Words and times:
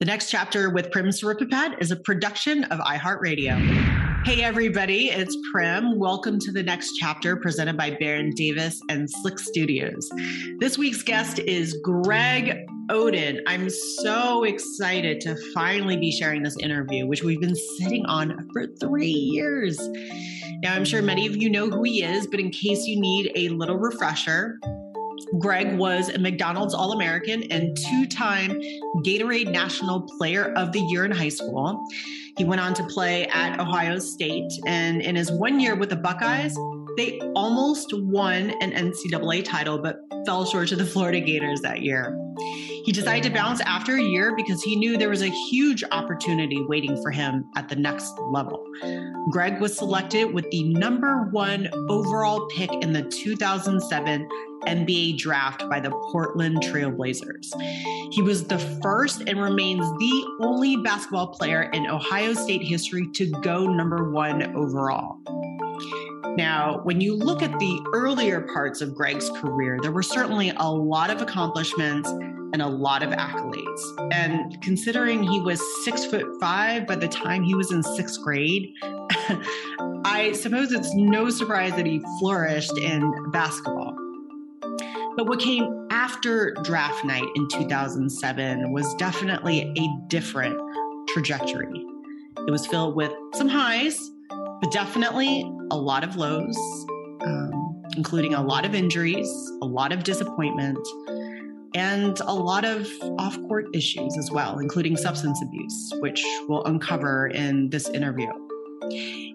The 0.00 0.06
next 0.06 0.30
chapter 0.30 0.70
with 0.70 0.90
Prim 0.92 1.08
Siripipat 1.08 1.82
is 1.82 1.90
a 1.90 1.96
production 1.96 2.64
of 2.64 2.78
iHeartRadio. 2.78 4.24
Hey, 4.24 4.42
everybody, 4.42 5.10
it's 5.10 5.36
Prim. 5.52 5.98
Welcome 5.98 6.38
to 6.38 6.50
the 6.50 6.62
next 6.62 6.94
chapter 6.98 7.36
presented 7.36 7.76
by 7.76 7.98
Baron 8.00 8.30
Davis 8.30 8.80
and 8.88 9.10
Slick 9.10 9.38
Studios. 9.38 10.10
This 10.58 10.78
week's 10.78 11.02
guest 11.02 11.38
is 11.40 11.78
Greg 11.82 12.66
Oden. 12.88 13.40
I'm 13.46 13.68
so 13.68 14.44
excited 14.44 15.20
to 15.20 15.36
finally 15.52 15.98
be 15.98 16.10
sharing 16.10 16.44
this 16.44 16.56
interview, 16.60 17.06
which 17.06 17.22
we've 17.22 17.42
been 17.42 17.56
sitting 17.78 18.06
on 18.06 18.48
for 18.54 18.68
three 18.80 19.04
years. 19.04 19.78
Now, 20.62 20.76
I'm 20.76 20.86
sure 20.86 21.02
many 21.02 21.26
of 21.26 21.36
you 21.36 21.50
know 21.50 21.68
who 21.68 21.82
he 21.82 22.02
is, 22.02 22.26
but 22.26 22.40
in 22.40 22.48
case 22.48 22.86
you 22.86 22.98
need 22.98 23.32
a 23.36 23.50
little 23.50 23.76
refresher, 23.76 24.58
Greg 25.38 25.76
was 25.76 26.08
a 26.08 26.18
McDonald's 26.18 26.74
All 26.74 26.92
American 26.92 27.44
and 27.44 27.76
two 27.76 28.06
time 28.06 28.60
Gatorade 29.04 29.50
National 29.50 30.02
Player 30.18 30.52
of 30.54 30.72
the 30.72 30.80
Year 30.80 31.04
in 31.04 31.10
high 31.10 31.28
school. 31.28 31.82
He 32.36 32.44
went 32.44 32.60
on 32.60 32.74
to 32.74 32.84
play 32.84 33.26
at 33.26 33.60
Ohio 33.60 33.98
State, 33.98 34.50
and 34.66 35.02
in 35.02 35.16
his 35.16 35.30
one 35.30 35.60
year 35.60 35.74
with 35.74 35.90
the 35.90 35.96
Buckeyes, 35.96 36.56
they 36.96 37.18
almost 37.34 37.92
won 37.92 38.50
an 38.60 38.72
NCAA 38.72 39.44
title, 39.44 39.78
but 39.78 40.00
fell 40.26 40.44
short 40.44 40.68
to 40.68 40.76
the 40.76 40.86
Florida 40.86 41.20
Gators 41.20 41.60
that 41.60 41.82
year. 41.82 42.16
He 42.90 42.94
decided 42.94 43.22
to 43.22 43.30
bounce 43.30 43.60
after 43.60 43.94
a 43.94 44.02
year 44.02 44.34
because 44.34 44.64
he 44.64 44.74
knew 44.74 44.98
there 44.98 45.10
was 45.10 45.22
a 45.22 45.30
huge 45.48 45.84
opportunity 45.92 46.60
waiting 46.66 47.00
for 47.00 47.12
him 47.12 47.48
at 47.54 47.68
the 47.68 47.76
next 47.76 48.18
level. 48.18 48.66
Greg 49.30 49.60
was 49.60 49.78
selected 49.78 50.34
with 50.34 50.50
the 50.50 50.64
number 50.64 51.28
one 51.30 51.68
overall 51.88 52.48
pick 52.48 52.68
in 52.82 52.92
the 52.92 53.02
2007 53.02 54.28
NBA 54.66 55.18
draft 55.18 55.70
by 55.70 55.78
the 55.78 55.92
Portland 56.10 56.64
Trailblazers. 56.64 57.52
He 58.12 58.22
was 58.22 58.48
the 58.48 58.58
first 58.82 59.22
and 59.28 59.40
remains 59.40 59.88
the 60.00 60.26
only 60.40 60.76
basketball 60.78 61.28
player 61.28 61.70
in 61.72 61.86
Ohio 61.86 62.34
State 62.34 62.64
history 62.64 63.08
to 63.14 63.30
go 63.42 63.68
number 63.68 64.10
one 64.10 64.52
overall. 64.56 65.20
Now, 66.36 66.80
when 66.82 67.00
you 67.00 67.14
look 67.14 67.40
at 67.40 67.56
the 67.60 67.88
earlier 67.94 68.40
parts 68.52 68.80
of 68.80 68.96
Greg's 68.96 69.30
career, 69.30 69.78
there 69.80 69.92
were 69.92 70.02
certainly 70.02 70.52
a 70.56 70.68
lot 70.68 71.10
of 71.10 71.22
accomplishments 71.22 72.10
and 72.52 72.62
a 72.62 72.66
lot 72.66 73.02
of 73.02 73.10
accolades. 73.10 74.12
And 74.12 74.60
considering 74.62 75.22
he 75.22 75.40
was 75.40 75.60
six 75.84 76.04
foot 76.04 76.26
five 76.40 76.86
by 76.86 76.96
the 76.96 77.08
time 77.08 77.42
he 77.42 77.54
was 77.54 77.72
in 77.72 77.82
sixth 77.82 78.20
grade, 78.22 78.74
I 80.04 80.32
suppose 80.34 80.72
it's 80.72 80.94
no 80.94 81.30
surprise 81.30 81.72
that 81.76 81.86
he 81.86 82.02
flourished 82.18 82.76
in 82.78 83.30
basketball. 83.30 83.96
But 85.16 85.26
what 85.26 85.40
came 85.40 85.88
after 85.90 86.54
draft 86.62 87.04
night 87.04 87.26
in 87.34 87.48
2007 87.48 88.72
was 88.72 88.94
definitely 88.94 89.72
a 89.76 90.08
different 90.08 90.58
trajectory. 91.08 91.84
It 92.46 92.50
was 92.50 92.66
filled 92.66 92.96
with 92.96 93.12
some 93.34 93.48
highs, 93.48 93.98
but 94.28 94.70
definitely 94.70 95.42
a 95.70 95.76
lot 95.76 96.04
of 96.04 96.16
lows, 96.16 96.56
um, 97.26 97.82
including 97.96 98.34
a 98.34 98.42
lot 98.42 98.64
of 98.64 98.74
injuries, 98.74 99.28
a 99.62 99.66
lot 99.66 99.92
of 99.92 100.04
disappointment, 100.04 100.78
and 101.74 102.18
a 102.20 102.34
lot 102.34 102.64
of 102.64 102.88
off 103.18 103.40
court 103.42 103.66
issues 103.74 104.16
as 104.18 104.30
well, 104.30 104.58
including 104.58 104.96
substance 104.96 105.40
abuse, 105.42 105.92
which 106.00 106.24
we'll 106.48 106.64
uncover 106.64 107.28
in 107.28 107.70
this 107.70 107.88
interview. 107.88 108.30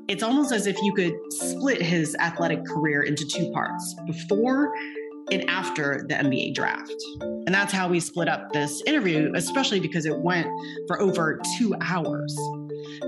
It's 0.08 0.24
almost 0.24 0.52
as 0.52 0.68
if 0.68 0.82
you 0.82 0.94
could 0.94 1.16
split 1.30 1.82
his 1.82 2.16
athletic 2.20 2.66
career 2.66 3.04
into 3.04 3.26
two 3.26 3.52
parts 3.52 3.96
before 4.06 4.72
and 5.32 5.50
after 5.50 6.06
the 6.08 6.16
NBA 6.16 6.54
draft. 6.54 6.94
And 7.22 7.54
that's 7.54 7.74
how 7.74 7.88
we 7.88 8.00
split 8.00 8.28
up 8.28 8.52
this 8.52 8.82
interview, 8.86 9.32
especially 9.36 9.80
because 9.80 10.06
it 10.06 10.20
went 10.20 10.48
for 10.88 11.02
over 11.02 11.40
two 11.58 11.76
hours. 11.82 12.36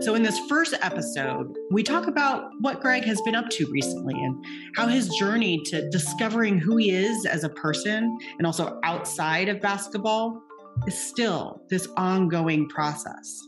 So, 0.02 0.16
in 0.16 0.24
this 0.24 0.40
first 0.48 0.74
episode, 0.82 1.56
we 1.72 1.84
talk 1.84 2.08
about 2.08 2.50
what 2.62 2.82
Greg 2.82 3.04
has 3.06 3.22
been 3.22 3.36
up 3.36 3.50
to 3.52 3.70
recently 3.72 4.14
and 4.16 4.46
how 4.76 4.88
his 4.88 5.10
journey 5.10 5.62
to 5.66 5.90
discovering 5.90 6.58
who 6.58 6.78
he 6.78 6.92
is 6.92 7.26
as 7.26 7.44
a 7.44 7.50
person 7.50 8.18
and 8.38 8.46
also 8.46 8.80
outside 8.84 9.50
of 9.50 9.62
basketball 9.62 10.42
is 10.88 10.98
still 10.98 11.62
this 11.70 11.88
ongoing 11.98 12.70
process. 12.70 13.42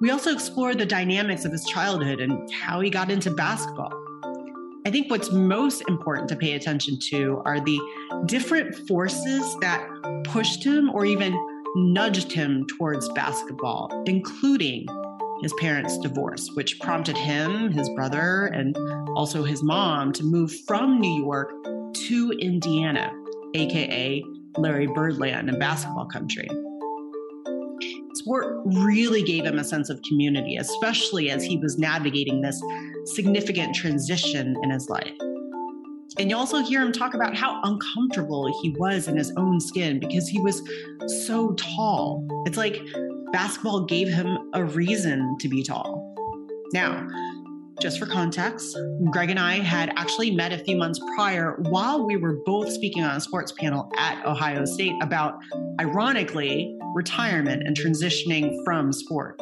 We 0.00 0.10
also 0.10 0.32
explore 0.32 0.74
the 0.74 0.86
dynamics 0.86 1.44
of 1.44 1.52
his 1.52 1.64
childhood 1.64 2.20
and 2.20 2.52
how 2.52 2.80
he 2.80 2.90
got 2.90 3.10
into 3.10 3.30
basketball 3.30 4.04
I 4.86 4.90
think 4.90 5.10
what's 5.10 5.32
most 5.32 5.82
important 5.88 6.28
to 6.28 6.36
pay 6.36 6.52
attention 6.52 6.98
to 7.08 7.40
are 7.46 7.58
the 7.58 7.80
different 8.26 8.86
forces 8.86 9.56
that 9.62 9.82
pushed 10.24 10.62
him 10.62 10.90
or 10.90 11.06
even 11.06 11.34
nudged 11.74 12.30
him 12.30 12.66
towards 12.66 13.08
basketball, 13.10 14.02
including 14.04 14.86
his 15.42 15.52
parents' 15.54 15.98
divorce, 15.98 16.50
which 16.54 16.80
prompted 16.80 17.16
him, 17.16 17.70
his 17.70 17.88
brother, 17.90 18.46
and 18.46 18.76
also 19.16 19.42
his 19.42 19.62
mom 19.62 20.12
to 20.12 20.24
move 20.24 20.52
from 20.66 21.00
New 21.00 21.22
York 21.22 21.52
to 21.92 22.32
Indiana, 22.40 23.12
aka 23.54 24.24
Larry 24.56 24.86
Birdland 24.86 25.48
and 25.48 25.58
basketball 25.58 26.06
country. 26.06 26.48
Sport 28.14 28.62
really 28.64 29.22
gave 29.22 29.44
him 29.44 29.58
a 29.58 29.64
sense 29.64 29.90
of 29.90 30.00
community, 30.02 30.56
especially 30.56 31.30
as 31.30 31.44
he 31.44 31.58
was 31.58 31.78
navigating 31.78 32.40
this 32.40 32.62
significant 33.04 33.74
transition 33.74 34.56
in 34.62 34.70
his 34.70 34.88
life. 34.88 35.12
And 36.18 36.30
you 36.30 36.36
also 36.36 36.62
hear 36.62 36.80
him 36.80 36.92
talk 36.92 37.14
about 37.14 37.36
how 37.36 37.60
uncomfortable 37.64 38.46
he 38.62 38.70
was 38.78 39.08
in 39.08 39.16
his 39.16 39.32
own 39.36 39.60
skin 39.60 39.98
because 39.98 40.28
he 40.28 40.40
was 40.40 40.62
so 41.26 41.54
tall. 41.54 42.24
It's 42.46 42.56
like 42.56 42.80
basketball 43.34 43.84
gave 43.86 44.06
him 44.06 44.38
a 44.54 44.64
reason 44.64 45.36
to 45.40 45.48
be 45.48 45.64
tall. 45.64 46.14
Now, 46.72 47.04
just 47.82 47.98
for 47.98 48.06
context, 48.06 48.78
Greg 49.10 49.28
and 49.28 49.40
I 49.40 49.54
had 49.54 49.92
actually 49.96 50.30
met 50.30 50.52
a 50.52 50.58
few 50.58 50.76
months 50.76 51.00
prior 51.16 51.56
while 51.62 52.06
we 52.06 52.16
were 52.16 52.38
both 52.46 52.70
speaking 52.70 53.02
on 53.02 53.16
a 53.16 53.20
sports 53.20 53.50
panel 53.50 53.90
at 53.98 54.24
Ohio 54.24 54.64
State 54.64 54.92
about, 55.02 55.34
ironically, 55.80 56.78
retirement 56.94 57.64
and 57.66 57.76
transitioning 57.76 58.54
from 58.64 58.92
sport. 58.92 59.40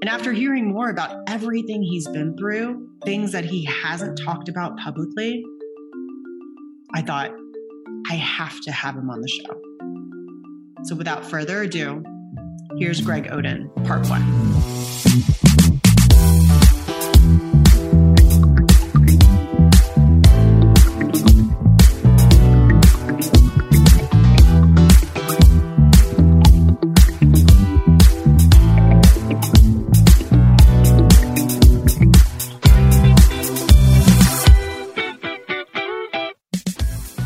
And 0.00 0.08
after 0.08 0.32
hearing 0.32 0.68
more 0.68 0.90
about 0.90 1.16
everything 1.26 1.82
he's 1.82 2.06
been 2.06 2.36
through, 2.36 2.90
things 3.04 3.32
that 3.32 3.44
he 3.44 3.64
hasn't 3.64 4.20
talked 4.24 4.48
about 4.48 4.78
publicly, 4.78 5.44
I 6.94 7.02
thought, 7.02 7.32
I 8.08 8.14
have 8.14 8.60
to 8.60 8.70
have 8.70 8.94
him 8.94 9.10
on 9.10 9.20
the 9.20 9.28
show. 9.28 9.60
So 10.84 10.94
without 10.94 11.26
further 11.26 11.62
ado, 11.62 12.04
here's 12.80 13.02
Greg 13.02 13.24
Oden, 13.26 13.68
part 13.84 14.08
one. 14.08 14.22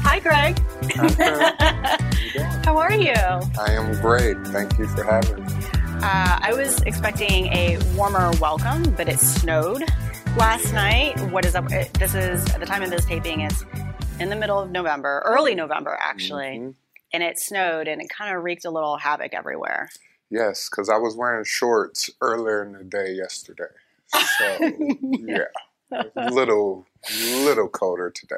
Hi, 0.03 0.19
Greg. 0.19 0.59
How 2.65 2.77
are 2.77 2.93
you? 2.93 3.13
I 3.13 3.73
am 3.73 3.93
great. 4.01 4.37
Thank 4.49 4.79
you 4.79 4.89
for 4.89 5.05
having 5.05 5.34
me. 5.34 5.34
Uh, 6.95 7.09
expecting 7.09 7.47
a 7.47 7.79
warmer 7.97 8.31
welcome, 8.41 8.83
but 8.95 9.09
it 9.09 9.19
snowed 9.19 9.83
last 10.37 10.73
night. 10.73 11.19
What 11.33 11.45
is 11.45 11.57
up? 11.57 11.69
This 11.69 12.15
is 12.15 12.49
at 12.51 12.61
the 12.61 12.67
time 12.67 12.83
of 12.83 12.91
this 12.91 13.05
taping. 13.05 13.41
It's 13.41 13.65
in 14.21 14.29
the 14.29 14.37
middle 14.37 14.61
of 14.61 14.71
November, 14.71 15.21
early 15.25 15.57
November 15.57 15.99
actually, 16.01 16.59
mm-hmm. 16.59 16.71
and 17.13 17.23
it 17.23 17.39
snowed 17.39 17.89
and 17.89 18.01
it 18.01 18.09
kind 18.09 18.37
of 18.37 18.45
wreaked 18.45 18.65
a 18.65 18.71
little 18.71 18.97
havoc 18.97 19.35
everywhere. 19.35 19.91
Yes, 20.31 20.69
because 20.71 20.89
I 20.89 20.97
was 20.97 21.17
wearing 21.17 21.45
shorts 21.45 22.11
earlier 22.21 22.63
in 22.65 22.73
the 22.73 22.85
day 22.85 23.13
yesterday. 23.13 23.65
So 24.07 24.59
yeah, 25.03 26.01
a 26.17 26.31
little 26.31 26.87
little 27.21 27.69
colder 27.69 28.11
today. 28.11 28.37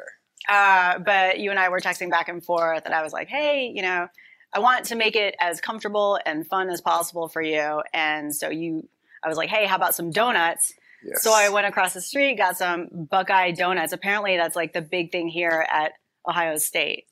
Uh, 0.49 0.97
but 0.99 1.39
you 1.39 1.51
and 1.51 1.59
I 1.59 1.69
were 1.69 1.79
texting 1.79 2.09
back 2.09 2.27
and 2.27 2.43
forth, 2.43 2.83
and 2.85 2.93
I 2.93 3.03
was 3.03 3.13
like, 3.13 3.27
"Hey, 3.27 3.71
you 3.73 3.83
know, 3.83 4.07
I 4.53 4.59
want 4.59 4.85
to 4.85 4.95
make 4.95 5.15
it 5.15 5.35
as 5.39 5.61
comfortable 5.61 6.19
and 6.25 6.47
fun 6.47 6.69
as 6.69 6.81
possible 6.81 7.27
for 7.27 7.41
you. 7.41 7.81
And 7.93 8.35
so 8.35 8.49
you, 8.49 8.87
I 9.23 9.27
was 9.27 9.37
like, 9.37 9.49
hey, 9.49 9.65
how 9.65 9.75
about 9.75 9.95
some 9.95 10.11
donuts? 10.11 10.73
Yes. 11.03 11.21
So 11.23 11.31
I 11.33 11.49
went 11.49 11.67
across 11.67 11.93
the 11.93 12.01
street, 12.01 12.37
got 12.37 12.57
some 12.57 12.87
Buckeye 12.91 13.51
donuts. 13.51 13.93
Apparently, 13.93 14.37
that's 14.37 14.55
like 14.55 14.73
the 14.73 14.81
big 14.81 15.11
thing 15.11 15.27
here 15.27 15.65
at 15.69 15.93
Ohio 16.27 16.57
State. 16.57 17.05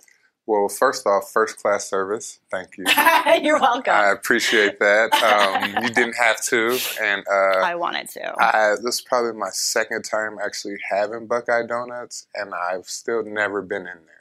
Well, 0.47 0.69
first 0.69 1.07
off, 1.07 1.31
first 1.31 1.57
class 1.57 1.89
service. 1.89 2.39
Thank 2.51 2.77
you. 2.77 2.85
You're 3.41 3.59
welcome. 3.59 3.93
I 3.93 4.11
appreciate 4.11 4.79
that. 4.79 5.11
Um, 5.25 5.83
you 5.83 5.89
didn't 5.89 6.15
have 6.15 6.41
to, 6.45 6.77
and 7.01 7.23
uh, 7.27 7.59
I 7.59 7.75
wanted 7.75 8.09
to. 8.09 8.35
I, 8.39 8.75
this 8.83 8.95
is 8.95 9.01
probably 9.01 9.33
my 9.33 9.49
second 9.49 10.03
time 10.03 10.37
actually 10.43 10.77
having 10.89 11.25
Buckeye 11.25 11.65
Donuts, 11.65 12.27
and 12.35 12.53
I've 12.53 12.85
still 12.85 13.23
never 13.23 13.61
been 13.61 13.81
in 13.81 13.99
there. 14.05 14.14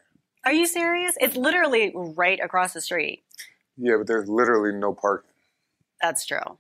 Are 0.45 0.53
you 0.53 0.67
serious? 0.67 1.15
It's 1.21 1.37
literally 1.37 1.93
right 1.95 2.39
across 2.43 2.73
the 2.73 2.81
street. 2.81 3.25
Yeah, 3.77 3.97
but 3.99 4.07
there's 4.07 4.29
literally 4.29 4.73
no 4.73 4.93
parking. 4.93 5.31
That's 6.01 6.27
true. 6.27 6.59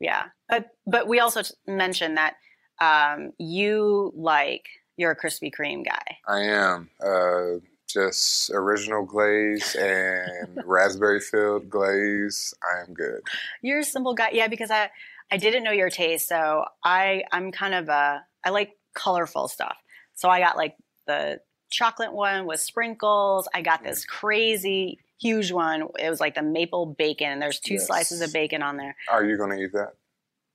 Yeah, 0.00 0.24
but 0.48 0.70
but 0.86 1.06
we 1.06 1.20
also 1.20 1.42
t- 1.42 1.54
mentioned 1.66 2.16
that 2.16 2.34
um, 2.80 3.32
you 3.38 4.12
like 4.16 4.66
you're 4.96 5.12
a 5.12 5.16
Krispy 5.16 5.50
Kreme 5.52 5.84
guy. 5.84 6.18
I 6.26 6.40
am 6.40 6.90
uh, 7.04 7.60
just 7.88 8.50
original 8.50 9.04
glaze 9.04 9.76
and 9.76 10.58
raspberry 10.64 11.20
filled 11.20 11.70
glaze. 11.70 12.54
I 12.62 12.80
am 12.80 12.94
good. 12.94 13.20
You're 13.60 13.80
a 13.80 13.84
simple 13.84 14.14
guy, 14.14 14.30
yeah. 14.32 14.48
Because 14.48 14.70
I 14.70 14.90
I 15.30 15.36
didn't 15.36 15.64
know 15.64 15.70
your 15.70 15.90
taste, 15.90 16.28
so 16.28 16.64
I 16.82 17.24
I'm 17.30 17.52
kind 17.52 17.74
of 17.74 17.88
a 17.88 18.24
I 18.44 18.50
like 18.50 18.72
colorful 18.94 19.48
stuff. 19.48 19.76
So 20.14 20.28
I 20.28 20.40
got 20.40 20.56
like 20.56 20.76
the 21.06 21.40
chocolate 21.72 22.12
one 22.12 22.46
with 22.46 22.60
sprinkles. 22.60 23.48
I 23.52 23.62
got 23.62 23.82
this 23.82 24.04
crazy 24.04 24.98
huge 25.20 25.50
one. 25.52 25.88
It 25.98 26.08
was 26.10 26.20
like 26.20 26.34
the 26.36 26.42
maple 26.42 26.86
bacon. 26.86 27.38
There's 27.40 27.58
two 27.60 27.74
Yes. 27.74 27.86
slices 27.86 28.20
of 28.20 28.32
bacon 28.32 28.62
on 28.62 28.76
there. 28.76 28.94
Are 29.10 29.24
you 29.24 29.36
gonna 29.36 29.56
eat 29.56 29.72
that? 29.72 29.92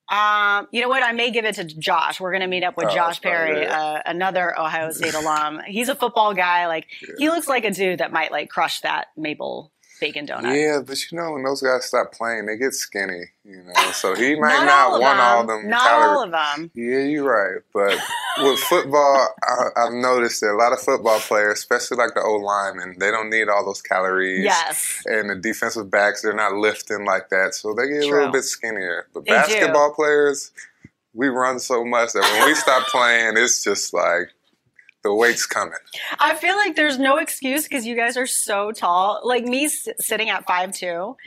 Um, 0.10 0.69
you 0.72 0.81
know 0.81 0.88
what? 0.88 1.04
I 1.04 1.12
may 1.12 1.31
give 1.31 1.44
it 1.44 1.56
to 1.56 1.66
Josh. 1.66 2.22
We're 2.22 2.31
going 2.31 2.40
to 2.40 2.48
meet 2.48 2.64
up 2.64 2.78
with 2.78 2.88
Oh, 2.90 2.96
Josh 2.96 3.22
Perry, 3.22 3.68
uh, 3.68 4.00
another 4.06 4.58
Ohio 4.58 4.90
State 4.92 5.14
alum. 5.16 5.60
He's 5.68 5.90
a 5.90 5.96
football 5.96 6.34
guy. 6.34 6.68
Like 6.68 6.88
he 7.18 7.30
looks 7.30 7.50
like 7.50 7.66
a 7.66 7.72
dude 7.72 8.00
that 8.00 8.13
might 8.13 8.31
like 8.31 8.50
crush 8.50 8.80
that 8.81 9.08
maple 9.18 9.74
bacon. 10.00 10.28
Yeah, 10.28 10.82
but 10.86 10.98
you 11.12 11.18
know 11.18 11.32
when 11.34 11.44
those 11.44 11.62
guys 11.62 11.86
stop 11.86 12.12
playing, 12.14 12.46
they 12.46 12.58
get 12.58 12.74
skinny. 12.74 13.26
You 13.44 13.64
know, 13.64 13.92
so 13.94 14.14
he 14.16 14.36
might 14.40 14.64
not, 14.64 14.66
not, 14.66 14.88
all 14.92 15.00
want 15.02 15.18
them. 15.18 15.26
all 15.26 15.46
them 15.62 15.70
not 15.70 15.82
calories. 15.82 16.08
all 16.08 16.24
of 16.24 16.32
them. 16.32 16.72
Yeah, 16.74 17.00
you're 17.00 17.24
right. 17.24 17.62
But 17.74 17.98
with 18.44 18.60
football, 18.60 19.30
I, 19.44 19.68
I've 19.86 19.94
noticed 19.94 20.42
that 20.42 20.52
a 20.52 20.58
lot 20.58 20.74
of 20.74 20.80
football 20.80 21.20
players, 21.20 21.60
especially 21.60 21.98
like 21.98 22.14
the 22.14 22.22
old 22.22 22.44
linemen, 22.44 22.98
they 23.00 23.12
don't 23.12 23.30
need 23.30 23.48
all 23.50 23.66
those 23.66 23.82
calories. 23.82 24.44
Yes. 24.44 25.02
And 25.06 25.30
the 25.30 25.36
defensive 25.36 25.90
backs, 25.90 26.22
they're 26.22 26.34
not 26.34 26.54
lifting 26.54 27.06
like 27.06 27.30
that, 27.30 27.54
so 27.56 27.74
they 27.74 27.88
get 27.88 28.04
a 28.04 28.10
little 28.10 28.32
bit 28.32 28.44
skinnier. 28.44 29.08
But 29.14 29.26
They 29.26 29.32
do. 29.32 29.36
basketball 29.38 29.94
players, 29.94 30.52
we 31.14 31.28
run 31.30 31.60
so 31.60 31.84
much 31.84 32.14
that 32.14 32.22
when 32.22 32.48
we 32.48 32.54
stop 32.56 32.88
playing, 32.88 33.38
it's 33.38 33.64
just 33.64 33.94
like 33.94 34.30
the 35.07 35.13
weight's 35.13 35.45
coming. 35.45 35.74
I 36.19 36.36
feel 36.36 36.56
like 36.57 36.75
there's 36.75 37.00
no 37.00 37.18
excuse 37.18 37.63
because 37.63 37.86
you 37.86 37.95
guys 37.95 38.18
are 38.18 38.27
so 38.27 38.71
tall. 38.71 39.21
Like 39.24 39.45
me 39.45 39.65
s- 39.65 39.88
sitting 40.00 40.30
at 40.30 40.45
five 40.45 40.71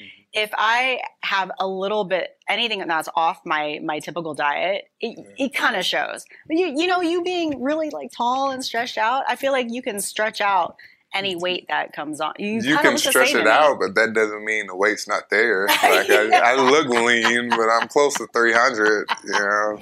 Mm-hmm. 0.01 0.05
if 0.33 0.51
I 0.55 1.01
have 1.23 1.51
a 1.59 1.67
little 1.67 2.05
bit 2.05 2.37
anything 2.49 2.87
that's 2.87 3.09
off 3.17 3.41
my 3.45 3.81
my 3.83 3.99
typical 4.01 4.35
diet, 4.35 4.85
it, 5.01 5.19
it 5.39 5.55
kind 5.55 5.77
of 5.77 5.85
shows. 5.85 6.25
But 6.47 6.57
you 6.59 6.67
you 6.77 6.87
know 6.87 7.01
you 7.01 7.23
being 7.23 7.63
really 7.63 7.91
like 7.91 8.11
tall 8.13 8.51
and 8.51 8.65
stretched 8.65 8.99
out, 8.99 9.25
I 9.29 9.37
feel 9.37 9.53
like 9.53 9.67
you 9.71 9.83
can 9.83 10.01
stretch 10.01 10.41
out 10.41 10.77
any 11.13 11.37
weight 11.37 11.67
that 11.69 11.93
comes 11.93 12.21
on. 12.21 12.35
You, 12.39 12.61
Mm-hmm. 12.61 12.69
You 12.69 12.79
can 12.79 12.99
stretch 12.99 13.35
it 13.35 13.47
out, 13.47 13.79
but 13.81 13.95
that 13.95 14.13
doesn't 14.13 14.45
mean 14.45 14.67
the 14.67 14.77
weight's 14.77 15.09
not 15.09 15.31
there. 15.31 15.67
Like 15.91 16.11
I, 16.11 16.53
I 16.53 16.55
look 16.57 16.89
lean, 16.89 17.49
but 17.49 17.69
I'm 17.69 17.89
close 17.89 18.15
to 18.15 18.27
300. 18.33 19.09
You 19.25 19.33
know. 19.33 19.79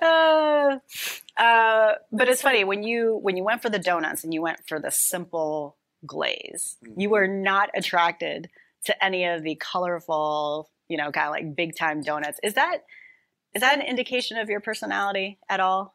uh, 0.00 1.40
uh, 1.40 1.94
but 2.12 2.28
it's 2.28 2.42
funny 2.42 2.64
when 2.64 2.82
you 2.82 3.18
when 3.22 3.36
you 3.36 3.44
went 3.44 3.60
for 3.62 3.68
the 3.68 3.78
donuts 3.78 4.24
and 4.24 4.32
you 4.32 4.40
went 4.40 4.58
for 4.66 4.78
the 4.78 4.90
simple 4.90 5.76
glaze, 6.06 6.76
you 6.96 7.10
were 7.10 7.26
not 7.26 7.70
attracted 7.74 8.48
to 8.84 9.04
any 9.04 9.24
of 9.24 9.42
the 9.42 9.56
colorful, 9.56 10.70
you 10.88 10.96
know, 10.96 11.10
kind 11.10 11.26
of 11.26 11.32
like 11.32 11.56
big 11.56 11.76
time 11.76 12.02
donuts. 12.02 12.38
Is 12.42 12.54
that 12.54 12.84
is 13.54 13.60
that 13.62 13.78
an 13.78 13.82
indication 13.82 14.38
of 14.38 14.48
your 14.48 14.60
personality 14.60 15.38
at 15.48 15.60
all? 15.60 15.94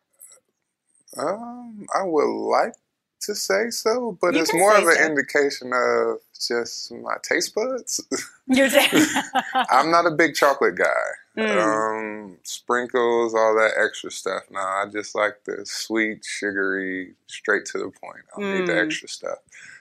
Um, 1.17 1.85
I 1.95 2.03
would 2.03 2.27
like 2.27 2.73
to 3.25 3.35
say 3.35 3.69
so, 3.69 4.17
but 4.21 4.33
You 4.33 4.41
it's 4.41 4.53
more 4.53 4.75
of 4.75 4.83
an 4.87 4.95
so. 4.95 5.05
indication 5.05 5.71
of 5.73 6.17
just 6.47 6.91
my 6.91 7.15
taste 7.23 7.53
buds. 7.55 8.01
You're 8.47 8.67
I'm 9.69 9.89
not 9.91 10.05
a 10.05 10.11
big 10.11 10.35
chocolate 10.35 10.75
guy. 10.75 10.85
Mm. 11.37 11.57
Um, 12.31 12.37
sprinkles, 12.43 13.35
all 13.35 13.55
that 13.55 13.71
extra 13.77 14.09
stuff. 14.09 14.43
No, 14.49 14.61
I 14.61 14.85
just 14.89 15.13
like 15.15 15.43
the 15.45 15.65
sweet, 15.65 16.23
sugary, 16.23 17.15
straight 17.27 17.65
to 17.65 17.77
the 17.77 17.91
point. 17.91 18.23
I 18.37 18.39
don't 18.39 18.53
need 18.53 18.67
the 18.67 18.71
Mm. 18.71 18.85
extra 18.85 19.09
stuff. 19.09 19.39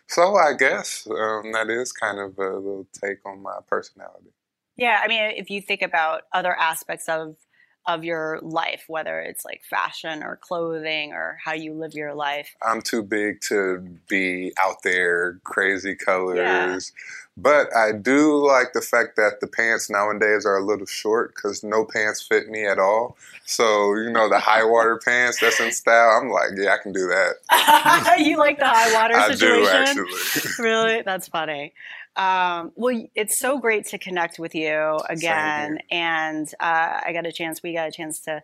So 0.08 0.34
I 0.34 0.54
guess 0.54 1.06
um, 1.08 1.52
that 1.52 1.70
is 1.70 1.92
kind 1.92 2.18
of 2.18 2.36
a 2.40 2.56
little 2.56 2.88
take 3.00 3.18
on 3.24 3.40
my 3.40 3.58
personality. 3.68 4.32
Yeah, 4.76 5.00
I 5.00 5.06
mean, 5.06 5.30
if 5.36 5.48
you 5.48 5.60
think 5.62 5.80
about 5.82 6.22
other 6.32 6.56
aspects 6.58 7.08
of 7.08 7.36
of 7.86 8.04
your 8.04 8.38
life, 8.42 8.84
whether 8.88 9.20
it's 9.20 9.44
like 9.44 9.62
fashion 9.68 10.22
or 10.22 10.36
clothing 10.36 11.12
or 11.12 11.38
how 11.44 11.52
you 11.52 11.74
live 11.74 11.94
your 11.94 12.14
life, 12.14 12.54
I'm 12.62 12.80
too 12.80 13.02
big 13.02 13.40
to 13.48 13.86
be 14.08 14.52
out 14.58 14.82
there, 14.82 15.38
crazy 15.44 15.94
colors. 15.94 16.92
But 17.36 17.74
I 17.76 17.90
do 17.90 18.36
like 18.46 18.74
the 18.74 18.80
fact 18.80 19.16
that 19.16 19.40
the 19.40 19.48
pants 19.48 19.90
nowadays 19.90 20.46
are 20.46 20.56
a 20.56 20.64
little 20.64 20.86
short 20.86 21.34
because 21.34 21.64
no 21.64 21.84
pants 21.84 22.22
fit 22.22 22.48
me 22.48 22.64
at 22.64 22.78
all. 22.78 23.16
So, 23.44 23.94
you 23.96 24.10
know, 24.10 24.28
the 24.28 24.38
high 24.38 24.64
water 24.64 25.00
pants 25.04 25.40
that's 25.40 25.58
in 25.60 25.72
style, 25.72 26.20
I'm 26.22 26.30
like, 26.30 26.50
yeah, 26.56 26.74
I 26.74 26.78
can 26.80 26.92
do 26.92 27.08
that. 27.08 28.16
you 28.24 28.38
like 28.38 28.58
the 28.58 28.68
high 28.68 28.94
water 28.94 29.20
situation? 29.32 29.76
I 29.76 29.94
do 29.94 30.00
actually. 30.00 30.50
really? 30.64 31.02
That's 31.02 31.26
funny. 31.26 31.72
Um, 32.16 32.72
well, 32.76 33.02
it's 33.14 33.38
so 33.38 33.58
great 33.58 33.86
to 33.86 33.98
connect 33.98 34.38
with 34.38 34.54
you 34.54 34.98
again, 35.08 35.78
and 35.90 36.48
uh, 36.60 37.00
I 37.06 37.12
got 37.12 37.26
a 37.26 37.32
chance. 37.32 37.62
We 37.62 37.74
got 37.74 37.88
a 37.88 37.92
chance 37.92 38.20
to 38.20 38.42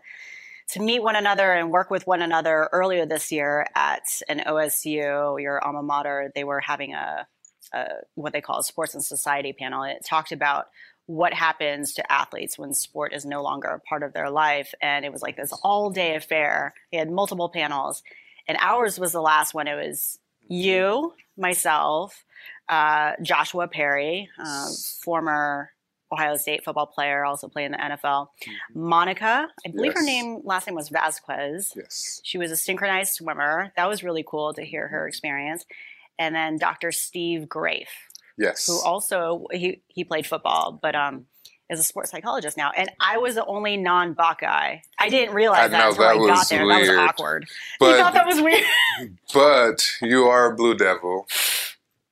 to 0.71 0.81
meet 0.81 1.03
one 1.03 1.17
another 1.17 1.53
and 1.53 1.71
work 1.71 1.91
with 1.91 2.07
one 2.07 2.23
another 2.23 2.69
earlier 2.73 3.05
this 3.05 3.33
year 3.33 3.67
at 3.75 4.05
an 4.29 4.41
OSU, 4.47 5.41
your 5.41 5.65
alma 5.65 5.83
mater. 5.83 6.31
They 6.35 6.45
were 6.45 6.61
having 6.61 6.95
a, 6.95 7.27
a 7.73 7.87
what 8.15 8.33
they 8.33 8.41
call 8.41 8.61
a 8.61 8.65
sports 8.65 8.95
and 8.95 9.05
society 9.05 9.53
panel. 9.53 9.85
It 9.85 10.05
talked 10.05 10.33
about 10.33 10.67
what 11.07 11.35
happens 11.35 11.95
to 11.95 12.13
athletes 12.13 12.57
when 12.57 12.73
sport 12.73 13.13
is 13.13 13.25
no 13.25 13.43
longer 13.43 13.69
a 13.69 13.81
part 13.81 14.03
of 14.03 14.13
their 14.13 14.31
life, 14.31 14.73
and 14.83 15.05
it 15.05 15.13
was 15.13 15.23
like 15.23 15.37
this 15.37 15.53
all 15.63 15.91
day 15.91 16.17
affair. 16.17 16.75
They 16.91 16.99
had 16.99 17.11
multiple 17.11 17.49
panels, 17.49 18.03
and 18.49 18.59
ours 18.61 18.99
was 18.99 19.13
the 19.13 19.23
last 19.23 19.55
one. 19.55 19.69
It 19.69 19.75
was 19.75 20.19
you, 20.49 21.15
myself, 21.37 22.25
uh, 22.71 23.13
Joshua 23.21 23.69
Perry, 23.69 24.31
uh, 24.43 24.69
former 25.03 25.73
Ohio 26.13 26.37
State 26.37 26.65
football 26.65 26.87
player, 26.87 27.25
also 27.25 27.49
played 27.49 27.67
in 27.67 27.73
the 27.73 27.79
NFL. 27.79 28.29
Monica, 28.75 29.49
I 29.67 29.71
believe 29.71 29.93
her 29.95 30.03
name 30.03 30.41
last 30.45 30.67
name 30.67 30.77
was 30.77 30.89
Vasquez. 30.89 31.73
Yes. 31.77 32.21
She 32.25 32.39
was 32.39 32.51
a 32.51 32.57
synchronized 32.57 33.13
swimmer. 33.15 33.73
That 33.77 33.89
was 33.89 34.03
really 34.03 34.25
cool 34.27 34.55
to 34.55 34.63
hear 34.65 34.89
her 34.89 35.07
experience. 35.07 35.67
And 36.19 36.35
then 36.35 36.59
Dr. 36.59 36.93
Steve 36.93 37.43
Graef, 37.49 37.89
Yes. 38.39 38.67
who 38.67 38.81
also 38.83 39.47
he 39.53 39.83
he 39.89 40.05
played 40.05 40.27
football, 40.27 40.79
but 40.81 40.95
um 40.95 41.27
is 41.71 41.79
a 41.79 41.85
sports 41.85 42.11
psychologist 42.11 42.57
now. 42.57 42.73
And 42.77 42.91
I 43.01 43.19
was 43.19 43.37
the 43.37 43.47
only 43.47 43.77
non-Buckeye. 43.77 44.79
I 44.99 45.09
didn't 45.09 45.35
realize 45.35 45.67
I 45.67 45.69
that 45.69 45.79
know, 45.79 45.89
until 45.91 46.03
that 46.03 46.11
I 46.11 46.27
got 46.35 46.49
there. 46.49 46.59
That 46.59 46.79
was 46.81 46.89
weird. 46.89 46.99
awkward. 46.99 47.47
you 47.81 47.97
thought 47.97 48.15
that 48.15 48.27
was 48.27 48.41
weird. 48.43 48.65
but 49.33 49.89
you 50.03 50.25
are 50.25 50.51
a 50.53 50.57
Blue 50.57 50.75
Devil. 50.75 51.27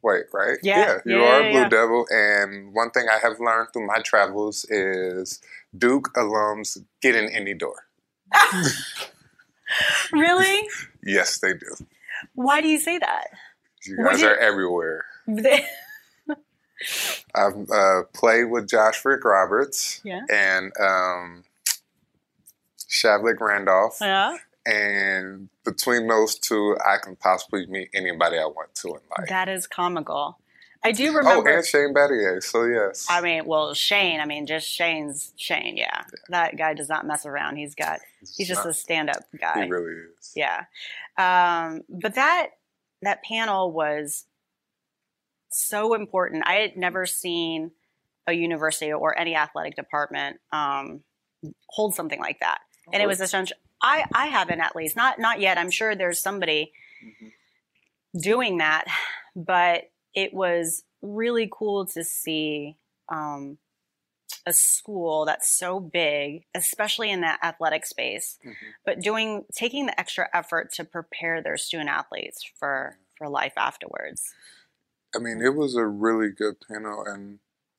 Wait, 0.03 0.25
right? 0.33 0.59
Yeah. 0.63 0.99
you 1.05 1.19
Yeah, 1.21 1.25
are 1.27 1.41
a 1.41 1.51
Blue 1.51 1.61
yeah. 1.61 1.69
Devil. 1.69 2.07
And 2.11 2.73
one 2.75 2.91
thing 2.91 3.07
I 3.13 3.19
have 3.19 3.41
learned 3.41 3.69
through 3.73 3.87
my 3.87 3.99
travels 3.99 4.65
is 4.71 5.41
Duke 5.77 6.13
alums 6.15 6.79
get 7.03 7.15
in 7.17 7.29
any 7.31 7.55
door. 7.55 7.87
really? 10.13 10.69
Yes, 11.05 11.39
they 11.39 11.55
do. 11.55 11.75
Why 12.35 12.61
do 12.61 12.69
you 12.69 12.79
say 12.79 12.99
that? 12.99 13.29
You 13.87 13.97
guys 14.05 14.23
are 14.23 14.37
everywhere. 14.37 15.05
I've 17.35 17.71
uh, 17.71 18.03
played 18.13 18.45
with 18.51 18.69
Josh 18.69 19.03
McRoberts 19.03 20.01
Yeah. 20.05 20.21
and 20.31 20.73
um, 20.79 21.45
Shavlik 22.91 23.41
Randolph. 23.41 23.99
yeah. 24.03 24.37
And 24.71 25.49
between 25.65 26.09
those 26.09 26.39
two, 26.39 26.77
I 26.87 26.99
can 27.03 27.17
possibly 27.17 27.67
meet 27.67 27.89
anybody 27.95 28.37
I 28.37 28.45
want 28.45 28.75
to 28.75 28.89
in 28.89 29.01
life. 29.19 29.29
That 29.31 29.49
is 29.49 29.67
comical. 29.67 30.39
I 30.85 30.93
do 30.93 31.07
remember. 31.17 31.51
Oh, 31.51 31.57
and 31.57 31.65
Shane 31.65 31.95
Battier. 31.95 32.43
So, 32.43 32.65
yes. 32.65 33.07
I 33.09 33.23
mean, 33.23 33.47
well, 33.47 33.73
Shane. 33.73 34.21
I 34.21 34.27
mean, 34.27 34.47
just 34.47 34.69
Shane's 34.69 35.33
Shane. 35.37 35.79
Yeah, 35.79 36.03
that 36.29 36.59
guy 36.59 36.75
does 36.75 36.89
not 36.91 37.07
mess 37.07 37.25
around. 37.25 37.57
He's 37.57 37.75
got. 37.75 38.01
He's 38.37 38.47
just 38.47 38.67
a 38.67 38.75
stand-up 38.75 39.25
guy. 39.41 39.65
He 39.65 39.71
really 39.71 39.95
is. 40.19 40.33
Yeah. 40.37 40.65
Um, 41.17 41.81
but 41.89 42.15
that 42.17 42.49
that 43.03 43.25
panel 43.25 43.73
was 43.73 44.27
so 45.49 45.95
important. 45.95 46.45
I 46.47 46.57
had 46.57 46.77
never 46.77 47.07
seen 47.07 47.71
a 48.27 48.35
university 48.35 48.93
or 48.93 49.19
any 49.19 49.35
athletic 49.35 49.77
department 49.77 50.41
um, 50.53 51.01
hold 51.69 51.95
something 51.95 52.21
like 52.21 52.41
that, 52.41 52.61
and 52.93 53.03
it 53.03 53.07
was 53.07 53.21
essential. 53.21 53.57
I 53.83 54.05
I 54.13 54.27
haven't 54.27 54.61
at 54.61 54.77
least 54.77 54.97
not 54.97 55.19
not 55.19 55.41
yet. 55.41 55.59
I'm 55.59 55.71
sure 55.71 55.95
there's 55.95 56.19
somebody 56.19 56.73
mm-hmm. 57.05 58.19
doing 58.21 58.59
that, 58.59 58.87
but 59.37 59.91
it 60.15 60.35
was 60.35 60.85
really 61.03 61.49
cool 61.53 61.87
to 61.87 62.03
see 62.03 62.77
um, 63.09 63.59
a 64.47 64.53
school 64.53 65.25
that's 65.25 65.49
so 65.49 65.79
big, 65.79 66.45
especially 66.55 67.11
in 67.11 67.21
that 67.21 67.39
athletic 67.43 67.87
space, 67.87 68.39
mm-hmm. 68.45 68.67
but 68.85 69.01
doing 69.01 69.45
taking 69.55 69.87
the 69.87 69.99
extra 69.99 70.29
effort 70.33 70.73
to 70.75 70.85
prepare 70.85 71.43
their 71.43 71.57
student 71.57 71.91
athletes 71.91 72.45
for 72.59 72.99
for 73.17 73.29
life 73.29 73.55
afterwards. 73.57 74.35
I 75.15 75.19
mean, 75.19 75.41
it 75.41 75.55
was 75.55 75.75
a 75.75 75.87
really 75.87 76.31
good 76.31 76.57
panel, 76.67 77.05
and 77.07 77.39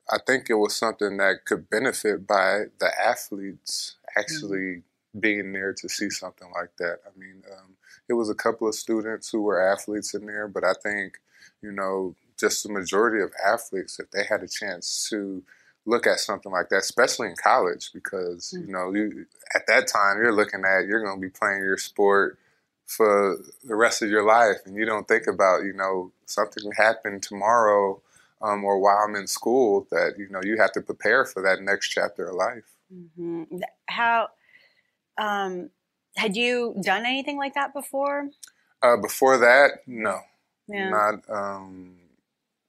I 0.09 0.17
think 0.25 0.49
it 0.49 0.55
was 0.55 0.75
something 0.75 1.17
that 1.17 1.45
could 1.45 1.69
benefit 1.69 2.25
by 2.25 2.65
the 2.79 2.91
athletes 2.99 3.97
actually 4.17 4.57
mm-hmm. 4.57 4.88
Being 5.17 5.53
there 5.53 5.73
to 5.73 5.89
see 5.89 6.09
something 6.09 6.49
like 6.53 6.71
that. 6.77 6.99
I 7.05 7.17
mean, 7.17 7.43
um, 7.51 7.75
it 8.07 8.13
was 8.13 8.29
a 8.29 8.35
couple 8.35 8.67
of 8.67 8.75
students 8.75 9.29
who 9.29 9.41
were 9.41 9.61
athletes 9.61 10.13
in 10.13 10.25
there, 10.25 10.47
but 10.47 10.63
I 10.63 10.73
think, 10.83 11.19
you 11.61 11.71
know, 11.71 12.15
just 12.39 12.63
the 12.63 12.71
majority 12.71 13.23
of 13.23 13.31
athletes, 13.45 13.99
if 13.99 14.11
they 14.11 14.23
had 14.23 14.43
a 14.43 14.47
chance 14.47 15.07
to 15.09 15.43
look 15.85 16.07
at 16.07 16.19
something 16.19 16.51
like 16.51 16.69
that, 16.69 16.77
especially 16.77 17.27
in 17.27 17.35
college, 17.41 17.91
because 17.93 18.53
mm-hmm. 18.55 18.67
you 18.67 18.73
know, 18.73 18.93
you, 18.93 19.25
at 19.55 19.67
that 19.67 19.87
time 19.87 20.17
you're 20.17 20.35
looking 20.35 20.63
at 20.65 20.85
you're 20.87 21.03
going 21.03 21.17
to 21.17 21.21
be 21.21 21.29
playing 21.29 21.61
your 21.61 21.77
sport 21.77 22.37
for 22.85 23.37
the 23.63 23.75
rest 23.75 24.01
of 24.01 24.09
your 24.09 24.25
life, 24.25 24.57
and 24.65 24.75
you 24.75 24.85
don't 24.85 25.07
think 25.07 25.27
about 25.27 25.63
you 25.63 25.73
know 25.73 26.11
something 26.25 26.63
can 26.63 26.71
happen 26.71 27.19
tomorrow 27.19 28.01
um, 28.41 28.63
or 28.63 28.79
while 28.79 29.03
I'm 29.05 29.15
in 29.15 29.27
school 29.27 29.87
that 29.91 30.13
you 30.17 30.29
know 30.29 30.41
you 30.43 30.57
have 30.57 30.71
to 30.73 30.81
prepare 30.81 31.25
for 31.25 31.41
that 31.43 31.61
next 31.61 31.89
chapter 31.89 32.29
of 32.29 32.35
life. 32.35 32.65
Mm-hmm. 32.93 33.57
How 33.87 34.29
um, 35.19 35.69
had 36.15 36.35
you 36.35 36.75
done 36.83 37.05
anything 37.05 37.37
like 37.37 37.53
that 37.53 37.73
before? 37.73 38.29
Uh, 38.81 38.97
before 38.97 39.37
that, 39.37 39.81
no, 39.85 40.19
yeah. 40.67 40.89
not 40.89 41.15
um, 41.29 41.95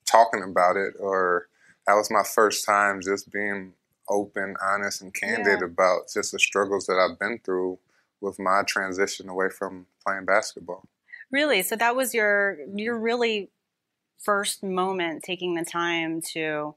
talking 0.04 0.42
about 0.42 0.76
it 0.76 0.94
or 0.98 1.46
that 1.86 1.94
was 1.94 2.10
my 2.10 2.22
first 2.22 2.64
time 2.64 3.00
just 3.00 3.32
being 3.32 3.72
open, 4.08 4.56
honest, 4.62 5.02
and 5.02 5.14
candid 5.14 5.60
yeah. 5.60 5.66
about 5.66 6.08
just 6.12 6.32
the 6.32 6.38
struggles 6.38 6.86
that 6.86 6.98
I've 6.98 7.18
been 7.18 7.40
through 7.44 7.78
with 8.20 8.38
my 8.38 8.62
transition 8.66 9.28
away 9.28 9.48
from 9.48 9.86
playing 10.04 10.26
basketball. 10.26 10.84
Really? 11.30 11.62
So 11.62 11.76
that 11.76 11.96
was 11.96 12.14
your 12.14 12.58
your 12.74 12.98
really 12.98 13.50
first 14.18 14.62
moment 14.62 15.22
taking 15.22 15.54
the 15.54 15.64
time 15.64 16.20
to 16.32 16.74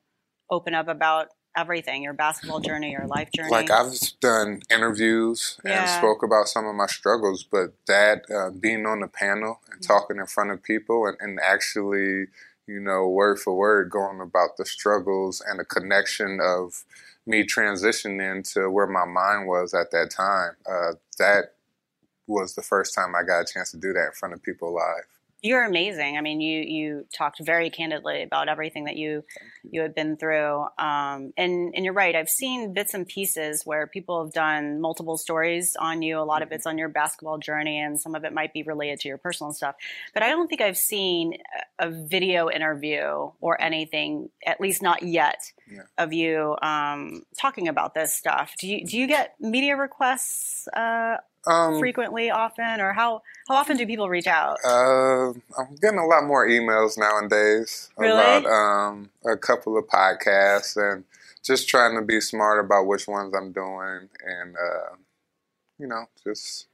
open 0.49 0.73
up 0.73 0.87
about 0.87 1.29
everything 1.55 2.03
your 2.03 2.13
basketball 2.13 2.59
journey 2.59 2.91
your 2.91 3.07
life 3.07 3.29
journey 3.35 3.49
like 3.49 3.69
i've 3.69 3.93
done 4.19 4.61
interviews 4.71 5.59
yeah. 5.63 5.81
and 5.81 5.89
spoke 5.89 6.23
about 6.23 6.47
some 6.47 6.65
of 6.65 6.75
my 6.75 6.87
struggles 6.87 7.43
but 7.43 7.73
that 7.87 8.23
uh, 8.35 8.49
being 8.49 8.85
on 8.85 8.99
the 8.99 9.07
panel 9.07 9.59
and 9.71 9.81
mm-hmm. 9.81 9.93
talking 9.93 10.17
in 10.17 10.25
front 10.25 10.51
of 10.51 10.63
people 10.63 11.05
and, 11.05 11.17
and 11.19 11.39
actually 11.39 12.27
you 12.67 12.79
know, 12.79 13.07
word 13.07 13.39
for 13.39 13.55
word, 13.55 13.89
going 13.89 14.21
about 14.21 14.57
the 14.57 14.65
struggles 14.65 15.41
and 15.45 15.59
the 15.59 15.65
connection 15.65 16.39
of 16.41 16.83
me 17.25 17.43
transitioning 17.43 18.49
to 18.53 18.69
where 18.69 18.87
my 18.87 19.05
mind 19.05 19.47
was 19.47 19.73
at 19.73 19.91
that 19.91 20.09
time. 20.09 20.51
Uh, 20.69 20.93
that 21.17 21.53
was 22.27 22.55
the 22.55 22.61
first 22.61 22.93
time 22.93 23.13
I 23.15 23.23
got 23.23 23.41
a 23.41 23.53
chance 23.53 23.71
to 23.71 23.77
do 23.77 23.93
that 23.93 24.07
in 24.07 24.11
front 24.13 24.33
of 24.33 24.43
people 24.43 24.73
live. 24.73 25.05
You're 25.45 25.65
amazing. 25.65 26.17
I 26.17 26.21
mean, 26.21 26.39
you 26.39 26.61
you 26.61 27.05
talked 27.13 27.41
very 27.41 27.69
candidly 27.69 28.23
about 28.23 28.47
everything 28.47 28.85
that 28.85 28.95
you 28.95 29.25
you. 29.69 29.81
had 29.81 29.93
been 29.93 30.15
through, 30.15 30.67
um, 30.79 31.33
and 31.35 31.73
and 31.75 31.83
you're 31.83 31.93
right. 31.93 32.15
I've 32.15 32.29
seen 32.29 32.73
bits 32.73 32.93
and 32.93 33.05
pieces 33.05 33.63
where 33.65 33.85
people 33.85 34.23
have 34.23 34.31
done 34.33 34.79
multiple 34.79 35.17
stories 35.17 35.75
on 35.77 36.01
you. 36.01 36.17
A 36.17 36.21
lot 36.21 36.35
mm-hmm. 36.35 36.43
of 36.43 36.51
it's 36.53 36.65
on 36.65 36.77
your 36.77 36.87
basketball 36.87 37.39
journey, 37.39 37.77
and 37.77 37.99
some 37.99 38.15
of 38.15 38.23
it 38.23 38.31
might 38.31 38.53
be 38.53 38.63
related 38.63 39.01
to 39.01 39.09
your 39.09 39.17
personal 39.17 39.51
stuff. 39.51 39.75
But 40.13 40.23
I 40.23 40.29
don't 40.29 40.47
think 40.47 40.61
I've 40.61 40.77
seen 40.77 41.33
a 41.77 41.89
video 41.89 42.49
interview 42.49 43.29
or 43.41 43.61
anything, 43.61 44.29
at 44.47 44.61
least 44.61 44.81
not 44.81 45.03
yet, 45.03 45.51
yeah. 45.69 45.81
of 45.97 46.13
you 46.13 46.55
um, 46.61 47.23
talking 47.37 47.67
about 47.67 47.93
this 47.93 48.13
stuff. 48.13 48.53
Do 48.59 48.69
you 48.69 48.85
do 48.85 48.97
you 48.97 49.07
get 49.07 49.35
media 49.41 49.75
requests 49.75 50.69
uh, 50.69 51.17
um, 51.45 51.79
frequently, 51.79 52.29
often, 52.29 52.79
or 52.79 52.93
how 52.93 53.21
how 53.47 53.55
often 53.55 53.77
do 53.77 53.85
people 53.85 54.09
reach 54.09 54.27
out? 54.27 54.57
Uh, 54.65 55.29
I'm 55.57 55.75
getting 55.81 55.99
a 55.99 56.05
lot 56.05 56.25
more 56.25 56.47
emails 56.47 56.97
nowadays 56.97 57.89
really? 57.97 58.13
about 58.13 58.45
um, 58.45 59.09
a 59.25 59.37
couple 59.37 59.77
of 59.77 59.85
podcasts 59.85 60.77
and 60.77 61.03
just 61.43 61.67
trying 61.67 61.95
to 61.95 62.01
be 62.01 62.21
smart 62.21 62.63
about 62.63 62.87
which 62.87 63.07
ones 63.07 63.33
I'm 63.35 63.51
doing, 63.51 64.09
and 64.25 64.55
uh, 64.55 64.95
you 65.77 65.87
know, 65.87 66.05
just 66.23 66.67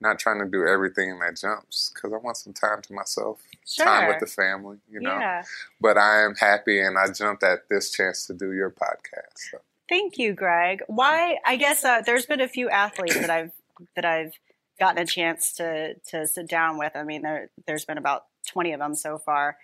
not 0.00 0.18
trying 0.18 0.38
to 0.38 0.46
do 0.46 0.66
everything 0.66 1.18
that 1.18 1.36
jumps 1.36 1.90
because 1.92 2.12
I 2.12 2.18
want 2.18 2.36
some 2.36 2.52
time 2.52 2.82
to 2.82 2.92
myself, 2.92 3.40
sure. 3.66 3.86
time 3.86 4.08
with 4.08 4.20
the 4.20 4.26
family, 4.26 4.76
you 4.88 5.00
know. 5.00 5.18
Yeah. 5.18 5.42
But 5.80 5.98
I 5.98 6.22
am 6.22 6.34
happy, 6.36 6.80
and 6.80 6.96
I 6.98 7.10
jumped 7.10 7.42
at 7.42 7.68
this 7.68 7.90
chance 7.90 8.26
to 8.26 8.34
do 8.34 8.52
your 8.52 8.70
podcast. 8.70 9.50
So. 9.50 9.58
Thank 9.88 10.18
you, 10.18 10.32
Greg. 10.32 10.82
Why? 10.86 11.38
I 11.44 11.56
guess 11.56 11.84
uh, 11.84 12.02
there's 12.04 12.26
been 12.26 12.40
a 12.40 12.48
few 12.48 12.70
athletes 12.70 13.18
that 13.18 13.30
I've 13.30 13.52
that 13.96 14.04
I've 14.04 14.32
gotten 14.78 15.02
a 15.02 15.06
chance 15.06 15.52
to 15.54 15.94
to 16.10 16.26
sit 16.26 16.48
down 16.48 16.78
with. 16.78 16.92
I 16.94 17.04
mean, 17.04 17.22
there 17.22 17.50
there's 17.66 17.84
been 17.84 17.98
about 17.98 18.22
20 18.48 18.72
of 18.72 18.80
them 18.80 18.94
so 18.94 19.18
far, 19.18 19.56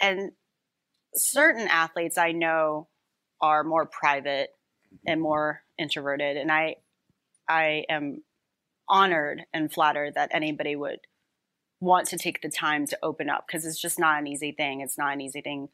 and 0.00 0.32
certain 1.14 1.68
athletes 1.68 2.18
I 2.18 2.32
know 2.32 2.88
are 3.40 3.64
more 3.64 3.86
private 3.86 4.50
and 5.06 5.20
more 5.20 5.62
introverted, 5.78 6.36
and 6.36 6.50
I 6.50 6.76
I 7.48 7.84
am 7.88 8.22
honored 8.88 9.42
and 9.52 9.72
flattered 9.72 10.14
that 10.14 10.30
anybody 10.32 10.74
would 10.76 11.00
want 11.80 12.08
to 12.08 12.18
take 12.18 12.40
the 12.42 12.48
time 12.48 12.86
to 12.86 12.98
open 13.02 13.30
up 13.30 13.44
because 13.46 13.64
it's 13.64 13.80
just 13.80 13.98
not 13.98 14.18
an 14.18 14.26
easy 14.26 14.52
thing. 14.52 14.80
It's 14.80 14.98
not 14.98 15.12
an 15.12 15.20
easy 15.20 15.40
thing 15.40 15.68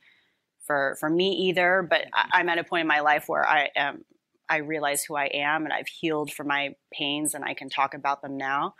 for 0.67 0.97
for 1.01 1.09
me 1.09 1.33
either. 1.49 1.87
But 1.89 2.03
I, 2.13 2.41
am 2.41 2.49
at 2.49 2.59
a 2.59 2.65
point 2.65 2.83
in 2.83 2.87
my 2.87 3.01
life 3.01 3.25
where 3.27 3.47
I 3.47 3.71
am 3.77 4.05
I 4.49 4.59
realize 4.59 5.05
who 5.05 5.17
I 5.17 5.27
am 5.27 5.65
and 5.65 5.73
I've 5.73 5.89
healed 5.89 6.33
from 6.33 6.49
my 6.49 6.75
pains 6.93 7.35
and 7.35 7.45
I 7.45 7.55
can 7.55 7.69
talk 7.69 7.95
about 7.95 8.23
them 8.23 8.37
now. 8.37 8.75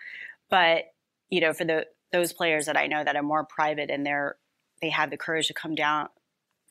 But 0.51 0.85
you 1.31 1.41
know, 1.41 1.53
for 1.53 1.65
the 1.65 1.87
those 2.13 2.33
players 2.33 2.67
that 2.67 2.77
I 2.77 2.87
know 2.87 3.03
that 3.03 3.17
are 3.17 3.23
more 3.23 3.45
private 3.45 3.91
and 3.91 4.05
they're 4.05 4.37
they 4.81 4.91
have 4.91 5.11
the 5.11 5.17
courage 5.17 5.49
to 5.49 5.55
come 5.55 5.75
down 5.75 6.09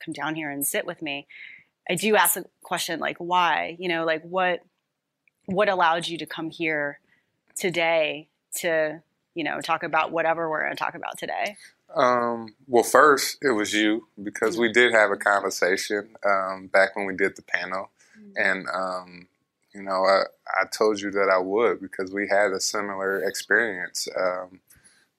come 0.04 0.14
down 0.14 0.36
here 0.36 0.50
and 0.50 0.66
sit 0.66 0.86
with 0.86 1.02
me. 1.02 1.28
I 1.90 1.96
do 1.96 2.16
ask 2.16 2.38
a 2.38 2.46
question 2.62 3.00
like 3.00 3.18
why? 3.18 3.76
You 3.80 3.90
know, 3.90 4.06
like 4.06 4.24
what 4.24 4.62
what 5.46 5.70
allowed 5.70 6.08
you 6.08 6.18
to 6.20 6.26
come 6.26 6.50
here 6.50 7.00
today 7.56 8.30
to, 8.56 9.02
you 9.36 9.44
know, 9.44 9.60
talk 9.62 9.84
about 9.84 10.12
whatever 10.12 10.50
we're 10.50 10.64
going 10.64 10.76
to 10.76 10.82
talk 10.82 10.96
about 10.96 11.18
today? 11.18 11.58
Um, 11.94 12.56
well, 12.68 12.84
first, 12.84 13.38
it 13.42 13.52
was 13.52 13.74
you 13.74 14.08
because 14.22 14.58
we 14.58 14.72
did 14.72 14.94
have 14.94 15.12
a 15.12 15.18
conversation 15.18 16.16
um, 16.26 16.68
back 16.68 16.96
when 16.96 17.06
we 17.06 17.16
did 17.16 17.36
the 17.36 17.44
panel. 17.44 17.92
And, 18.36 18.68
um, 18.74 19.28
you 19.74 19.82
know, 19.84 20.04
I, 20.06 20.24
I 20.62 20.66
told 20.76 21.02
you 21.02 21.12
that 21.12 21.30
I 21.34 21.38
would 21.38 21.82
because 21.82 22.12
we 22.12 22.28
had 22.28 22.52
a 22.52 22.60
similar 22.60 23.24
experience 23.24 24.08
um, 24.18 24.60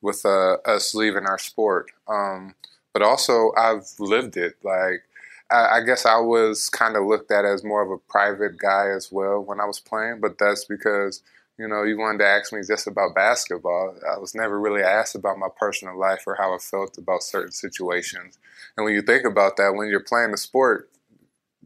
with 0.03 0.25
uh, 0.25 0.55
us 0.67 0.95
leaving 0.95 1.27
our 1.27 1.39
sport. 1.39 1.91
Um, 2.09 2.55
but 2.93 3.03
also, 3.03 3.53
I've 3.57 3.89
lived 3.99 4.37
it. 4.37 4.55
Like, 4.63 5.03
I, 5.51 5.79
I 5.79 5.81
guess 5.85 6.07
I 6.07 6.19
was 6.19 6.69
kind 6.71 6.97
of 6.97 7.07
looked 7.07 7.31
at 7.31 7.45
as 7.45 7.65
more 7.65 7.83
of 7.83 7.91
a 7.91 7.99
private 7.99 8.59
guy 8.59 8.91
as 8.91 9.11
well 9.11 9.41
when 9.41 9.61
I 9.61 9.65
was 9.65 9.81
playing, 9.81 10.21
but 10.21 10.39
that's 10.39 10.65
because 10.65 11.23
you 11.59 11.69
know, 11.69 11.85
you 11.85 11.99
wanted 11.99 12.19
to 12.19 12.27
ask 12.27 12.53
me 12.53 12.61
just 12.67 12.87
about 12.87 13.15
basketball. 13.15 13.95
I 14.13 14.19
was 14.19 14.35
never 14.35 14.59
really 14.59 14.83
asked 14.83 15.15
about 15.15 15.39
my 15.39 15.49
personal 15.57 15.99
life 15.99 16.25
or 16.27 16.35
how 16.35 16.55
I 16.55 16.59
felt 16.59 16.99
about 16.99 17.23
certain 17.23 17.53
situations. 17.53 18.39
And 18.77 18.85
when 18.85 18.95
you 18.95 19.03
think 19.03 19.25
about 19.25 19.57
that, 19.59 19.75
when 19.75 19.89
you're 19.89 20.01
playing 20.01 20.33
the 20.33 20.37
sport, 20.37 20.91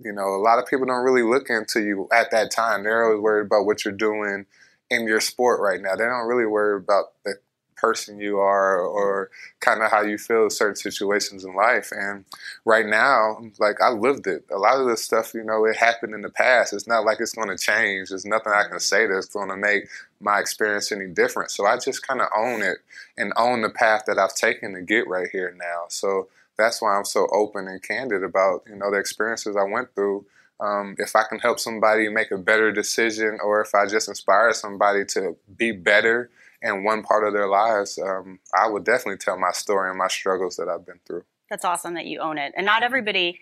you 0.03 0.13
know, 0.13 0.35
a 0.35 0.43
lot 0.43 0.59
of 0.59 0.67
people 0.67 0.87
don't 0.87 1.05
really 1.05 1.23
look 1.23 1.51
into 1.51 1.81
you 1.81 2.09
at 2.13 2.31
that 2.31 2.51
time. 2.51 2.85
They're 2.85 3.05
always 3.05 3.21
worried 3.21 3.47
about 3.47 3.67
what 3.67 3.85
you're 3.85 3.95
doing 3.95 4.47
in 4.91 5.07
your 5.07 5.21
sport 5.21 5.61
right 5.61 5.81
now. 5.81 5.97
They 5.97 6.05
don't 6.05 6.29
really 6.29 6.47
worry 6.47 6.77
about 6.77 7.13
the 7.25 7.35
person 7.79 8.19
you 8.21 8.39
are 8.39 8.81
or 8.81 9.31
kind 9.61 9.83
of 9.83 9.91
how 9.91 10.03
you 10.03 10.19
feel 10.19 10.45
in 10.45 10.51
certain 10.51 10.77
situations 10.77 11.45
in 11.45 11.55
life. 11.55 11.91
And 11.93 12.25
right 12.65 12.87
now, 12.87 13.39
like 13.59 13.81
I 13.81 13.91
lived 13.91 14.27
it. 14.27 14.45
A 14.51 14.59
lot 14.59 14.81
of 14.81 14.87
this 14.87 15.03
stuff, 15.03 15.33
you 15.33 15.45
know, 15.45 15.65
it 15.65 15.77
happened 15.77 16.15
in 16.15 16.23
the 16.23 16.29
past. 16.29 16.73
It's 16.73 16.89
not 16.89 17.05
like 17.05 17.19
it's 17.21 17.35
going 17.35 17.49
to 17.49 17.57
change. 17.57 18.09
There's 18.09 18.27
nothing 18.27 18.53
I 18.53 18.69
can 18.69 18.81
say 18.81 19.07
that's 19.07 19.27
going 19.29 19.49
to 19.49 19.57
make 19.57 19.89
my 20.21 20.41
experience 20.41 20.91
any 20.93 21.07
different. 21.07 21.51
So 21.51 21.67
I 21.67 21.79
just 21.79 22.07
kind 22.07 22.21
of 22.21 22.29
own 22.37 22.63
it 22.63 22.79
and 23.17 23.33
own 23.37 23.63
the 23.63 23.71
path 23.71 24.03
that 24.07 24.19
I've 24.19 24.35
taken 24.35 24.75
to 24.75 24.83
get 24.83 25.07
right 25.07 25.29
here 25.31 25.55
now. 25.57 25.85
So 25.89 26.29
that's 26.59 26.83
why 26.83 26.97
I'm 26.97 27.05
so 27.05 27.29
open 27.33 27.69
and 27.69 27.83
candid 27.83 28.25
about 28.25 28.63
you 28.69 28.77
know 28.77 28.91
the 28.91 28.99
experiences 28.99 29.57
I 29.57 29.65
went 29.65 29.95
through. 29.95 30.27
Um, 30.61 30.97
if 30.99 31.15
I 31.15 31.23
can 31.29 31.39
help 31.39 31.61
somebody 31.61 32.09
make 32.09 32.33
a 32.33 32.37
better 32.37 32.73
decision, 32.73 33.39
or 33.45 33.61
if 33.61 33.75
I 33.75 33.87
just 33.87 34.09
inspire 34.09 34.53
somebody 34.53 35.05
to 35.15 35.37
be 35.57 35.71
better 35.71 36.31
in 36.61 36.83
one 36.83 37.05
part 37.05 37.25
of 37.25 37.33
their 37.33 37.47
lives, 37.47 37.97
um, 37.99 38.41
I 38.61 38.69
would 38.69 38.85
definitely 38.85 39.19
tell 39.19 39.39
my 39.39 39.53
story 39.53 39.89
and 39.91 39.99
my 39.99 40.09
struggles 40.09 40.57
that 40.57 40.69
I've 40.69 40.85
been 40.85 40.99
through. 41.07 41.23
that's 41.49 41.65
awesome 41.65 41.95
that 41.95 42.07
you 42.07 42.19
own 42.19 42.39
it. 42.39 42.53
And 42.57 42.67
not 42.67 42.83
everybody, 42.83 43.39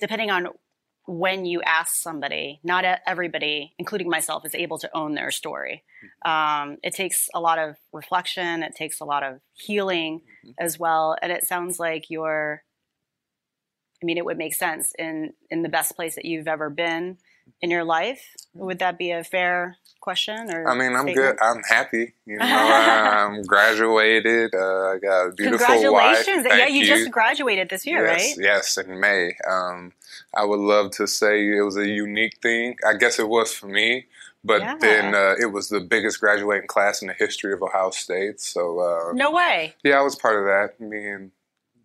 depending 0.00 0.30
on 0.30 0.48
when 1.08 1.46
you 1.46 1.62
ask 1.62 1.96
somebody, 1.96 2.60
not 2.62 2.84
everybody, 3.06 3.72
including 3.78 4.10
myself, 4.10 4.44
is 4.44 4.54
able 4.54 4.78
to 4.78 4.90
own 4.94 5.14
their 5.14 5.30
story. 5.30 5.82
Um, 6.22 6.76
it 6.82 6.94
takes 6.94 7.30
a 7.34 7.40
lot 7.40 7.58
of 7.58 7.76
reflection. 7.94 8.62
It 8.62 8.76
takes 8.76 9.00
a 9.00 9.06
lot 9.06 9.22
of 9.22 9.40
healing 9.54 10.20
mm-hmm. 10.20 10.50
as 10.58 10.78
well. 10.78 11.16
And 11.22 11.32
it 11.32 11.44
sounds 11.44 11.78
like 11.78 12.10
you're. 12.10 12.62
I 14.00 14.06
mean, 14.06 14.18
it 14.18 14.24
would 14.24 14.36
make 14.38 14.54
sense 14.54 14.92
in 14.98 15.32
in 15.50 15.62
the 15.62 15.68
best 15.70 15.96
place 15.96 16.14
that 16.16 16.26
you've 16.26 16.46
ever 16.46 16.68
been 16.68 17.16
in 17.60 17.70
your 17.70 17.84
life. 17.84 18.34
Would 18.54 18.78
that 18.80 18.98
be 18.98 19.10
a 19.10 19.24
fair 19.24 19.76
question? 20.00 20.50
Or 20.50 20.68
I 20.68 20.74
mean, 20.76 20.94
I'm 20.94 21.02
statement? 21.02 21.38
good. 21.38 21.44
I'm 21.44 21.62
happy. 21.68 22.14
You 22.26 22.36
know, 22.38 22.44
I'm 22.46 23.42
graduated. 23.42 24.54
Uh, 24.54 24.92
I 24.92 24.98
got 24.98 25.26
a 25.26 25.32
beautiful 25.32 25.66
Congratulations! 25.66 26.44
Wife. 26.44 26.58
yeah, 26.58 26.66
you, 26.66 26.80
you, 26.80 26.86
just 26.86 27.10
graduated 27.10 27.68
this 27.68 27.86
year, 27.86 28.04
yes, 28.06 28.20
right? 28.20 28.44
Yes, 28.44 28.76
in 28.78 29.00
May. 29.00 29.32
Um, 29.48 29.92
I 30.34 30.44
would 30.44 30.60
love 30.60 30.92
to 30.92 31.06
say 31.06 31.46
it 31.56 31.62
was 31.62 31.76
a 31.76 31.86
unique 31.86 32.38
thing. 32.42 32.76
I 32.86 32.94
guess 32.94 33.18
it 33.18 33.28
was 33.28 33.52
for 33.52 33.66
me. 33.66 34.06
But 34.44 34.62
yeah. 34.62 34.76
then 34.80 35.14
uh, 35.14 35.34
it 35.40 35.52
was 35.52 35.68
the 35.68 35.80
biggest 35.80 36.20
graduating 36.20 36.68
class 36.68 37.02
in 37.02 37.08
the 37.08 37.14
history 37.14 37.52
of 37.52 37.62
Ohio 37.62 37.90
State. 37.90 38.40
So 38.40 38.78
uh, 38.80 39.12
no 39.12 39.32
way. 39.32 39.74
Yeah, 39.82 39.98
I 39.98 40.02
was 40.02 40.14
part 40.14 40.38
of 40.38 40.44
that. 40.46 40.80
Me 40.80 41.08
and 41.08 41.32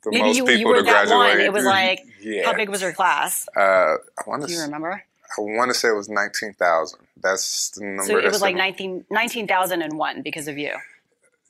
the 0.04 0.12
Maybe 0.12 0.24
most 0.24 0.38
you, 0.38 0.46
people 0.46 0.60
you 0.60 0.68
were 0.68 0.76
to 0.78 0.84
that 0.84 1.08
graduate. 1.08 1.38
One. 1.38 1.40
It 1.42 1.54
was 1.54 1.66
like 1.66 2.02
yeah. 2.22 2.46
how 2.46 2.54
big 2.54 2.70
was 2.70 2.82
your 2.82 2.94
class? 3.02 3.48
Uh, 3.58 3.60
I 3.62 3.98
want 4.28 4.44
to. 4.44 4.48
Do 4.48 4.54
you 4.54 4.62
remember? 4.62 5.04
I 5.38 5.42
want 5.42 5.72
to 5.72 5.74
say 5.78 5.90
it 5.90 5.96
was 5.96 6.10
19,000. 6.10 7.00
That's 7.22 7.70
the 7.72 7.86
number. 7.86 8.04
So 8.04 8.18
it 8.18 8.26
was 8.26 8.42
like 8.42 8.56
19, 8.56 9.06
19,001 9.10 10.22
because 10.22 10.48
of 10.48 10.58
you. 10.58 10.74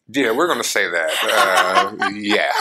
Yeah, 0.09 0.31
we're 0.31 0.47
going 0.47 0.61
to 0.61 0.67
say 0.67 0.89
that. 0.89 1.95
Uh, 2.01 2.09
yeah. 2.13 2.51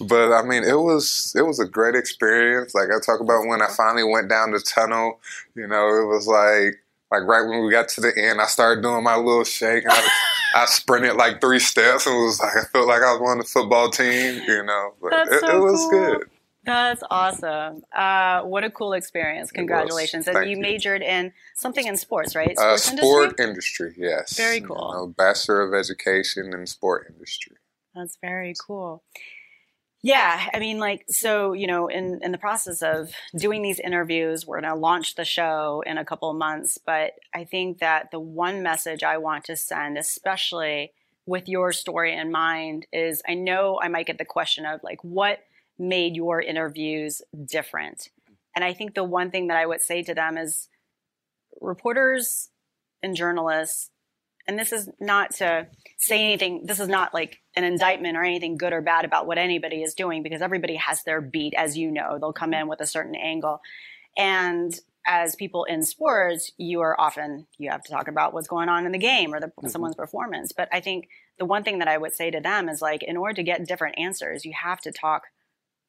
but 0.00 0.32
I 0.32 0.42
mean, 0.42 0.64
it 0.64 0.78
was 0.78 1.32
it 1.36 1.42
was 1.42 1.60
a 1.60 1.66
great 1.66 1.94
experience. 1.94 2.74
Like 2.74 2.88
I 2.88 3.00
talk 3.04 3.20
about 3.20 3.46
when 3.46 3.62
I 3.62 3.68
finally 3.76 4.04
went 4.04 4.28
down 4.28 4.52
the 4.52 4.60
tunnel. 4.60 5.20
You 5.54 5.66
know, 5.66 5.86
it 5.88 6.06
was 6.06 6.26
like 6.26 6.82
like 7.10 7.28
right 7.28 7.48
when 7.48 7.64
we 7.64 7.70
got 7.70 7.88
to 7.90 8.00
the 8.00 8.12
end, 8.16 8.40
I 8.40 8.46
started 8.46 8.82
doing 8.82 9.04
my 9.04 9.16
little 9.16 9.44
shake. 9.44 9.84
And 9.84 9.92
I, 9.92 10.08
I 10.54 10.66
sprinted 10.66 11.16
like 11.16 11.40
three 11.40 11.58
steps 11.58 12.06
and 12.06 12.16
it 12.16 12.24
was 12.24 12.40
like 12.40 12.56
I 12.56 12.64
felt 12.72 12.88
like 12.88 13.02
I 13.02 13.12
was 13.12 13.30
on 13.30 13.38
the 13.38 13.44
football 13.44 13.90
team. 13.90 14.42
You 14.46 14.64
know, 14.64 14.94
but 15.00 15.12
it, 15.28 15.40
so 15.40 15.56
it, 15.56 15.60
was 15.60 15.80
cool. 15.90 15.90
good. 15.90 16.30
That's 16.68 17.02
awesome. 17.10 17.80
Uh, 17.96 18.42
what 18.42 18.62
a 18.62 18.68
cool 18.68 18.92
experience. 18.92 19.50
Congratulations. 19.50 20.28
And 20.28 20.44
you, 20.44 20.56
you, 20.56 20.60
majored 20.60 21.00
in 21.00 21.32
something 21.54 21.86
in 21.86 21.96
sports, 21.96 22.36
right? 22.36 22.50
Uh, 22.58 22.76
sports 22.76 22.88
uh, 22.88 22.96
sport 22.96 23.40
industry? 23.40 23.86
industry? 23.86 23.94
yes. 23.96 24.36
Very 24.36 24.60
cool. 24.60 24.76
You 24.76 25.06
know, 25.06 25.14
Bachelor 25.16 25.62
of 25.62 25.72
Education 25.72 26.52
in 26.52 26.66
Sport 26.66 27.06
Industry. 27.08 27.56
That's 27.94 28.18
very 28.20 28.54
cool. 28.66 29.02
Yeah, 30.02 30.46
I 30.52 30.58
mean, 30.58 30.78
like, 30.78 31.06
so, 31.08 31.54
you 31.54 31.66
know, 31.66 31.88
in, 31.88 32.20
in 32.22 32.32
the 32.32 32.38
process 32.38 32.82
of 32.82 33.12
doing 33.34 33.62
these 33.62 33.80
interviews, 33.80 34.46
we're 34.46 34.60
going 34.60 34.70
to 34.70 34.78
launch 34.78 35.14
the 35.14 35.24
show 35.24 35.82
in 35.86 35.96
a 35.96 36.04
couple 36.04 36.30
of 36.30 36.36
months. 36.36 36.78
But 36.84 37.12
I 37.34 37.44
think 37.44 37.78
that 37.78 38.10
the 38.10 38.20
one 38.20 38.62
message 38.62 39.02
I 39.02 39.16
want 39.16 39.44
to 39.44 39.56
send, 39.56 39.96
especially 39.96 40.92
with 41.24 41.48
your 41.48 41.72
story 41.72 42.14
in 42.14 42.30
mind, 42.30 42.86
is 42.92 43.22
I 43.26 43.34
know 43.34 43.80
I 43.82 43.88
might 43.88 44.06
get 44.06 44.18
the 44.18 44.26
question 44.26 44.66
of, 44.66 44.82
like, 44.84 45.02
what 45.02 45.38
made 45.78 46.16
your 46.16 46.40
interviews 46.40 47.22
different? 47.44 48.08
And 48.54 48.64
I 48.64 48.72
think 48.72 48.94
the 48.94 49.04
one 49.04 49.30
thing 49.30 49.48
that 49.48 49.56
I 49.56 49.66
would 49.66 49.82
say 49.82 50.02
to 50.02 50.14
them 50.14 50.36
is 50.36 50.68
reporters 51.60 52.48
and 53.02 53.14
journalists, 53.14 53.90
and 54.46 54.58
this 54.58 54.72
is 54.72 54.88
not 54.98 55.34
to 55.36 55.66
say 55.98 56.22
anything, 56.22 56.64
this 56.64 56.80
is 56.80 56.88
not 56.88 57.12
like 57.12 57.38
an 57.54 57.64
indictment 57.64 58.16
or 58.16 58.24
anything 58.24 58.56
good 58.56 58.72
or 58.72 58.80
bad 58.80 59.04
about 59.04 59.26
what 59.26 59.38
anybody 59.38 59.82
is 59.82 59.94
doing 59.94 60.22
because 60.22 60.42
everybody 60.42 60.76
has 60.76 61.02
their 61.04 61.20
beat, 61.20 61.54
as 61.54 61.76
you 61.76 61.90
know. 61.90 62.18
They'll 62.18 62.32
come 62.32 62.54
in 62.54 62.66
with 62.66 62.80
a 62.80 62.86
certain 62.86 63.14
angle. 63.14 63.60
And 64.16 64.78
as 65.06 65.36
people 65.36 65.64
in 65.64 65.82
sports, 65.82 66.52
you 66.56 66.80
are 66.80 66.98
often 67.00 67.46
you 67.58 67.70
have 67.70 67.82
to 67.84 67.92
talk 67.92 68.08
about 68.08 68.32
what's 68.32 68.48
going 68.48 68.68
on 68.68 68.86
in 68.86 68.92
the 68.92 68.98
game 68.98 69.32
or 69.32 69.40
the, 69.40 69.46
mm-hmm. 69.46 69.68
someone's 69.68 69.94
performance. 69.94 70.52
But 70.52 70.68
I 70.72 70.80
think 70.80 71.08
the 71.38 71.44
one 71.44 71.62
thing 71.62 71.78
that 71.78 71.88
I 71.88 71.98
would 71.98 72.14
say 72.14 72.30
to 72.30 72.40
them 72.40 72.68
is 72.68 72.82
like, 72.82 73.02
in 73.02 73.16
order 73.16 73.34
to 73.34 73.42
get 73.42 73.66
different 73.66 73.98
answers, 73.98 74.44
you 74.44 74.52
have 74.60 74.80
to 74.80 74.92
talk 74.92 75.22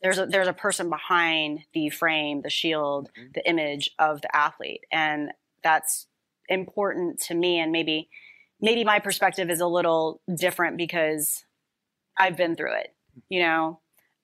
there's 0.02 0.18
a 0.18 0.26
there's 0.26 0.48
a 0.48 0.54
person 0.54 0.90
behind 0.90 1.66
the 1.74 1.90
frame, 1.90 2.42
the 2.42 2.50
shield, 2.50 3.10
mm-hmm. 3.18 3.30
the 3.34 3.48
image 3.48 3.92
of 4.00 4.22
the 4.22 4.36
athlete, 4.36 4.82
and 4.92 5.32
that's 5.64 6.08
important 6.48 7.20
to 7.24 7.36
me. 7.36 7.60
And 7.60 7.72
maybe 7.72 8.10
maybe 8.62 8.84
my 8.84 9.00
perspective 9.00 9.50
is 9.50 9.62
a 9.62 9.68
little 9.68 10.22
different 10.34 10.78
because 10.78 11.44
I've 12.18 12.38
been 12.38 12.56
through 12.56 12.76
it, 12.76 12.96
you 13.30 13.42
know. 13.42 13.80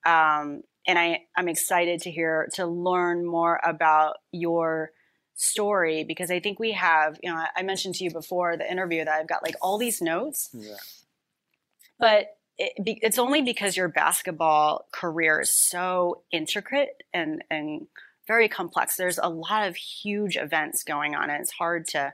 Um, 0.05 0.61
and 0.87 0.99
I 0.99 1.23
I'm 1.35 1.47
excited 1.47 2.01
to 2.01 2.11
hear 2.11 2.49
to 2.53 2.65
learn 2.65 3.25
more 3.25 3.59
about 3.63 4.17
your 4.31 4.91
story 5.35 6.05
because 6.05 6.31
I 6.31 6.39
think 6.39 6.59
we 6.59 6.71
have, 6.73 7.19
you 7.21 7.29
know, 7.29 7.43
I 7.55 7.63
mentioned 7.63 7.95
to 7.95 8.03
you 8.03 8.11
before 8.11 8.55
the 8.55 8.69
interview 8.69 9.03
that 9.03 9.13
I've 9.13 9.27
got 9.27 9.43
like 9.43 9.55
all 9.61 9.77
these 9.77 10.01
notes. 10.01 10.49
Yeah. 10.53 10.75
But 11.99 12.34
it, 12.57 12.73
it's 13.01 13.19
only 13.19 13.41
because 13.41 13.75
your 13.75 13.87
basketball 13.87 14.87
career 14.91 15.41
is 15.41 15.51
so 15.51 16.21
intricate 16.31 17.03
and 17.13 17.43
and 17.49 17.87
very 18.27 18.47
complex. 18.47 18.95
There's 18.95 19.19
a 19.21 19.29
lot 19.29 19.67
of 19.67 19.75
huge 19.75 20.37
events 20.37 20.83
going 20.83 21.15
on, 21.15 21.29
and 21.29 21.41
it's 21.41 21.51
hard 21.51 21.87
to 21.89 22.13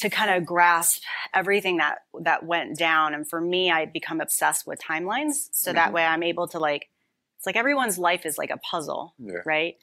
to 0.00 0.10
kind 0.10 0.30
of 0.30 0.46
grasp 0.46 1.02
everything 1.34 1.78
that 1.78 1.98
that 2.20 2.44
went 2.44 2.76
down. 2.78 3.14
And 3.14 3.28
for 3.28 3.40
me, 3.40 3.70
I 3.70 3.86
become 3.86 4.20
obsessed 4.20 4.66
with 4.66 4.80
timelines, 4.80 5.48
so 5.52 5.70
mm-hmm. 5.70 5.76
that 5.76 5.92
way 5.92 6.04
I'm 6.04 6.22
able 6.22 6.48
to 6.48 6.58
like. 6.58 6.88
It's 7.36 7.46
like 7.46 7.56
everyone's 7.56 7.98
life 7.98 8.26
is 8.26 8.36
like 8.36 8.50
a 8.50 8.56
puzzle, 8.56 9.14
yeah. 9.16 9.42
right? 9.46 9.76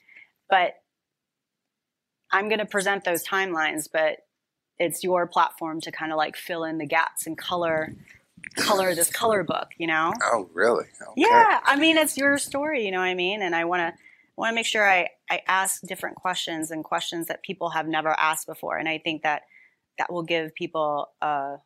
But 0.50 0.74
I'm 2.30 2.48
going 2.48 2.58
to 2.58 2.66
present 2.66 3.04
those 3.04 3.24
timelines, 3.24 3.88
but 3.90 4.18
it's 4.78 5.02
your 5.02 5.26
platform 5.26 5.80
to 5.80 5.90
kind 5.90 6.12
of 6.12 6.18
like 6.18 6.36
fill 6.36 6.64
in 6.64 6.76
the 6.76 6.86
gaps 6.86 7.26
and 7.26 7.38
color 7.38 7.94
color 8.56 8.94
this 8.94 9.10
color 9.10 9.42
book, 9.42 9.68
you 9.78 9.86
know? 9.86 10.12
Oh, 10.22 10.48
really? 10.52 10.86
Okay. 11.00 11.12
Yeah. 11.16 11.60
I 11.64 11.76
mean, 11.76 11.96
it's 11.96 12.16
your 12.16 12.38
story, 12.38 12.84
you 12.84 12.90
know 12.90 12.98
what 12.98 13.04
I 13.04 13.14
mean? 13.14 13.42
And 13.42 13.54
I 13.54 13.64
want 13.64 13.80
to 13.80 14.00
want 14.36 14.50
to 14.50 14.54
make 14.54 14.66
sure 14.66 14.88
I, 14.88 15.08
I 15.30 15.40
ask 15.46 15.80
different 15.82 16.16
questions 16.16 16.70
and 16.70 16.84
questions 16.84 17.28
that 17.28 17.42
people 17.42 17.70
have 17.70 17.88
never 17.88 18.10
asked 18.10 18.46
before. 18.46 18.76
And 18.76 18.88
I 18.88 18.98
think 18.98 19.22
that 19.22 19.42
that 19.98 20.12
will 20.12 20.22
give 20.22 20.54
people 20.54 21.08
a, 21.22 21.56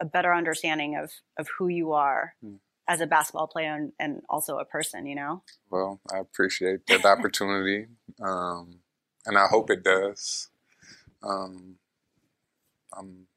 a 0.00 0.04
better 0.04 0.32
understanding 0.32 0.96
of, 0.96 1.10
of 1.38 1.48
who 1.58 1.66
you 1.66 1.92
are 1.92 2.34
hmm. 2.40 2.54
as 2.86 3.00
a 3.00 3.06
basketball 3.06 3.48
player 3.48 3.74
and, 3.74 3.92
and, 3.98 4.22
also 4.28 4.58
a 4.58 4.64
person, 4.64 5.06
you 5.06 5.16
know? 5.16 5.42
Well, 5.70 6.00
I 6.12 6.18
appreciate 6.18 6.86
that 6.86 7.04
opportunity. 7.04 7.86
Um, 8.20 8.80
and 9.26 9.38
I 9.38 9.46
hope 9.46 9.70
it 9.70 9.84
does. 9.84 10.48
Um, 11.22 11.76
I'm 12.92 13.28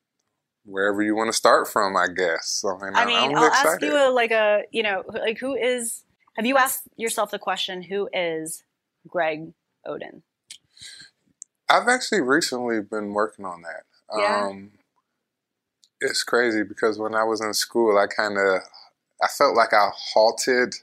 wherever 0.66 1.02
you 1.02 1.16
want 1.16 1.28
to 1.28 1.34
start 1.34 1.68
from, 1.68 1.96
I 1.98 2.08
guess. 2.08 2.48
So, 2.48 2.70
I 2.70 2.86
mean, 2.86 2.96
I 2.96 3.06
mean 3.06 3.36
I'll 3.36 3.48
excited. 3.48 3.70
ask 3.70 3.82
you 3.82 3.96
a, 3.96 4.10
like 4.12 4.32
a, 4.32 4.64
you 4.72 4.84
know, 4.84 5.04
like 5.08 5.38
who 5.40 5.56
is, 5.56 6.04
have 6.36 6.46
you 6.46 6.58
asked 6.58 6.84
yourself 6.98 7.32
the 7.32 7.40
question, 7.40 7.82
who 7.82 8.10
is 8.14 8.64
Greg 9.08 9.54
Oden? 9.88 10.22
I've 11.70 11.88
actually 11.88 12.22
recently 12.22 12.82
been 12.82 13.14
working 13.14 13.46
on 13.46 13.62
that. 13.62 13.84
Yeah. 14.18 14.48
Um, 14.48 14.72
it's 16.00 16.24
crazy 16.24 16.64
because 16.64 16.98
when 17.00 17.16
I 17.16 17.24
was 17.24 17.42
in 17.42 17.54
school, 17.54 17.98
I 17.98 18.08
kind 18.08 18.38
of, 18.38 18.62
I 19.24 19.28
felt 19.28 19.56
like 19.56 19.74
I 19.74 19.90
halted 19.94 20.76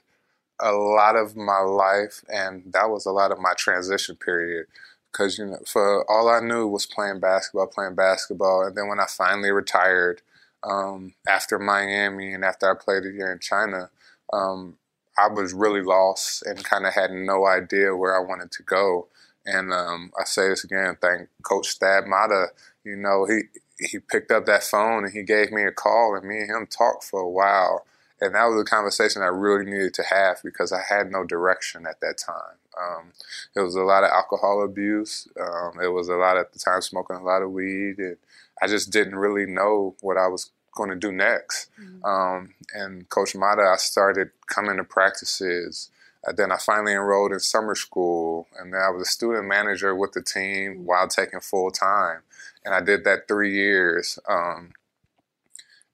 a 0.61 0.71
lot 0.71 1.15
of 1.15 1.35
my 1.35 1.59
life, 1.59 2.23
and 2.27 2.63
that 2.73 2.89
was 2.89 3.05
a 3.05 3.11
lot 3.11 3.31
of 3.31 3.39
my 3.39 3.53
transition 3.57 4.15
period 4.15 4.65
because 5.11 5.37
you 5.37 5.45
know 5.45 5.59
for 5.65 6.09
all 6.09 6.29
I 6.29 6.39
knew 6.39 6.67
was 6.67 6.85
playing 6.85 7.19
basketball, 7.19 7.67
playing 7.67 7.95
basketball, 7.95 8.65
and 8.65 8.75
then 8.75 8.87
when 8.87 8.99
I 8.99 9.05
finally 9.07 9.51
retired 9.51 10.21
um, 10.63 11.13
after 11.27 11.59
Miami 11.59 12.33
and 12.33 12.43
after 12.43 12.69
I 12.69 12.75
played 12.81 13.05
a 13.05 13.11
year 13.11 13.31
in 13.31 13.39
China, 13.39 13.89
um, 14.33 14.77
I 15.17 15.27
was 15.27 15.53
really 15.53 15.81
lost 15.81 16.43
and 16.45 16.63
kind 16.63 16.85
of 16.85 16.93
had 16.93 17.11
no 17.11 17.45
idea 17.45 17.95
where 17.95 18.15
I 18.15 18.25
wanted 18.25 18.51
to 18.51 18.63
go. 18.63 19.07
And 19.45 19.73
um, 19.73 20.11
I 20.19 20.25
say 20.25 20.49
this 20.49 20.63
again, 20.63 20.97
thank 21.01 21.29
Coach 21.43 21.77
Thad 21.77 22.05
Matta. 22.07 22.47
You 22.83 22.95
know, 22.95 23.25
he 23.25 23.41
he 23.79 23.99
picked 23.99 24.31
up 24.31 24.45
that 24.45 24.63
phone 24.63 25.05
and 25.05 25.13
he 25.13 25.23
gave 25.23 25.51
me 25.51 25.63
a 25.63 25.71
call, 25.71 26.15
and 26.15 26.27
me 26.27 26.39
and 26.39 26.49
him 26.49 26.67
talked 26.67 27.03
for 27.03 27.21
a 27.21 27.29
while. 27.29 27.85
And 28.21 28.35
that 28.35 28.45
was 28.45 28.61
a 28.61 28.65
conversation 28.65 29.21
I 29.21 29.27
really 29.27 29.65
needed 29.65 29.93
to 29.95 30.03
have 30.03 30.41
because 30.43 30.71
I 30.71 30.81
had 30.87 31.11
no 31.11 31.23
direction 31.23 31.85
at 31.87 32.01
that 32.01 32.17
time. 32.17 32.57
Um, 32.79 33.13
it 33.55 33.61
was 33.61 33.75
a 33.75 33.83
lot 33.83 34.03
of 34.03 34.11
alcohol 34.11 34.63
abuse. 34.63 35.27
Um, 35.39 35.79
it 35.81 35.87
was 35.87 36.09
a 36.09 36.15
lot 36.15 36.37
at 36.37 36.51
the 36.53 36.59
time 36.59 36.81
smoking 36.81 37.15
a 37.15 37.23
lot 37.23 37.41
of 37.41 37.51
weed, 37.51 37.95
and 37.97 38.17
I 38.61 38.67
just 38.67 38.91
didn't 38.91 39.15
really 39.15 39.45
know 39.45 39.95
what 40.01 40.17
I 40.17 40.27
was 40.27 40.51
going 40.73 40.89
to 40.89 40.95
do 40.95 41.11
next. 41.11 41.69
Mm-hmm. 41.81 42.05
Um, 42.05 42.53
and 42.73 43.07
Coach 43.09 43.35
Matta, 43.35 43.61
I 43.61 43.77
started 43.77 44.31
coming 44.47 44.77
to 44.77 44.83
practices. 44.83 45.89
Uh, 46.27 46.33
then 46.33 46.51
I 46.51 46.57
finally 46.57 46.93
enrolled 46.93 47.31
in 47.31 47.39
summer 47.39 47.75
school, 47.75 48.47
and 48.59 48.73
then 48.73 48.81
I 48.81 48.89
was 48.89 49.07
a 49.07 49.11
student 49.11 49.47
manager 49.47 49.95
with 49.95 50.11
the 50.11 50.21
team 50.21 50.73
mm-hmm. 50.73 50.85
while 50.85 51.07
taking 51.07 51.39
full 51.39 51.71
time, 51.71 52.21
and 52.65 52.75
I 52.75 52.81
did 52.81 53.05
that 53.05 53.27
three 53.27 53.53
years. 53.53 54.19
Um, 54.27 54.73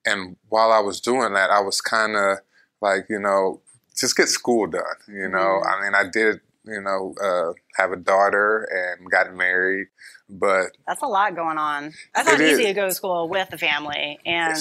and 0.05 0.35
while 0.49 0.71
I 0.71 0.79
was 0.79 1.01
doing 1.01 1.33
that, 1.33 1.49
I 1.49 1.61
was 1.61 1.81
kind 1.81 2.15
of 2.15 2.39
like, 2.81 3.05
you 3.09 3.19
know, 3.19 3.61
just 3.97 4.15
get 4.15 4.29
school 4.29 4.67
done. 4.67 4.83
You 5.07 5.29
know, 5.29 5.37
mm-hmm. 5.37 5.67
I 5.67 5.83
mean, 5.83 5.95
I 5.95 6.09
did 6.09 6.41
you 6.67 6.81
know, 6.81 7.13
uh, 7.23 7.53
have 7.77 7.91
a 7.91 7.95
daughter 7.95 8.67
and 8.71 9.09
got 9.09 9.33
married. 9.33 9.87
But 10.27 10.71
that's 10.87 11.03
a 11.03 11.07
lot 11.07 11.35
going 11.35 11.59
on. 11.59 11.93
That's 12.15 12.27
not 12.27 12.41
easy 12.41 12.63
is. 12.63 12.67
to 12.69 12.73
go 12.73 12.87
to 12.87 12.93
school 12.93 13.29
with 13.29 13.53
a 13.53 13.57
family 13.57 14.19
and 14.25 14.57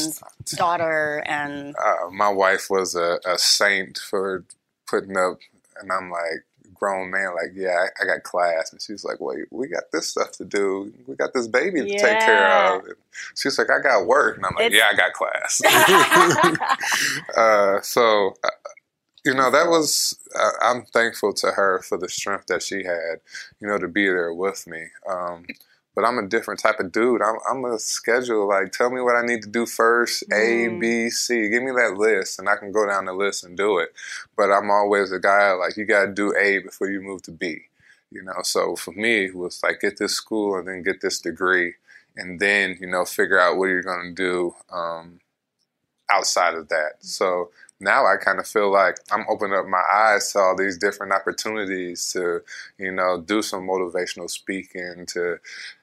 daughter 0.57 1.23
and. 1.27 1.75
Uh, 1.83 2.11
my 2.11 2.29
wife 2.29 2.67
was 2.69 2.95
a, 2.95 3.19
a, 3.27 3.39
saint 3.39 3.97
for 3.99 4.45
putting 4.87 5.17
up, 5.17 5.39
and 5.81 5.91
I'm 5.91 6.11
like, 6.11 6.45
grown 6.75 7.11
man, 7.11 7.35
like, 7.35 7.53
yeah, 7.55 7.87
I, 8.01 8.03
I, 8.03 8.07
got 8.07 8.23
class, 8.23 8.73
and 8.73 8.81
she's 8.81 9.05
like, 9.05 9.21
wait, 9.21 9.47
we 9.51 9.69
got 9.69 9.85
this 9.93 10.09
stuff 10.09 10.33
to 10.33 10.45
do. 10.45 10.93
We 11.07 11.15
got 11.17 11.33
this 11.35 11.49
baby 11.49 11.81
to 11.81 11.89
yeah. 11.89 11.99
take 11.99 12.21
care 12.21 12.77
of. 12.77 12.85
And 12.85 12.95
she's 13.37 13.59
like, 13.59 13.71
I 13.71 13.81
got 13.83 14.07
work, 14.07 14.37
and 14.37 14.47
I'm 14.47 14.55
like, 14.55 14.73
it's... 14.73 14.77
yeah, 14.77 14.91
I 14.91 14.97
got 14.97 15.13
class. 15.13 15.63
uh, 17.37 17.81
so 17.83 18.35
uh, 18.45 18.49
you 19.25 19.33
know 19.33 19.51
that 19.51 19.69
was 19.69 20.19
uh, 20.39 20.51
i'm 20.61 20.85
thankful 20.85 21.33
to 21.33 21.47
her 21.49 21.81
for 21.81 21.97
the 21.97 22.09
strength 22.09 22.47
that 22.47 22.63
she 22.63 22.85
had 22.85 23.21
you 23.61 23.67
know 23.67 23.79
to 23.79 23.89
be 23.89 24.05
there 24.05 24.35
with 24.35 24.67
me 24.67 24.85
um, 25.09 25.47
but 25.95 26.05
i'm 26.05 26.19
a 26.19 26.27
different 26.27 26.61
type 26.61 26.81
of 26.81 26.93
dude. 26.93 27.23
I'm, 27.23 27.37
I'm 27.49 27.65
a 27.65 27.79
schedule 27.79 28.49
like 28.49 28.73
tell 28.73 28.91
me 28.91 29.01
what 29.01 29.17
i 29.17 29.25
need 29.25 29.43
to 29.43 29.49
do 29.49 29.67
first 29.67 30.29
mm. 30.29 30.35
a 30.35 30.79
b 30.79 31.11
c. 31.11 31.49
Give 31.49 31.63
me 31.63 31.73
that 31.73 31.97
list 31.97 32.39
and 32.39 32.49
i 32.49 32.57
can 32.57 32.73
go 32.73 32.87
down 32.87 33.05
the 33.05 33.13
list 33.13 33.45
and 33.45 33.57
do 33.57 33.79
it. 33.79 33.91
But 34.37 34.51
i'm 34.51 34.71
always 34.71 35.13
a 35.13 35.21
guy 35.21 35.53
like 35.53 35.77
you 35.77 35.85
got 35.85 36.07
to 36.07 36.13
do 36.13 36.35
a 36.37 36.59
before 36.59 36.91
you 36.91 37.01
move 37.01 37.23
to 37.23 37.31
b 37.31 37.63
you 38.15 38.23
know? 38.23 38.41
So 38.43 38.77
for 38.77 38.93
me 38.93 39.27
it 39.27 39.35
was 39.35 39.61
like 39.63 39.81
get 39.81 39.99
this 39.99 40.15
school 40.15 40.57
and 40.57 40.69
then 40.69 40.83
get 40.83 41.01
this 41.01 41.21
degree 41.21 41.75
and 42.17 42.41
then 42.41 42.79
you 42.81 42.87
know 42.87 43.05
figure 43.05 43.41
out 43.41 43.57
what 43.57 43.67
you're 43.67 43.83
going 43.83 44.15
to 44.15 44.15
do 44.15 44.55
um, 44.73 45.21
outside 46.11 46.55
of 46.55 46.69
that. 46.69 46.93
So 47.01 47.51
now 47.81 48.07
I 48.07 48.17
kind 48.17 48.39
of 48.39 48.47
feel 48.47 48.73
like 48.73 48.97
I'm 49.11 49.27
opening 49.29 49.59
up 49.59 49.67
my 49.67 49.83
eyes 49.93 50.33
to 50.33 50.39
all 50.39 50.57
these 50.57 50.79
different 50.79 51.13
opportunities 51.13 52.11
to, 52.13 52.41
you 52.79 52.93
know, 52.93 53.21
do 53.21 53.43
some 53.43 53.67
motivational 53.67 54.31
speaking, 54.31 55.07
to 55.09 55.39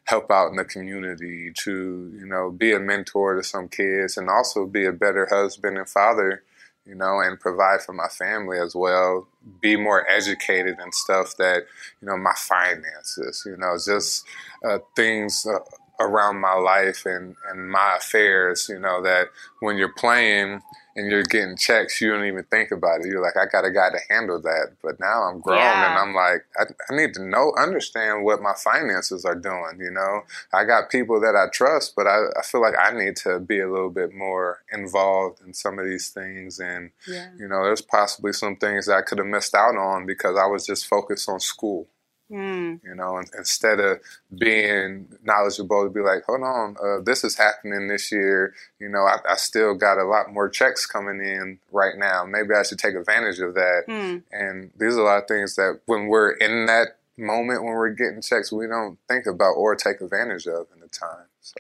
help 0.06 0.32
out 0.32 0.50
in 0.50 0.56
the 0.56 0.66
community, 0.66 1.52
to, 1.64 2.12
you 2.18 2.26
know, 2.26 2.50
be 2.52 2.72
a 2.72 2.80
mentor 2.80 3.36
to 3.36 3.44
some 3.44 3.68
kids 3.68 4.18
and 4.18 4.30
also 4.30 4.66
be 4.66 4.86
a 4.86 4.92
better 4.92 5.28
husband 5.30 5.78
and 5.78 5.88
father, 5.88 6.44
you 6.86 6.96
know, 6.96 7.20
and 7.20 7.40
provide 7.40 7.82
for 7.82 7.94
my 7.94 8.08
family 8.08 8.58
as 8.58 8.74
well, 8.74 9.28
be 9.62 9.76
more 9.76 10.10
educated 10.10 10.80
and 10.80 10.94
stuff 10.94 11.36
that, 11.38 11.64
you 12.02 12.08
know, 12.08 12.18
my 12.18 12.34
finances, 12.38 13.44
you 13.46 13.58
know, 13.58 13.78
just 13.84 14.26
uh, 14.66 14.80
things. 14.96 15.46
Uh, 15.46 15.60
around 16.00 16.42
my 16.42 16.56
life 16.56 17.06
and, 17.06 17.36
and 17.52 17.70
my 17.70 17.98
affairs, 17.98 18.68
you 18.68 18.80
know, 18.80 19.04
that 19.04 19.28
when 19.60 19.78
you're 19.78 19.94
playing, 19.94 20.60
and 20.96 21.10
you're 21.10 21.24
getting 21.24 21.56
checks, 21.56 22.02
you 22.02 22.12
don't 22.12 22.26
even 22.26 22.44
think 22.44 22.72
about 22.72 23.02
it. 23.02 23.08
You're 23.08 23.22
like, 23.22 23.38
I 23.38 23.46
got 23.46 23.66
a 23.66 23.72
guy 23.72 23.90
to 23.90 24.00
handle 24.10 24.42
that. 24.42 24.74
But 24.84 25.00
now 25.00 25.24
I'm 25.24 25.40
grown 25.40 25.58
yeah. 25.58 25.92
and 25.92 26.00
I'm 26.00 26.14
like, 26.14 26.46
I, 26.58 26.64
I, 26.90 26.96
need 26.96 27.14
to 27.16 27.24
know, 27.24 27.54
understand 27.58 28.24
what 28.26 28.42
my 28.42 28.54
finances 28.54 29.26
are 29.26 29.36
doing. 29.36 29.80
You 29.80 29.92
know, 29.92 30.22
I 30.54 30.66
got 30.66 30.90
people 30.90 31.20
that 31.22 31.36
I 31.36 31.48
trust, 31.52 31.94
but 31.96 32.08
I, 32.08 32.20
I 32.38 32.42
feel 32.44 32.62
like 32.62 32.76
I 32.78 32.92
need 32.92 33.16
to 33.18 33.40
be 33.40 33.60
a 33.60 33.72
little 33.72 33.90
bit 33.90 34.14
more 34.14 34.64
involved 34.72 35.42
in 35.46 35.54
some 35.54 35.80
of 35.80 35.86
these 35.86 36.10
things. 36.10 36.60
And, 36.60 36.92
yeah. 37.08 37.30
you 37.38 37.48
know, 37.48 37.64
there's 37.64 37.82
possibly 37.82 38.34
some 38.34 38.58
things 38.58 38.88
that 38.88 38.98
I 38.98 39.02
could 39.02 39.18
have 39.18 39.28
missed 39.28 39.56
out 39.56 39.76
on 39.76 40.06
because 40.06 40.38
I 40.38 40.46
was 40.46 40.66
just 40.66 40.88
focused 40.88 41.30
on 41.30 41.40
school. 41.40 41.88
Mm. 42.32 42.82
You 42.84 42.96
know, 42.96 43.22
instead 43.38 43.80
of 43.82 44.00
being 44.34 45.08
knowledgeable 45.24 45.84
to 45.84 45.90
be 45.90 46.00
like, 46.00 46.24
hold 46.24 46.44
on, 46.44 46.78
uh, 46.82 47.02
this 47.04 47.26
is 47.26 47.36
happening 47.36 47.90
this 47.90 48.10
year. 48.10 48.54
You 48.80 48.88
know, 48.88 49.00
I, 49.02 49.18
I, 49.30 49.36
still 49.36 49.76
got 49.76 49.98
a 49.98 50.06
lot 50.06 50.32
more 50.32 50.48
checks 50.48 50.86
coming 50.86 51.20
in 51.20 51.60
right 51.74 51.98
now. 51.98 52.24
Maybe 52.24 52.54
I 52.58 52.64
should 52.64 52.80
take 52.80 52.96
advantage 52.96 53.40
of 53.40 53.56
that. 53.56 53.84
Mm. 53.90 54.24
And 54.32 54.72
these 54.80 54.96
are 54.96 55.02
a 55.02 55.04
lot 55.04 55.24
of 55.24 55.28
things 55.28 55.56
that 55.56 55.82
when 55.88 56.08
we're 56.08 56.32
in 56.32 56.68
that 56.68 57.00
moment, 57.18 57.64
when 57.64 57.74
we're 57.74 57.90
getting 57.90 58.22
checks, 58.22 58.50
we 58.50 58.66
don't 58.66 58.98
think 59.10 59.26
about 59.26 59.52
or 59.58 59.76
take 59.76 60.00
advantage 60.00 60.48
of 60.48 60.68
in 60.74 60.80
the 60.80 60.88
time. 60.88 61.26
So. 61.42 61.60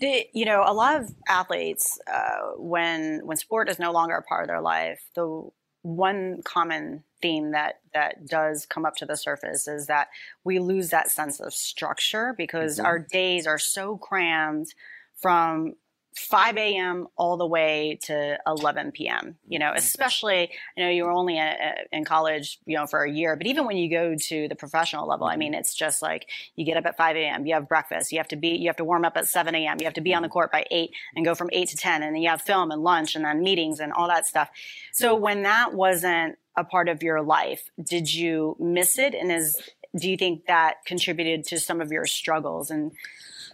You 0.00 0.46
know, 0.46 0.62
a 0.64 0.72
lot 0.72 1.00
of 1.00 1.12
athletes, 1.28 1.98
uh, 2.06 2.52
when 2.56 3.20
when 3.26 3.36
sport 3.36 3.68
is 3.68 3.78
no 3.78 3.92
longer 3.92 4.14
a 4.14 4.22
part 4.22 4.42
of 4.42 4.48
their 4.48 4.62
life, 4.62 5.02
the 5.14 5.50
one 5.82 6.40
common 6.42 7.04
theme 7.22 7.52
that 7.52 7.80
that 7.94 8.26
does 8.26 8.66
come 8.66 8.84
up 8.84 8.96
to 8.96 9.06
the 9.06 9.16
surface 9.16 9.66
is 9.66 9.86
that 9.86 10.08
we 10.44 10.58
lose 10.58 10.90
that 10.90 11.10
sense 11.10 11.40
of 11.40 11.52
structure 11.52 12.34
because 12.36 12.76
mm-hmm. 12.76 12.86
our 12.86 12.98
days 12.98 13.46
are 13.46 13.58
so 13.58 13.96
crammed 13.96 14.74
from 15.16 15.74
5 16.16 16.56
a.m. 16.56 17.06
all 17.16 17.36
the 17.36 17.46
way 17.46 17.98
to 18.02 18.38
11 18.46 18.92
p.m. 18.92 19.36
You 19.46 19.58
know, 19.58 19.66
mm-hmm. 19.66 19.76
especially 19.76 20.50
you 20.76 20.84
know 20.84 20.90
you 20.90 21.04
were 21.04 21.12
only 21.12 21.38
a, 21.38 21.42
a, 21.42 21.96
in 21.96 22.04
college, 22.04 22.58
you 22.66 22.76
know, 22.76 22.86
for 22.86 23.04
a 23.04 23.10
year, 23.10 23.36
but 23.36 23.46
even 23.46 23.64
when 23.64 23.76
you 23.76 23.88
go 23.90 24.14
to 24.16 24.48
the 24.48 24.54
professional 24.54 25.06
level, 25.06 25.26
I 25.26 25.32
mm-hmm. 25.32 25.38
mean, 25.40 25.54
it's 25.54 25.74
just 25.74 26.02
like 26.02 26.28
you 26.56 26.64
get 26.64 26.76
up 26.76 26.86
at 26.86 26.96
5 26.96 27.16
a.m. 27.16 27.46
You 27.46 27.54
have 27.54 27.68
breakfast, 27.68 28.12
you 28.12 28.18
have 28.18 28.28
to 28.28 28.36
be, 28.36 28.48
you 28.48 28.68
have 28.68 28.76
to 28.76 28.84
warm 28.84 29.04
up 29.04 29.16
at 29.16 29.28
7 29.28 29.54
a.m. 29.54 29.76
You 29.78 29.86
have 29.86 29.94
to 29.94 30.00
be 30.00 30.14
on 30.14 30.22
the 30.22 30.28
mm-hmm. 30.28 30.32
court 30.32 30.52
by 30.52 30.64
8 30.70 30.90
and 31.16 31.24
go 31.24 31.34
from 31.34 31.48
8 31.52 31.68
to 31.68 31.76
10, 31.76 32.02
and 32.02 32.14
then 32.14 32.22
you 32.22 32.28
have 32.28 32.42
film 32.42 32.70
and 32.70 32.82
lunch 32.82 33.14
and 33.14 33.24
then 33.24 33.42
meetings 33.42 33.80
and 33.80 33.92
all 33.92 34.08
that 34.08 34.26
stuff. 34.26 34.50
So 34.92 35.14
when 35.14 35.42
that 35.42 35.74
wasn't 35.74 36.38
a 36.56 36.64
part 36.64 36.88
of 36.88 37.02
your 37.02 37.22
life, 37.22 37.70
did 37.82 38.12
you 38.12 38.56
miss 38.58 38.98
it? 38.98 39.14
And 39.14 39.30
is 39.30 39.60
do 39.96 40.08
you 40.08 40.16
think 40.16 40.46
that 40.46 40.76
contributed 40.86 41.44
to 41.44 41.58
some 41.58 41.80
of 41.80 41.90
your 41.90 42.06
struggles 42.06 42.70
and 42.70 42.92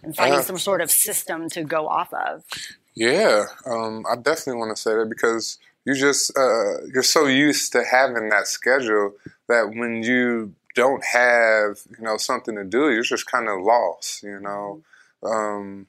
and 0.03 0.15
finding 0.15 0.39
uh, 0.39 0.43
some 0.43 0.57
sort 0.57 0.81
of 0.81 0.91
system 0.91 1.49
to 1.49 1.63
go 1.63 1.87
off 1.87 2.13
of. 2.13 2.43
Yeah, 2.95 3.45
um, 3.65 4.05
I 4.09 4.15
definitely 4.15 4.59
want 4.59 4.75
to 4.75 4.81
say 4.81 4.95
that 4.95 5.09
because 5.09 5.59
you 5.85 5.93
just 5.93 6.35
uh, 6.37 6.85
you're 6.93 7.03
so 7.03 7.25
used 7.25 7.71
to 7.73 7.83
having 7.83 8.29
that 8.29 8.47
schedule 8.47 9.13
that 9.47 9.71
when 9.75 10.03
you 10.03 10.53
don't 10.75 11.03
have 11.05 11.79
you 11.97 12.03
know 12.03 12.17
something 12.17 12.55
to 12.55 12.63
do, 12.63 12.91
you're 12.91 13.03
just 13.03 13.29
kind 13.29 13.47
of 13.47 13.61
lost, 13.61 14.23
you 14.23 14.39
know. 14.39 14.81
Um, 15.23 15.87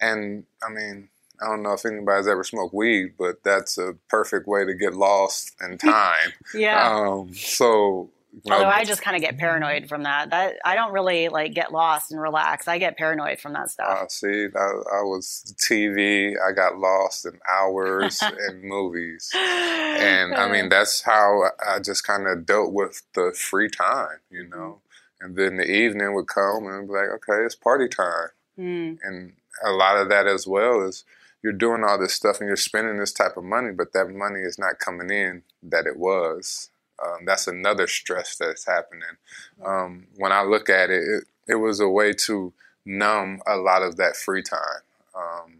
and 0.00 0.44
I 0.62 0.70
mean, 0.70 1.08
I 1.40 1.46
don't 1.46 1.62
know 1.62 1.72
if 1.72 1.84
anybody's 1.84 2.26
ever 2.26 2.44
smoked 2.44 2.74
weed, 2.74 3.14
but 3.18 3.42
that's 3.42 3.78
a 3.78 3.94
perfect 4.08 4.46
way 4.46 4.64
to 4.64 4.74
get 4.74 4.94
lost 4.94 5.54
in 5.60 5.78
time. 5.78 6.32
yeah. 6.54 6.90
Um, 6.90 7.34
so 7.34 8.10
Although 8.50 8.66
I 8.66 8.84
just 8.84 9.00
kind 9.00 9.16
of 9.16 9.22
get 9.22 9.38
paranoid 9.38 9.88
from 9.88 10.02
that. 10.02 10.30
That 10.30 10.56
I 10.64 10.74
don't 10.74 10.92
really 10.92 11.28
like 11.28 11.54
get 11.54 11.72
lost 11.72 12.12
and 12.12 12.20
relax. 12.20 12.68
I 12.68 12.78
get 12.78 12.98
paranoid 12.98 13.40
from 13.40 13.54
that 13.54 13.70
stuff. 13.70 13.88
Uh, 13.88 14.08
see, 14.08 14.48
I, 14.54 14.98
I 14.98 15.02
was 15.02 15.54
TV. 15.56 16.34
I 16.46 16.52
got 16.52 16.76
lost 16.76 17.24
in 17.24 17.38
hours 17.50 18.22
in 18.48 18.68
movies, 18.68 19.30
and 19.34 20.34
I 20.34 20.50
mean 20.50 20.68
that's 20.68 21.00
how 21.00 21.44
I 21.66 21.78
just 21.78 22.06
kind 22.06 22.26
of 22.26 22.44
dealt 22.44 22.72
with 22.72 23.02
the 23.14 23.32
free 23.34 23.70
time, 23.70 24.18
you 24.30 24.46
know. 24.46 24.80
And 25.20 25.34
then 25.34 25.56
the 25.56 25.70
evening 25.70 26.14
would 26.14 26.28
come 26.28 26.66
and 26.66 26.86
be 26.86 26.92
like, 26.92 27.08
okay, 27.08 27.44
it's 27.44 27.54
party 27.54 27.88
time, 27.88 28.28
mm. 28.58 28.98
and 29.02 29.32
a 29.64 29.70
lot 29.70 29.96
of 29.96 30.10
that 30.10 30.26
as 30.26 30.46
well 30.46 30.82
is 30.86 31.04
you're 31.46 31.52
doing 31.52 31.84
all 31.84 31.96
this 31.96 32.12
stuff 32.12 32.40
and 32.40 32.48
you're 32.48 32.56
spending 32.56 32.98
this 32.98 33.12
type 33.12 33.36
of 33.36 33.44
money, 33.44 33.70
but 33.70 33.92
that 33.92 34.10
money 34.10 34.40
is 34.40 34.58
not 34.58 34.80
coming 34.80 35.10
in 35.10 35.44
that 35.62 35.86
it 35.86 35.96
was. 35.96 36.70
Um, 37.00 37.24
that's 37.24 37.46
another 37.46 37.86
stress 37.86 38.36
that's 38.36 38.66
happening. 38.66 39.16
Um, 39.64 40.08
when 40.16 40.32
I 40.32 40.42
look 40.42 40.68
at 40.68 40.90
it, 40.90 41.04
it, 41.04 41.24
it, 41.46 41.54
was 41.54 41.78
a 41.78 41.88
way 41.88 42.14
to 42.24 42.52
numb 42.84 43.42
a 43.46 43.58
lot 43.58 43.82
of 43.82 43.96
that 43.98 44.16
free 44.16 44.42
time. 44.42 44.82
Um, 45.16 45.58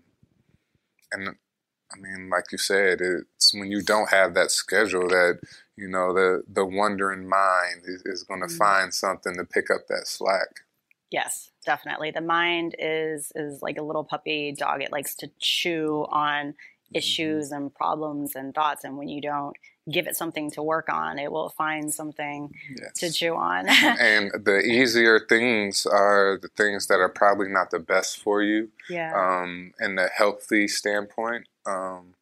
and 1.13 1.29
I 1.29 2.01
mean, 2.01 2.31
like 2.31 2.47
you 2.51 2.59
said, 2.59 3.01
it's 3.01 3.55
when 3.55 3.71
you 3.71 3.81
don't 3.81 4.11
have 4.11 4.35
that 4.35 4.51
schedule 4.51 5.07
that 5.07 5.39
you 5.77 5.87
know 5.87 6.13
the 6.13 6.43
the 6.53 6.67
wandering 6.67 7.29
mind 7.29 7.83
is, 7.85 8.03
is 8.07 8.25
going 8.25 8.41
to 8.41 8.47
mm-hmm. 8.47 8.57
find 8.57 8.93
something 8.93 9.37
to 9.37 9.45
pick 9.45 9.71
up 9.71 9.87
that 9.89 10.09
slack. 10.09 10.63
Yes, 11.13 11.53
definitely. 11.67 12.11
The 12.11 12.23
mind 12.23 12.75
is 12.79 13.33
is 13.35 13.61
like 13.61 13.77
a 13.79 13.83
little 13.83 14.05
puppy 14.05 14.53
dog. 14.53 14.83
It 14.83 14.93
likes 14.93 15.15
to 15.17 15.31
chew 15.39 16.07
on 16.09 16.47
mm-hmm. 16.47 16.97
issues 16.97 17.53
and 17.53 17.75
problems 17.75 18.35
and 18.35 18.55
thoughts, 18.55 18.85
and 18.85 18.97
when 18.97 19.09
you 19.09 19.21
don't 19.21 19.57
give 19.91 20.07
it 20.07 20.17
something 20.17 20.51
to 20.51 20.63
work 20.63 20.89
on, 20.89 21.19
it 21.19 21.31
will 21.31 21.51
find 21.51 21.93
something 21.93 22.53
yes. 22.77 22.93
to 22.95 23.13
chew 23.13 23.37
on. 23.37 23.69
and 23.69 24.33
the 24.33 24.61
easier 24.61 25.21
things 25.21 25.87
are 25.87 26.39
the 26.41 26.49
things 26.49 26.89
that 26.89 26.99
are 26.99 27.09
probably 27.09 27.49
not 27.49 27.71
the 27.71 27.79
best 27.79 28.21
for 28.21 28.43
you. 28.43 28.69
Yeah. 28.91 29.13
Um, 29.15 29.75
in 29.79 29.95
the 29.95 30.09
healthy 30.09 30.67
standpoint. 30.67 31.47
Um, 31.67 32.15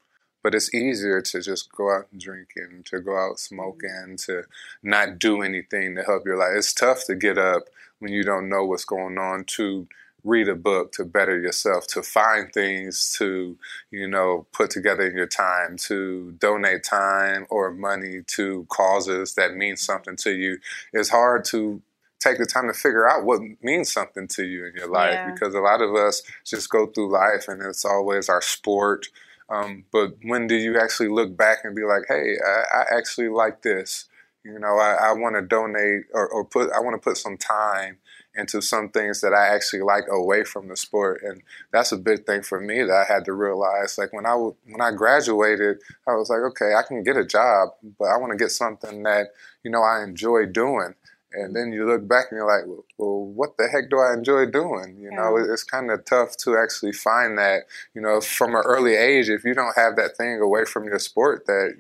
but 0.43 0.55
it's 0.55 0.75
easier 0.75 1.23
to 1.23 1.41
just 1.41 1.73
go 1.73 1.91
out 1.91 2.07
and 2.13 2.21
drink 2.21 2.51
and 2.57 2.85
to 2.87 3.01
go 3.01 3.17
out 3.17 3.41
smoking 3.41 4.19
to 4.27 4.43
not 4.83 5.19
do 5.19 5.41
anything 5.41 5.97
to 5.97 6.03
help 6.03 6.27
your 6.27 6.37
life. 6.37 6.53
It's 6.55 6.75
tough 6.75 7.07
to 7.07 7.15
get 7.15 7.39
up 7.39 7.65
when 8.05 8.13
you 8.13 8.23
don't 8.23 8.51
know 8.51 8.67
what's 8.67 8.85
going 8.85 9.17
on 9.17 9.45
to 9.57 9.89
read 10.23 10.49
a 10.49 10.55
book 10.55 10.93
to 10.93 11.05
better 11.05 11.41
yourself, 11.41 11.87
to 11.87 12.03
find 12.03 12.53
things 12.53 13.15
to, 13.19 13.57
you 13.91 14.07
know, 14.07 14.47
put 14.53 14.71
together 14.71 15.07
in 15.07 15.17
your 15.17 15.27
time, 15.27 15.77
to 15.77 16.33
donate 16.39 16.85
time 16.85 17.47
or 17.49 17.71
money 17.71 18.23
to 18.27 18.67
causes 18.69 19.35
that 19.35 19.55
mean 19.55 19.77
something 19.77 20.17
to 20.17 20.33
you. 20.33 20.59
It's 20.93 21.09
hard 21.09 21.45
to 21.47 21.83
take 22.21 22.39
the 22.39 22.47
time 22.47 22.69
to 22.69 22.75
figure 22.75 23.09
out 23.09 23.25
what 23.25 23.41
means 23.63 23.91
something 23.91 24.27
to 24.29 24.45
you 24.45 24.67
in 24.67 24.75
your 24.75 24.89
life 24.89 25.13
yeah. 25.15 25.31
because 25.31 25.55
a 25.55 25.61
lot 25.61 25.81
of 25.81 25.95
us 25.95 26.23
just 26.45 26.69
go 26.71 26.87
through 26.87 27.13
life 27.13 27.49
and 27.49 27.63
it's 27.63 27.85
always 27.85 28.29
our 28.29 28.43
sport, 28.43 29.09
Um, 29.49 29.85
but 29.93 30.15
when 30.23 30.47
do 30.47 30.55
you 30.55 30.79
actually 30.79 31.09
look 31.09 31.37
back 31.37 31.59
and 31.65 31.77
be 31.77 31.85
like, 31.85 32.05
hey, 32.09 32.37
I, 32.45 32.79
I 32.79 32.97
actually 32.97 33.29
like 33.29 33.63
this? 33.63 34.07
You 34.45 34.59
know, 34.59 34.79
I, 34.79 35.09
I 35.09 35.13
want 35.13 35.37
to 35.37 35.43
donate 35.43 36.05
or, 36.13 36.29
or 36.29 36.45
put, 36.45 36.71
I 36.73 36.81
want 36.81 36.95
to 36.95 37.05
put 37.05 37.17
some 37.17 37.37
time 37.39 37.99
into 38.37 38.61
some 38.61 38.89
things 38.89 39.21
that 39.21 39.33
I 39.33 39.55
actually 39.55 39.83
like 39.83 40.05
away 40.11 40.45
from 40.45 40.69
the 40.69 40.77
sport, 40.77 41.23
and 41.23 41.43
that's 41.73 41.93
a 41.93 41.97
big 41.97 42.27
thing 42.27 42.43
for 42.43 42.61
me 42.61 42.83
that 42.83 43.07
I 43.09 43.11
had 43.11 43.25
to 43.27 43.33
realize. 43.33 43.97
Like 43.97 44.13
when 44.13 44.27
I 44.27 44.35
when 44.35 44.81
I 44.81 44.91
graduated, 44.91 45.79
I 46.07 46.13
was 46.13 46.31
like, 46.31 46.41
okay, 46.51 46.75
I 46.75 46.83
can 46.87 47.03
get 47.03 47.17
a 47.17 47.25
job, 47.25 47.71
but 47.99 48.07
I 48.07 48.17
want 48.17 48.33
to 48.33 48.39
get 48.39 48.51
something 48.51 49.03
that 49.05 49.29
you 49.63 49.71
know 49.71 49.83
I 49.83 50.03
enjoy 50.03 50.47
doing. 50.47 50.95
And 51.37 51.55
then 51.55 51.73
you 51.73 51.85
look 51.85 52.07
back 52.07 52.27
and 52.31 52.39
you're 52.39 52.47
like, 52.47 52.65
well, 52.97 53.25
what 53.27 53.57
the 53.59 53.67
heck 53.67 53.91
do 53.91 53.99
I 53.99 54.13
enjoy 54.15 54.47
doing? 54.47 54.97
You 55.01 55.11
know, 55.11 55.37
it's 55.37 55.65
kind 55.65 55.91
of 55.91 56.05
tough 56.05 56.37
to 56.39 56.57
actually 56.57 56.93
find 56.93 57.37
that, 57.39 57.63
you 57.93 58.01
know, 58.01 58.21
from 58.21 58.55
an 58.55 58.63
early 58.65 58.95
age, 58.95 59.29
if 59.29 59.45
you 59.45 59.53
don't 59.53 59.77
have 59.77 59.97
that 59.97 60.17
thing 60.17 60.41
away 60.41 60.65
from 60.65 60.85
your 60.85 61.01
sport 61.01 61.47
that 61.47 61.75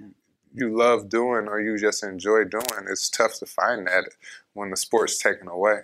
you 0.55 0.75
love 0.75 1.09
doing 1.09 1.49
or 1.49 1.61
you 1.61 1.77
just 1.77 2.05
enjoy 2.05 2.45
doing, 2.45 2.87
it's 2.88 3.11
tough 3.11 3.38
to 3.40 3.47
find 3.47 3.87
that 3.87 4.05
when 4.53 4.71
the 4.71 4.77
sport's 4.77 5.19
taken 5.19 5.49
away. 5.49 5.81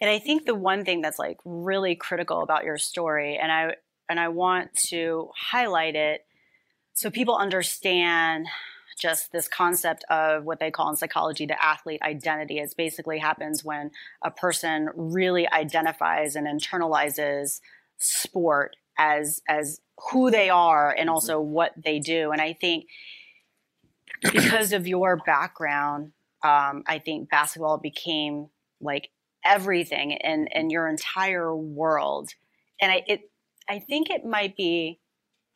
And 0.00 0.08
I 0.08 0.18
think 0.18 0.46
the 0.46 0.54
one 0.54 0.84
thing 0.84 1.02
that's 1.02 1.18
like 1.18 1.38
really 1.44 1.94
critical 1.94 2.42
about 2.42 2.64
your 2.64 2.78
story, 2.78 3.38
and 3.40 3.52
I 3.52 3.74
and 4.08 4.18
I 4.18 4.28
want 4.28 4.74
to 4.88 5.30
highlight 5.36 5.94
it 5.94 6.24
so 6.94 7.10
people 7.10 7.36
understand 7.36 8.46
just 8.98 9.30
this 9.30 9.46
concept 9.46 10.04
of 10.10 10.44
what 10.44 10.58
they 10.58 10.70
call 10.70 10.90
in 10.90 10.96
psychology 10.96 11.46
the 11.46 11.62
athlete 11.62 12.02
identity. 12.02 12.58
It 12.58 12.74
basically 12.76 13.18
happens 13.18 13.62
when 13.62 13.90
a 14.22 14.30
person 14.30 14.88
really 14.96 15.48
identifies 15.52 16.34
and 16.34 16.46
internalizes 16.46 17.60
sport 17.98 18.76
as 18.98 19.42
as 19.48 19.80
who 20.10 20.30
they 20.30 20.50
are 20.50 20.90
and 20.90 21.08
mm-hmm. 21.08 21.14
also 21.14 21.40
what 21.40 21.72
they 21.76 21.98
do. 21.98 22.32
And 22.32 22.40
I 22.40 22.54
think 22.54 22.86
because 24.32 24.72
of 24.72 24.86
your 24.86 25.16
background, 25.16 26.12
um, 26.44 26.84
I 26.86 27.00
think 27.04 27.30
basketball 27.30 27.78
became 27.78 28.48
like 28.80 29.10
everything 29.44 30.14
and 30.14 30.48
and 30.54 30.70
your 30.70 30.88
entire 30.88 31.54
world. 31.54 32.30
And 32.80 32.92
I 32.92 33.02
it 33.06 33.30
I 33.68 33.78
think 33.80 34.10
it 34.10 34.24
might 34.24 34.56
be 34.56 35.00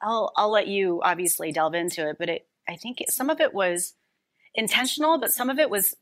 I'll 0.03 0.33
I'll 0.37 0.51
let 0.51 0.66
you 0.66 1.01
obviously 1.03 1.53
delve 1.53 1.75
into 1.75 2.09
it, 2.09 2.16
but 2.18 2.29
it 2.29 2.46
I 2.68 2.77
think 2.77 3.01
it, 3.01 3.11
some 3.11 3.31
of 3.31 3.40
it 3.40 3.53
was 3.55 3.94
intentional, 4.55 5.18
but 5.18 5.33
some 5.33 5.51
of 5.51 5.59
it 5.59 5.70
was 5.70 5.94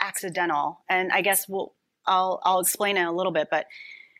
accidental. 0.00 0.80
And 0.88 1.12
I 1.12 1.20
guess 1.20 1.48
we'll 1.48 1.74
I'll 2.06 2.40
I'll 2.44 2.60
explain 2.60 2.96
it 2.96 3.04
a 3.04 3.12
little 3.12 3.32
bit, 3.32 3.48
but 3.50 3.66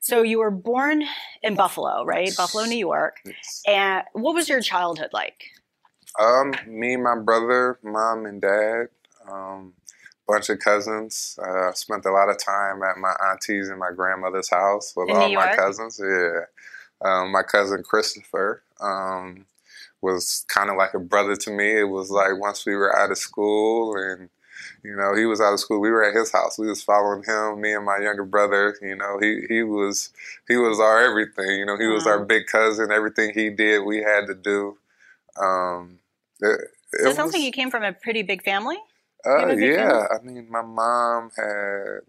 so 0.01 0.20
you 0.20 0.38
were 0.38 0.51
born 0.51 1.05
in 1.42 1.55
Buffalo, 1.55 2.05
right? 2.05 2.31
Buffalo, 2.37 2.64
New 2.64 2.77
York. 2.77 3.16
Yes. 3.25 3.62
And 3.66 4.03
what 4.12 4.35
was 4.35 4.51
your 4.51 4.61
childhood 4.61 5.11
like? 5.14 5.44
Um, 6.18 6.55
me, 6.66 6.96
my 6.96 7.18
brother, 7.18 7.79
mom, 7.83 8.27
and 8.27 8.40
dad. 8.40 8.88
Um, 9.29 9.72
bunch 10.27 10.48
of 10.48 10.59
cousins. 10.59 11.38
Uh, 11.42 11.72
spent 11.72 12.05
a 12.05 12.12
lot 12.12 12.29
of 12.29 12.38
time 12.38 12.83
at 12.83 12.96
my 12.98 13.14
auntie's 13.31 13.68
and 13.68 13.79
my 13.79 13.90
grandmother's 13.94 14.50
house 14.50 14.94
with 14.96 15.11
In 15.11 15.16
all 15.16 15.33
my 15.33 15.55
cousins. 15.55 16.00
Yeah, 16.03 16.40
um, 17.05 17.33
my 17.33 17.42
cousin 17.42 17.83
Christopher 17.83 18.62
um, 18.81 19.46
was 20.00 20.44
kind 20.48 20.70
of 20.70 20.77
like 20.77 20.94
a 20.94 20.98
brother 20.98 21.37
to 21.37 21.50
me. 21.50 21.79
It 21.79 21.88
was 21.88 22.11
like 22.11 22.38
once 22.38 22.64
we 22.64 22.74
were 22.74 22.96
out 22.96 23.11
of 23.11 23.18
school 23.18 23.96
and 23.96 24.31
you 24.83 24.94
know 24.96 25.14
he 25.14 25.27
was 25.27 25.40
out 25.40 25.53
of 25.53 25.61
school, 25.61 25.81
we 25.81 25.90
were 25.90 26.05
at 26.05 26.16
his 26.16 26.33
house. 26.33 26.59
We 26.59 26.68
was 26.68 26.83
following 26.83 27.24
him. 27.24 27.61
Me 27.61 27.74
and 27.74 27.85
my 27.85 27.98
younger 27.98 28.24
brother. 28.24 28.77
You 28.81 28.96
know 28.96 29.18
he 29.20 29.42
he 29.48 29.62
was 29.62 30.11
he 30.48 30.57
was 30.57 30.81
our 30.81 31.03
everything. 31.03 31.59
You 31.59 31.66
know 31.66 31.79
he 31.79 31.88
was 31.88 32.07
our 32.07 32.18
mm-hmm. 32.18 32.29
big 32.29 32.46
cousin. 32.46 32.90
Everything 32.90 33.33
he 33.35 33.50
did, 33.50 33.85
we 33.85 33.98
had 33.98 34.27
to 34.29 34.35
do. 34.35 34.79
Um, 35.40 35.98
it, 36.40 36.61
so 36.92 37.09
it 37.09 37.16
sounds 37.16 37.29
was, 37.29 37.35
like 37.35 37.42
you 37.42 37.53
came 37.53 37.70
from 37.70 37.83
a 37.83 37.92
pretty 37.92 38.23
big 38.23 38.42
family. 38.42 38.77
Uh, 39.27 39.49
yeah, 39.55 40.07
I 40.11 40.23
mean, 40.23 40.47
my 40.51 40.62
mom 40.62 41.31
had 41.37 42.01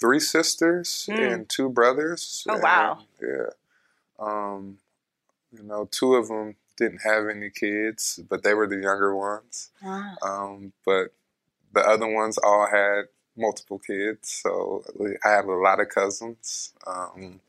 three 0.00 0.20
sisters 0.20 1.08
mm. 1.08 1.32
and 1.32 1.48
two 1.48 1.68
brothers. 1.68 2.44
Oh 2.48 2.58
wow! 2.58 2.98
yeah, 3.22 3.50
um, 4.18 4.78
you 5.52 5.62
know, 5.62 5.88
two 5.90 6.14
of 6.14 6.28
them 6.28 6.56
didn't 6.76 7.02
have 7.04 7.28
any 7.28 7.50
kids, 7.50 8.20
but 8.28 8.42
they 8.42 8.54
were 8.54 8.66
the 8.66 8.80
younger 8.80 9.14
ones. 9.14 9.70
Ah. 9.82 10.14
Um, 10.22 10.72
but 10.84 11.14
the 11.72 11.80
other 11.80 12.08
ones 12.12 12.38
all 12.38 12.66
had 12.70 13.04
multiple 13.36 13.78
kids, 13.78 14.42
so 14.42 14.84
I 15.24 15.28
have 15.28 15.46
a 15.46 15.54
lot 15.54 15.80
of 15.80 15.88
cousins, 15.88 16.72
um, 16.86 17.40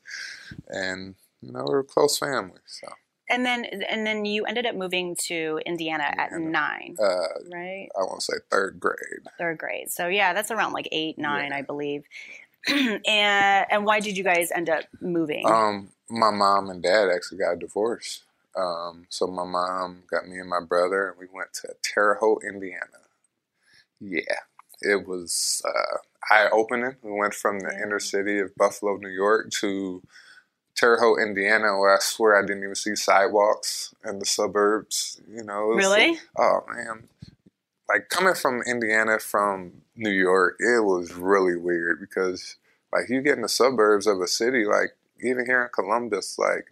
and 0.68 1.16
you 1.42 1.52
know, 1.52 1.66
we're 1.68 1.80
a 1.80 1.84
close 1.84 2.18
family. 2.18 2.60
So 2.66 2.88
and 3.30 3.46
then 3.46 3.66
and 3.90 4.06
then 4.06 4.26
you 4.26 4.46
ended 4.46 4.66
up 4.66 4.76
moving 4.76 5.16
to 5.28 5.60
Indiana, 5.66 6.06
Indiana. 6.10 6.22
at 6.22 6.40
nine, 6.40 6.96
uh, 7.00 7.28
right? 7.52 7.90
I 7.98 8.02
want 8.02 8.20
to 8.20 8.26
say 8.26 8.38
third 8.52 8.80
grade. 8.80 9.26
Third 9.38 9.58
grade. 9.58 9.92
So 9.92 10.08
yeah, 10.08 10.34
that's 10.34 10.52
around 10.52 10.74
like 10.74 10.88
eight, 10.92 11.18
nine, 11.18 11.50
yeah. 11.52 11.58
I 11.58 11.62
believe. 11.62 12.04
and 12.68 13.02
and 13.08 13.86
why 13.86 14.00
did 14.00 14.18
you 14.18 14.24
guys 14.24 14.52
end 14.52 14.70
up 14.70 14.84
moving? 15.02 15.46
Um, 15.48 15.90
my 16.10 16.32
mom 16.32 16.70
and 16.70 16.82
dad 16.82 17.10
actually 17.10 17.40
got 17.40 17.60
divorced. 17.60 18.24
Um, 18.56 19.06
so 19.10 19.28
my 19.28 19.44
mom 19.44 20.04
got 20.10 20.28
me 20.28 20.40
and 20.40 20.50
my 20.50 20.62
brother, 20.62 21.10
and 21.10 21.20
we 21.20 21.28
went 21.32 21.54
to 21.62 21.76
Terre 21.84 22.18
Haute, 22.20 22.44
Indiana. 22.48 22.80
Yeah, 24.00 24.22
it 24.82 25.08
was 25.08 25.62
uh, 25.68 25.98
eye 26.32 26.50
opening. 26.52 26.96
We 27.02 27.12
went 27.12 27.34
from 27.34 27.60
the 27.60 27.74
yeah. 27.74 27.84
inner 27.84 28.00
city 28.00 28.40
of 28.40 28.56
Buffalo, 28.56 28.98
New 28.98 29.10
York, 29.10 29.52
to 29.62 30.02
Terre 30.76 30.98
Haute, 31.00 31.22
Indiana, 31.22 31.78
where 31.78 31.96
I 31.96 32.00
swear 32.00 32.38
I 32.38 32.46
didn't 32.46 32.64
even 32.64 32.76
see 32.76 32.96
sidewalks 32.96 33.96
in 34.04 34.20
the 34.20 34.26
suburbs. 34.26 35.22
You 35.30 35.44
know, 35.44 35.70
really? 35.70 36.12
Like, 36.12 36.20
oh 36.38 36.60
man, 36.68 37.08
like 37.90 38.10
coming 38.10 38.36
from 38.36 38.62
Indiana 38.68 39.20
from 39.20 39.82
New 39.96 40.12
York, 40.12 40.58
it 40.60 40.84
was 40.84 41.14
really 41.14 41.56
weird 41.56 42.00
because 42.00 42.58
like 42.92 43.10
you 43.10 43.22
get 43.22 43.36
in 43.36 43.42
the 43.42 43.50
suburbs 43.50 44.08
of 44.08 44.20
a 44.22 44.28
city, 44.28 44.66
like 44.66 44.96
even 45.22 45.46
here 45.46 45.64
in 45.64 45.70
Columbus, 45.74 46.38
like 46.38 46.68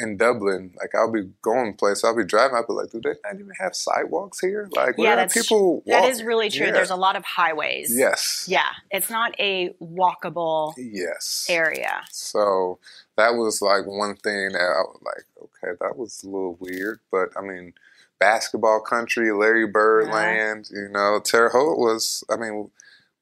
in 0.00 0.16
Dublin, 0.16 0.72
like 0.78 0.94
I'll 0.94 1.12
be 1.12 1.30
going 1.42 1.74
place, 1.74 2.04
I'll 2.04 2.16
be 2.16 2.24
driving, 2.24 2.56
I'll 2.56 2.66
be 2.66 2.72
like, 2.72 2.90
do 2.90 3.00
they 3.00 3.14
not 3.24 3.34
even 3.34 3.52
have 3.58 3.74
sidewalks 3.74 4.40
here? 4.40 4.68
Like, 4.74 4.94
yeah, 4.98 5.16
that's, 5.16 5.34
people 5.34 5.74
walk? 5.74 5.84
that 5.86 6.04
is 6.10 6.22
really 6.22 6.50
true. 6.50 6.66
Yeah. 6.66 6.72
There's 6.72 6.90
a 6.90 6.96
lot 6.96 7.16
of 7.16 7.24
highways. 7.24 7.96
Yes. 7.96 8.46
Yeah, 8.48 8.70
it's 8.90 9.10
not 9.10 9.38
a 9.38 9.74
walkable 9.80 10.74
yes 10.76 11.46
area. 11.48 12.02
So 12.10 12.78
that 13.16 13.34
was 13.34 13.60
like 13.60 13.86
one 13.86 14.16
thing 14.16 14.52
that 14.52 14.60
I 14.60 14.82
was 14.82 15.00
like, 15.04 15.24
okay, 15.42 15.76
that 15.80 15.96
was 15.96 16.22
a 16.22 16.26
little 16.26 16.56
weird, 16.60 17.00
but 17.10 17.30
I 17.36 17.42
mean, 17.42 17.74
basketball 18.18 18.80
country, 18.80 19.32
Larry 19.32 19.66
Bird 19.66 20.06
yeah. 20.06 20.14
land, 20.14 20.68
you 20.70 20.88
know, 20.88 21.20
Terre 21.24 21.48
Haute 21.48 21.78
was. 21.78 22.22
I 22.30 22.36
mean, 22.36 22.70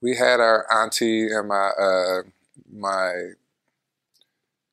we 0.01 0.17
had 0.17 0.41
our 0.41 0.67
auntie 0.71 1.29
and 1.29 1.49
my 1.49 1.71
uh, 1.81 2.23
my 2.71 3.31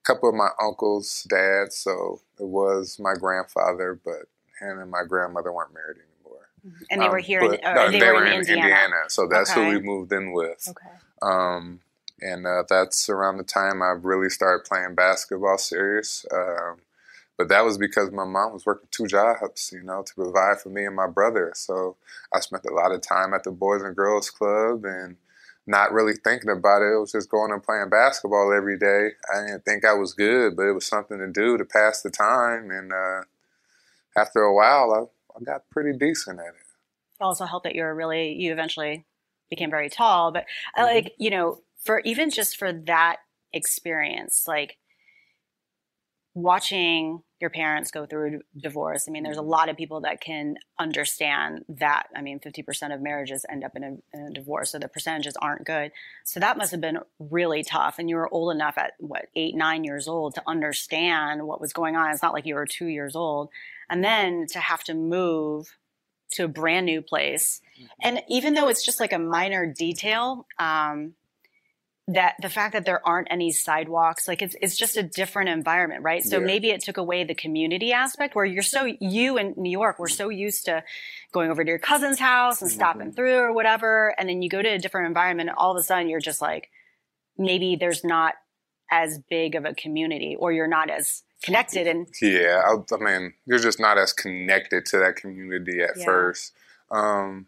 couple 0.06 0.30
of 0.30 0.36
my 0.36 0.50
uncles' 0.62 1.26
dads, 1.30 1.76
so 1.76 2.22
it 2.40 2.46
was 2.46 2.98
my 3.00 3.14
grandfather, 3.14 4.00
but 4.04 4.28
him 4.60 4.80
and 4.80 4.92
my 4.92 5.04
grandmother 5.08 5.52
weren't 5.52 5.74
married 5.74 5.98
anymore. 5.98 6.48
Mm-hmm. 6.66 6.84
And 6.92 7.02
they 7.02 7.06
um, 7.06 7.12
were 7.12 7.20
here, 7.20 7.42
but, 7.42 7.60
in, 7.60 7.76
no, 7.76 7.92
they, 7.92 8.00
they, 8.00 8.12
were, 8.12 8.26
in, 8.26 8.40
Indiana. 8.40 8.62
Indiana. 8.62 8.96
So 9.10 9.28
that's 9.28 9.52
okay. 9.52 9.64
who 9.64 9.70
we 9.70 9.80
moved 9.80 10.12
in 10.14 10.34
with. 10.34 10.68
Okay. 10.70 10.96
Um, 11.22 11.82
and 12.22 12.48
uh, 12.48 12.64
that's 12.70 13.10
around 13.10 13.38
the 13.38 13.44
time 13.44 13.82
I 13.82 13.94
really 14.02 14.30
started 14.30 14.66
playing 14.66 14.96
basketball 14.96 15.58
serious. 15.58 16.26
Um, 16.34 16.78
but 17.38 17.50
that 17.50 17.66
was 17.66 17.78
because 17.78 18.12
my 18.12 18.24
mom 18.24 18.54
was 18.54 18.66
working 18.66 18.88
two 18.92 19.08
jobs, 19.08 19.72
you 19.74 19.84
know, 19.84 20.04
to 20.04 20.16
provide 20.16 20.62
for 20.62 20.70
me 20.70 20.86
and 20.86 20.96
my 20.96 21.08
brother. 21.08 21.52
So 21.56 21.98
I 22.34 22.40
spent 22.40 22.66
a 22.66 22.74
lot 22.74 22.94
of 22.94 23.02
time 23.02 23.34
at 23.34 23.44
the 23.44 23.52
Boys 23.52 23.82
and 23.82 23.96
Girls 23.96 24.30
Club 24.30 24.86
and 24.86 25.18
not 25.68 25.92
really 25.92 26.14
thinking 26.24 26.50
about 26.50 26.82
it. 26.82 26.94
It 26.94 27.00
was 27.00 27.12
just 27.12 27.30
going 27.30 27.52
and 27.52 27.64
playing 27.64 27.90
basketball 27.90 28.54
every 28.56 28.78
day. 28.78 29.10
I 29.34 29.42
didn't 29.42 29.66
think 29.66 29.84
I 29.84 29.94
was 29.94 30.14
good, 30.14 30.56
but 30.56 30.68
it 30.68 30.74
was 30.74 30.86
something 30.86 31.18
to 31.18 31.28
do 31.28 31.58
to 31.58 31.66
pass 31.66 32.02
the 32.02 32.12
time. 32.12 32.70
And 32.70 32.94
uh, 32.94 33.22
after 34.16 34.42
a 34.42 34.54
while, 34.54 35.12
I, 35.36 35.38
I 35.38 35.44
got 35.44 35.70
pretty 35.72 35.98
decent 35.98 36.40
at 36.40 36.46
it. 36.46 36.54
Also 37.20 37.46
helped 37.46 37.64
that 37.64 37.76
you 37.76 37.84
were 37.84 37.96
really, 37.96 38.34
you 38.34 38.52
eventually 38.52 39.06
became 39.50 39.72
very 39.72 39.90
tall. 39.90 40.32
But 40.32 40.44
mm-hmm. 40.44 40.82
I 40.82 40.86
like, 40.86 41.14
you 41.18 41.30
know, 41.30 41.62
for 41.84 42.00
even 42.00 42.30
just 42.30 42.58
for 42.58 42.72
that 42.72 43.18
experience, 43.54 44.46
like 44.48 44.78
watching 46.34 47.24
your 47.46 47.52
parents 47.52 47.92
go 47.92 48.08
through 48.08 48.42
divorce. 48.58 49.06
I 49.08 49.12
mean, 49.12 49.22
there's 49.22 49.38
a 49.38 49.40
mm-hmm. 49.40 49.52
lot 49.52 49.70
of 49.70 49.78
people 49.78 50.02
that 50.02 50.20
can 50.20 50.58
understand 50.80 51.64
that. 51.70 52.08
I 52.16 52.24
mean, 52.24 52.40
50% 52.40 52.92
of 52.92 53.02
marriages 53.02 53.46
end 53.48 53.64
up 53.64 53.76
in 53.76 53.84
a, 53.84 54.18
in 54.18 54.26
a, 54.28 54.32
divorce, 54.32 54.72
so 54.72 54.80
the 54.80 54.88
percentages 54.88 55.36
aren't 55.40 55.64
good. 55.64 55.92
So 56.24 56.40
that 56.40 56.58
must 56.58 56.72
have 56.72 56.82
been 56.82 56.98
really 57.20 57.64
tough. 57.64 58.00
And 58.00 58.10
you 58.10 58.16
were 58.16 58.34
old 58.34 58.52
enough 58.52 58.80
at 58.80 58.94
what, 58.98 59.28
eight, 59.36 59.54
nine 59.56 59.84
years 59.84 60.08
old 60.08 60.34
to 60.36 60.44
understand 60.48 61.46
what 61.46 61.62
was 61.62 61.72
going 61.72 61.96
on. 61.96 62.10
It's 62.10 62.24
not 62.24 62.34
like 62.34 62.48
you 62.48 62.56
were 62.56 62.66
two 62.66 62.88
years 62.88 63.16
old. 63.16 63.50
And 63.92 64.04
then 64.04 64.48
to 64.54 64.60
have 64.60 64.84
to 64.86 64.96
move 64.96 65.78
to 66.32 66.46
a 66.46 66.48
brand 66.48 66.88
new 66.88 67.04
place. 67.04 67.62
Mm-hmm. 67.78 67.86
And 68.02 68.24
even 68.28 68.56
though 68.56 68.70
it's 68.70 68.84
just 68.84 69.00
like 69.00 69.14
a 69.14 69.20
minor 69.20 69.72
detail, 69.72 70.48
um, 70.58 71.14
that 72.08 72.36
the 72.40 72.50
fact 72.50 72.74
that 72.74 72.86
there 72.86 73.06
aren't 73.08 73.28
any 73.32 73.52
sidewalks, 73.52 74.28
like 74.28 74.44
it's 74.44 74.56
it's 74.62 74.78
just 74.78 74.96
a 74.96 75.02
different 75.02 75.50
environment, 75.50 76.04
right? 76.04 76.24
So 76.24 76.40
Yeah. 76.40 76.46
maybe 76.46 76.70
it 76.70 76.84
took 76.84 76.98
away 76.98 77.24
the 77.24 77.34
community 77.34 77.94
aspect 77.94 78.36
where 78.36 78.46
you're 78.46 78.62
so 78.62 78.86
you 79.00 79.38
in 79.40 79.56
New 79.58 79.72
York 79.72 79.98
were 79.98 80.08
so 80.08 80.30
used 80.30 80.66
to 80.66 80.84
going 81.32 81.50
over 81.50 81.64
to 81.64 81.68
your 81.68 81.80
cousin's 81.80 82.20
house 82.20 82.62
and 82.62 82.70
stopping 82.70 83.12
through 83.12 83.38
or 83.38 83.54
whatever, 83.54 84.14
and 84.20 84.30
then 84.30 84.44
you 84.44 84.50
go 84.50 84.62
to 84.62 84.70
a 84.70 84.78
different 84.78 85.08
environment, 85.08 85.50
and 85.50 85.58
all 85.58 85.72
of 85.72 85.78
a 85.78 85.84
sudden 85.84 86.08
you're 86.08 86.20
just 86.20 86.42
like, 86.42 86.70
maybe 87.38 87.76
there's 87.76 88.04
not 88.04 88.36
as 88.92 89.20
big 89.28 89.56
of 89.56 89.66
a 89.66 89.74
community, 89.74 90.36
or 90.38 90.52
you're 90.52 90.68
not 90.68 90.92
as 90.92 91.24
connected, 91.44 91.88
and 91.88 92.08
Yeah, 92.22 92.62
I, 92.66 92.96
I 92.96 92.98
mean, 93.00 93.34
you're 93.48 93.58
just 93.60 93.80
not 93.80 93.98
as 93.98 94.14
connected 94.14 94.86
to 94.88 95.00
that 95.00 95.16
community 95.16 95.82
at 95.82 95.98
Yeah. 95.98 96.06
first. 96.06 96.54
Um, 96.92 97.48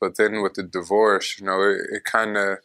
but 0.00 0.16
then 0.16 0.42
with 0.42 0.54
the 0.54 0.62
divorce, 0.62 1.40
you 1.40 1.44
know, 1.44 1.60
it, 1.62 1.80
it 1.92 2.04
kind 2.04 2.36
of, 2.36 2.58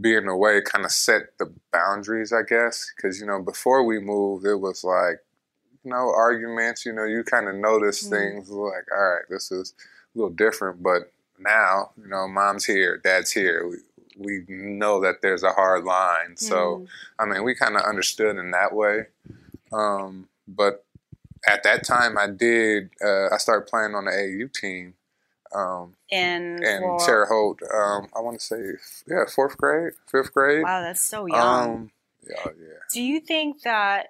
being 0.00 0.26
away, 0.26 0.60
kind 0.62 0.84
of 0.84 0.90
set 0.90 1.38
the 1.38 1.52
boundaries, 1.72 2.32
I 2.32 2.42
guess. 2.42 2.92
Because, 2.96 3.20
you 3.20 3.26
know, 3.26 3.40
before 3.40 3.84
we 3.84 3.98
moved, 4.00 4.44
it 4.46 4.56
was 4.56 4.82
like, 4.84 5.20
you 5.84 5.90
know, 5.90 6.12
arguments, 6.14 6.84
you 6.84 6.92
know, 6.92 7.04
you 7.04 7.22
kind 7.24 7.48
of 7.48 7.54
notice 7.54 8.04
Mhm. 8.04 8.10
things 8.10 8.50
like, 8.50 8.90
all 8.92 8.98
right, 9.14 9.24
this 9.28 9.52
is 9.52 9.74
a 10.14 10.18
little 10.18 10.34
different. 10.34 10.82
But 10.82 11.12
now, 11.38 11.92
you 11.96 12.08
know, 12.08 12.26
mom's 12.26 12.64
here, 12.64 12.96
dad's 12.96 13.30
here. 13.30 13.68
We, 14.16 14.40
we 14.48 14.54
know 14.56 15.00
that 15.00 15.22
there's 15.22 15.42
a 15.42 15.52
hard 15.52 15.84
line. 15.84 16.36
So, 16.36 16.78
Mm. 16.78 16.88
I 17.18 17.26
mean, 17.26 17.44
we 17.44 17.54
kind 17.54 17.76
of 17.76 17.82
understood 17.82 18.36
in 18.36 18.50
that 18.52 18.72
way. 18.74 19.06
Um, 19.72 20.28
but 20.46 20.84
at 21.46 21.62
that 21.64 21.84
time, 21.84 22.16
I 22.16 22.28
did. 22.28 22.90
Uh, 23.04 23.28
I 23.32 23.36
started 23.38 23.66
playing 23.68 23.94
on 23.94 24.06
the 24.06 24.12
AU 24.12 24.48
team 24.48 24.94
um, 25.54 25.94
in 26.10 26.58
for- 26.80 26.98
Terre 27.06 27.26
Haute. 27.26 27.62
Um, 27.72 28.08
I 28.16 28.20
want 28.20 28.38
to 28.40 28.44
say, 28.44 28.62
yeah, 29.06 29.24
fourth 29.32 29.56
grade, 29.56 29.92
fifth 30.10 30.32
grade. 30.34 30.62
wow, 30.62 30.80
that's 30.82 31.02
so 31.02 31.26
young. 31.26 31.74
Um, 31.74 31.90
yeah, 32.28 32.44
yeah. 32.58 32.68
Do 32.92 33.02
you 33.02 33.20
think 33.20 33.62
that 33.62 34.08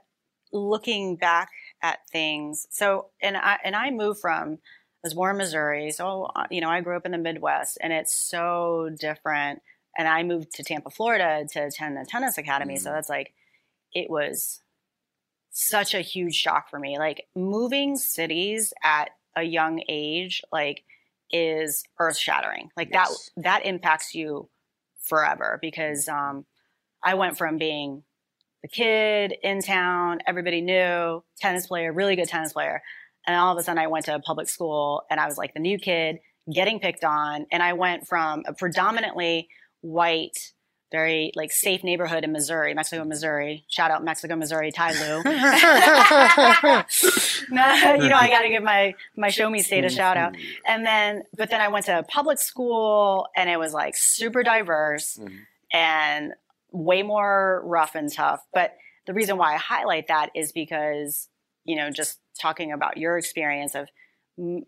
looking 0.52 1.16
back 1.16 1.50
at 1.82 1.98
things, 2.10 2.66
so 2.70 3.08
and 3.22 3.36
I 3.36 3.58
and 3.64 3.74
I 3.76 3.90
moved 3.90 4.20
from 4.20 4.54
I 4.54 5.06
was 5.06 5.14
born 5.14 5.32
in 5.32 5.38
Missouri, 5.38 5.90
so 5.90 6.30
uh, 6.36 6.46
you 6.50 6.60
know 6.60 6.70
I 6.70 6.80
grew 6.80 6.96
up 6.96 7.06
in 7.06 7.12
the 7.12 7.18
Midwest, 7.18 7.78
and 7.80 7.92
it's 7.92 8.14
so 8.14 8.90
different. 8.98 9.60
And 9.96 10.08
I 10.08 10.22
moved 10.24 10.52
to 10.54 10.64
Tampa, 10.64 10.90
Florida, 10.90 11.46
to 11.52 11.66
attend 11.66 11.96
a 11.98 12.04
tennis 12.04 12.36
academy. 12.36 12.76
So 12.78 12.90
Mhm. 12.90 12.94
that's 12.94 13.08
like 13.08 13.32
it 13.92 14.10
was 14.10 14.60
such 15.50 15.94
a 15.94 16.00
huge 16.00 16.34
shock 16.34 16.68
for 16.68 16.78
me. 16.78 16.98
Like 16.98 17.26
moving 17.34 17.96
cities 17.96 18.72
at 18.82 19.10
a 19.36 19.42
young 19.44 19.82
age, 19.88 20.42
like 20.52 20.82
is 21.34 21.82
earth 21.98 22.16
shattering. 22.16 22.70
Like 22.76 22.90
Yes. 22.92 23.30
that 23.36 23.42
that 23.42 23.66
impacts 23.66 24.14
you 24.14 24.48
forever 25.02 25.58
because 25.60 26.08
um, 26.08 26.46
I 27.02 27.14
went 27.14 27.36
from 27.36 27.58
being 27.58 28.04
the 28.62 28.68
kid 28.68 29.34
in 29.42 29.60
town, 29.60 30.20
everybody 30.26 30.60
knew, 30.62 31.22
tennis 31.40 31.66
player, 31.66 31.92
really 31.92 32.16
good 32.16 32.28
tennis 32.28 32.52
player. 32.52 32.82
And 33.26 33.36
all 33.36 33.52
of 33.52 33.58
a 33.58 33.62
sudden 33.62 33.78
I 33.78 33.88
went 33.88 34.04
to 34.06 34.14
a 34.14 34.20
public 34.20 34.48
school 34.48 35.02
and 35.10 35.18
I 35.20 35.26
was 35.26 35.36
like 35.36 35.52
the 35.54 35.60
new 35.60 35.78
kid 35.78 36.18
getting 36.52 36.78
picked 36.78 37.04
on. 37.04 37.46
And 37.50 37.62
I 37.62 37.72
went 37.74 38.06
from 38.06 38.44
a 38.46 38.54
predominantly 38.54 39.48
white, 39.80 40.52
very 40.92 41.32
like 41.34 41.50
safe 41.52 41.82
neighborhood 41.82 42.24
in 42.24 42.32
Missouri, 42.32 42.74
Mexico, 42.74 43.04
Missouri. 43.04 43.64
Shout 43.68 43.90
out 43.90 44.04
Mexico, 44.04 44.36
Missouri, 44.36 44.70
Ty 44.70 44.92
Lue. 44.92 45.22
Nah, 47.50 47.94
you 47.94 48.08
know, 48.08 48.16
I 48.16 48.28
got 48.28 48.42
to 48.42 48.48
give 48.48 48.62
my 48.62 48.94
my 49.16 49.28
show 49.28 49.48
me 49.50 49.62
state 49.62 49.84
a 49.84 49.90
shout 49.90 50.16
out. 50.16 50.36
And 50.66 50.84
then, 50.86 51.22
but 51.36 51.50
then 51.50 51.60
I 51.60 51.68
went 51.68 51.86
to 51.86 52.04
public 52.08 52.38
school, 52.38 53.26
and 53.36 53.50
it 53.50 53.58
was 53.58 53.72
like 53.72 53.94
super 53.96 54.42
diverse 54.42 55.18
Mhm. 55.20 55.38
and 55.72 56.32
way 56.72 57.02
more 57.02 57.62
rough 57.64 57.94
and 57.94 58.12
tough. 58.12 58.40
But 58.52 58.76
the 59.06 59.14
reason 59.14 59.36
why 59.36 59.54
I 59.54 59.58
highlight 59.58 60.08
that 60.08 60.30
is 60.34 60.52
because 60.52 61.28
you 61.66 61.76
know, 61.76 61.88
just 61.90 62.18
talking 62.40 62.72
about 62.72 62.98
your 62.98 63.16
experience 63.16 63.74
of, 63.74 63.88
you 64.36 64.66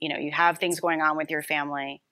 know, 0.00 0.16
you 0.16 0.30
have 0.30 0.58
things 0.58 0.78
going 0.78 1.00
on 1.02 1.16
with 1.16 1.28
your 1.30 1.42
family, 1.42 2.02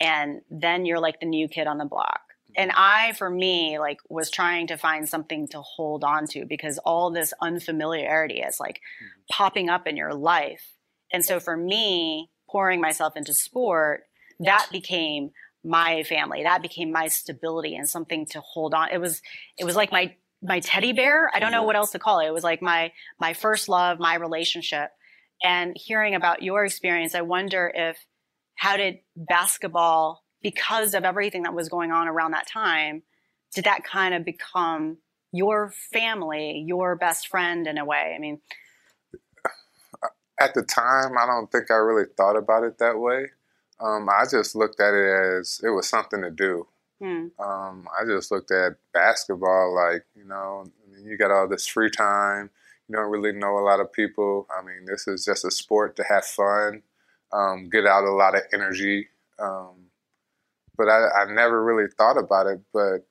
and 0.00 0.42
then 0.50 0.84
you're 0.84 1.00
like 1.00 1.18
the 1.20 1.26
new 1.26 1.48
kid 1.48 1.66
on 1.66 1.78
the 1.78 1.84
block. 1.86 2.20
And 2.56 2.70
mm-hmm. 2.70 2.80
I, 2.80 3.12
for 3.12 3.30
me, 3.30 3.78
like 3.78 3.98
was 4.08 4.30
trying 4.30 4.68
to 4.68 4.76
find 4.76 5.08
something 5.08 5.48
to 5.48 5.60
hold 5.60 6.04
on 6.04 6.26
to 6.28 6.44
because 6.44 6.78
all 6.78 7.10
this 7.10 7.32
unfamiliarity 7.40 8.40
is 8.40 8.60
like 8.60 8.76
mm-hmm. 8.76 9.20
popping 9.30 9.68
up 9.68 9.86
in 9.86 9.96
your 9.96 10.14
life. 10.14 10.72
And 11.12 11.24
so 11.24 11.40
for 11.40 11.56
me, 11.56 12.30
pouring 12.48 12.80
myself 12.80 13.16
into 13.16 13.34
sport, 13.34 14.02
that 14.40 14.68
became 14.72 15.30
my 15.64 16.02
family. 16.04 16.42
That 16.42 16.62
became 16.62 16.90
my 16.90 17.08
stability 17.08 17.76
and 17.76 17.88
something 17.88 18.26
to 18.26 18.40
hold 18.40 18.74
on. 18.74 18.88
It 18.90 18.98
was 18.98 19.22
it 19.58 19.64
was 19.64 19.76
like 19.76 19.92
my 19.92 20.14
my 20.42 20.60
teddy 20.60 20.92
bear. 20.92 21.30
I 21.34 21.38
don't 21.38 21.52
know 21.52 21.64
what 21.64 21.76
else 21.76 21.90
to 21.92 21.98
call 21.98 22.20
it. 22.20 22.26
It 22.26 22.34
was 22.34 22.44
like 22.44 22.62
my 22.62 22.92
my 23.18 23.34
first 23.34 23.68
love, 23.68 23.98
my 23.98 24.14
relationship. 24.14 24.90
And 25.42 25.74
hearing 25.76 26.14
about 26.14 26.42
your 26.42 26.64
experience, 26.64 27.14
I 27.14 27.22
wonder 27.22 27.70
if 27.74 27.98
how 28.56 28.76
did 28.76 28.98
basketball 29.16 30.22
because 30.42 30.94
of 30.94 31.04
everything 31.04 31.42
that 31.44 31.54
was 31.54 31.68
going 31.68 31.92
on 31.92 32.08
around 32.08 32.32
that 32.32 32.46
time, 32.46 33.02
did 33.54 33.64
that 33.64 33.84
kind 33.84 34.14
of 34.14 34.24
become 34.24 34.98
your 35.32 35.72
family, 35.92 36.64
your 36.66 36.96
best 36.96 37.28
friend 37.28 37.66
in 37.66 37.78
a 37.78 37.84
way? 37.84 38.12
I 38.14 38.18
mean, 38.18 38.40
At 40.38 40.54
the 40.54 40.62
time, 40.62 41.18
I 41.18 41.26
don't 41.26 41.52
think 41.52 41.70
I 41.70 41.74
really 41.74 42.06
thought 42.16 42.36
about 42.36 42.64
it 42.64 42.78
that 42.78 42.98
way. 42.98 43.26
Um, 43.78 44.08
I 44.08 44.24
just 44.30 44.54
looked 44.54 44.80
at 44.80 44.94
it 44.94 45.38
as 45.38 45.60
it 45.62 45.70
was 45.70 45.88
something 45.88 46.22
to 46.22 46.30
do. 46.30 46.66
hmm, 47.00 47.28
um, 47.38 47.88
I 47.98 48.04
just 48.06 48.30
looked 48.30 48.50
at 48.50 48.76
basketball 48.92 49.74
like, 49.74 50.04
you 50.14 50.24
know, 50.24 50.64
I 50.66 50.96
mean, 50.96 51.06
you 51.06 51.18
got 51.18 51.30
all 51.30 51.48
this 51.48 51.66
free 51.66 51.90
time. 51.90 52.50
You 52.88 52.96
don't 52.96 53.10
really 53.10 53.32
know 53.32 53.58
a 53.58 53.64
lot 53.64 53.80
of 53.80 53.92
people. 53.92 54.46
I 54.50 54.62
mean, 54.64 54.86
this 54.86 55.06
is 55.06 55.24
just 55.24 55.44
a 55.44 55.50
sport 55.50 55.96
to 55.96 56.04
have 56.04 56.24
fun, 56.24 56.82
um, 57.32 57.68
get 57.70 57.86
out 57.86 58.04
a 58.04 58.10
lot 58.10 58.34
of 58.34 58.42
energy. 58.52 59.08
Um, 59.38 59.89
but 60.80 60.88
I, 60.88 61.24
I 61.24 61.24
never 61.30 61.62
really 61.62 61.90
thought 61.98 62.16
about 62.16 62.46
it. 62.46 62.58
But 62.72 63.06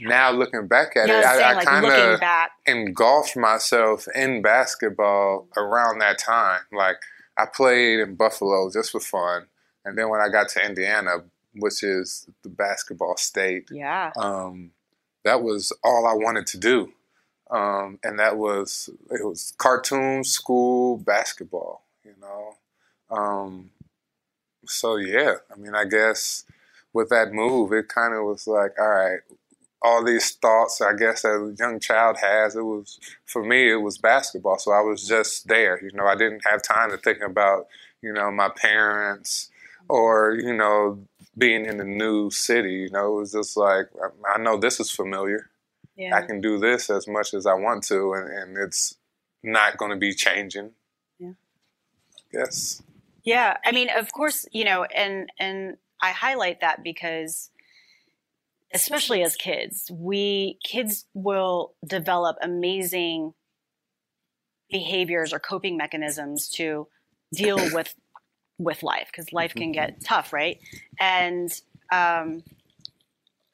now 0.00 0.32
looking 0.32 0.66
back 0.66 0.96
at 0.96 1.06
you 1.06 1.14
it? 1.14 1.24
I, 1.24 1.54
like 1.54 1.64
kind 1.64 1.86
of 1.86 2.20
engulfed 2.66 3.36
myself 3.36 4.08
in 4.12 4.42
basketball 4.42 5.46
around 5.56 6.00
that 6.00 6.18
time. 6.18 6.62
Like 6.72 6.96
I 7.38 7.46
played 7.46 8.00
in 8.00 8.16
Buffalo 8.16 8.68
just 8.72 8.90
for 8.90 8.98
fun, 8.98 9.46
and 9.84 9.96
then 9.96 10.08
when 10.08 10.20
I 10.20 10.28
got 10.30 10.48
to 10.50 10.66
Indiana, 10.66 11.18
which 11.54 11.84
is 11.84 12.26
the 12.42 12.48
basketball 12.48 13.16
state, 13.16 13.68
yeah. 13.70 14.10
um, 14.16 14.72
that 15.22 15.44
was 15.44 15.72
all 15.84 16.08
I 16.08 16.14
wanted 16.14 16.48
to 16.48 16.58
do, 16.58 16.92
um, 17.52 18.00
and 18.02 18.18
that 18.18 18.36
was 18.36 18.90
it 19.12 19.24
was 19.24 19.52
cartoons, 19.58 20.30
school, 20.30 20.96
basketball. 20.96 21.84
You 22.02 22.14
know, 22.20 23.16
um, 23.16 23.70
so 24.66 24.96
yeah. 24.96 25.34
I 25.54 25.56
mean, 25.56 25.76
I 25.76 25.84
guess 25.84 26.44
with 26.92 27.08
that 27.10 27.32
move, 27.32 27.72
it 27.72 27.88
kind 27.88 28.14
of 28.14 28.24
was 28.24 28.46
like, 28.46 28.72
all 28.78 28.88
right, 28.88 29.20
all 29.82 30.04
these 30.04 30.32
thoughts. 30.32 30.80
I 30.80 30.94
guess 30.94 31.22
that 31.22 31.28
a 31.28 31.54
young 31.58 31.80
child 31.80 32.18
has. 32.18 32.56
It 32.56 32.62
was 32.64 32.98
for 33.24 33.44
me. 33.44 33.70
It 33.70 33.82
was 33.82 33.98
basketball, 33.98 34.58
so 34.58 34.72
I 34.72 34.80
was 34.80 35.06
just 35.06 35.48
there. 35.48 35.82
You 35.82 35.90
know, 35.94 36.06
I 36.06 36.16
didn't 36.16 36.42
have 36.46 36.62
time 36.62 36.90
to 36.90 36.98
think 36.98 37.20
about 37.20 37.66
you 38.02 38.12
know 38.12 38.30
my 38.30 38.48
parents 38.48 39.50
or 39.88 40.36
you 40.40 40.54
know 40.54 41.00
being 41.36 41.64
in 41.64 41.80
a 41.80 41.84
new 41.84 42.30
city. 42.30 42.74
You 42.74 42.90
know, 42.90 43.14
it 43.14 43.20
was 43.20 43.32
just 43.32 43.56
like 43.56 43.86
I, 44.02 44.34
I 44.34 44.38
know 44.38 44.58
this 44.58 44.80
is 44.80 44.90
familiar. 44.90 45.50
Yeah. 45.96 46.16
I 46.16 46.22
can 46.22 46.40
do 46.40 46.58
this 46.58 46.88
as 46.88 47.06
much 47.06 47.34
as 47.34 47.44
I 47.44 47.54
want 47.54 47.84
to, 47.84 48.14
and, 48.14 48.28
and 48.28 48.56
it's 48.56 48.96
not 49.42 49.76
going 49.76 49.90
to 49.90 49.98
be 49.98 50.14
changing. 50.14 50.70
Yeah. 51.18 51.32
Yes. 52.32 52.82
Yeah, 53.22 53.58
I 53.64 53.72
mean, 53.72 53.88
of 53.94 54.12
course, 54.12 54.46
you 54.50 54.64
know, 54.64 54.84
and 54.84 55.30
and 55.38 55.76
I 56.02 56.10
highlight 56.12 56.60
that 56.60 56.82
because 56.82 57.50
especially 58.72 59.22
as 59.22 59.36
kids, 59.36 59.90
we 59.92 60.58
kids 60.62 61.06
will 61.14 61.74
develop 61.86 62.36
amazing 62.42 63.34
behaviors 64.70 65.32
or 65.32 65.40
coping 65.40 65.76
mechanisms 65.76 66.48
to 66.48 66.86
deal 67.34 67.56
with 67.72 67.94
with 68.58 68.82
life 68.82 69.08
because 69.10 69.32
life 69.32 69.54
can 69.54 69.72
get 69.72 70.02
tough, 70.04 70.32
right? 70.32 70.58
And 70.98 71.50
um 71.90 72.42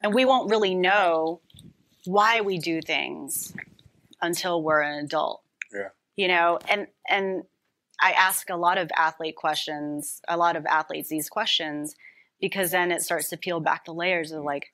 and 0.01 0.13
we 0.13 0.25
won't 0.25 0.49
really 0.49 0.75
know 0.75 1.41
why 2.05 2.41
we 2.41 2.59
do 2.59 2.81
things 2.81 3.53
until 4.21 4.61
we're 4.61 4.81
an 4.81 5.03
adult. 5.03 5.43
Yeah. 5.73 5.89
You 6.15 6.27
know, 6.27 6.59
and 6.69 6.87
and 7.09 7.43
I 7.99 8.11
ask 8.11 8.49
a 8.49 8.55
lot 8.55 8.77
of 8.77 8.91
athlete 8.95 9.35
questions, 9.35 10.21
a 10.27 10.37
lot 10.37 10.55
of 10.55 10.65
athletes 10.65 11.09
these 11.09 11.29
questions, 11.29 11.95
because 12.39 12.71
then 12.71 12.91
it 12.91 13.01
starts 13.01 13.29
to 13.29 13.37
peel 13.37 13.59
back 13.59 13.85
the 13.85 13.93
layers 13.93 14.31
of 14.31 14.43
like, 14.43 14.67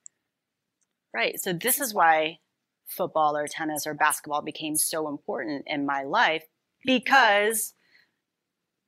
right, 1.14 1.40
so 1.40 1.54
this 1.54 1.80
is 1.80 1.94
why 1.94 2.40
football 2.88 3.36
or 3.36 3.48
tennis 3.48 3.88
or 3.88 3.94
basketball 3.94 4.42
became 4.42 4.76
so 4.76 5.08
important 5.08 5.64
in 5.68 5.86
my 5.86 6.04
life 6.04 6.44
because, 6.86 7.74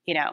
you 0.05 0.13
know, 0.13 0.31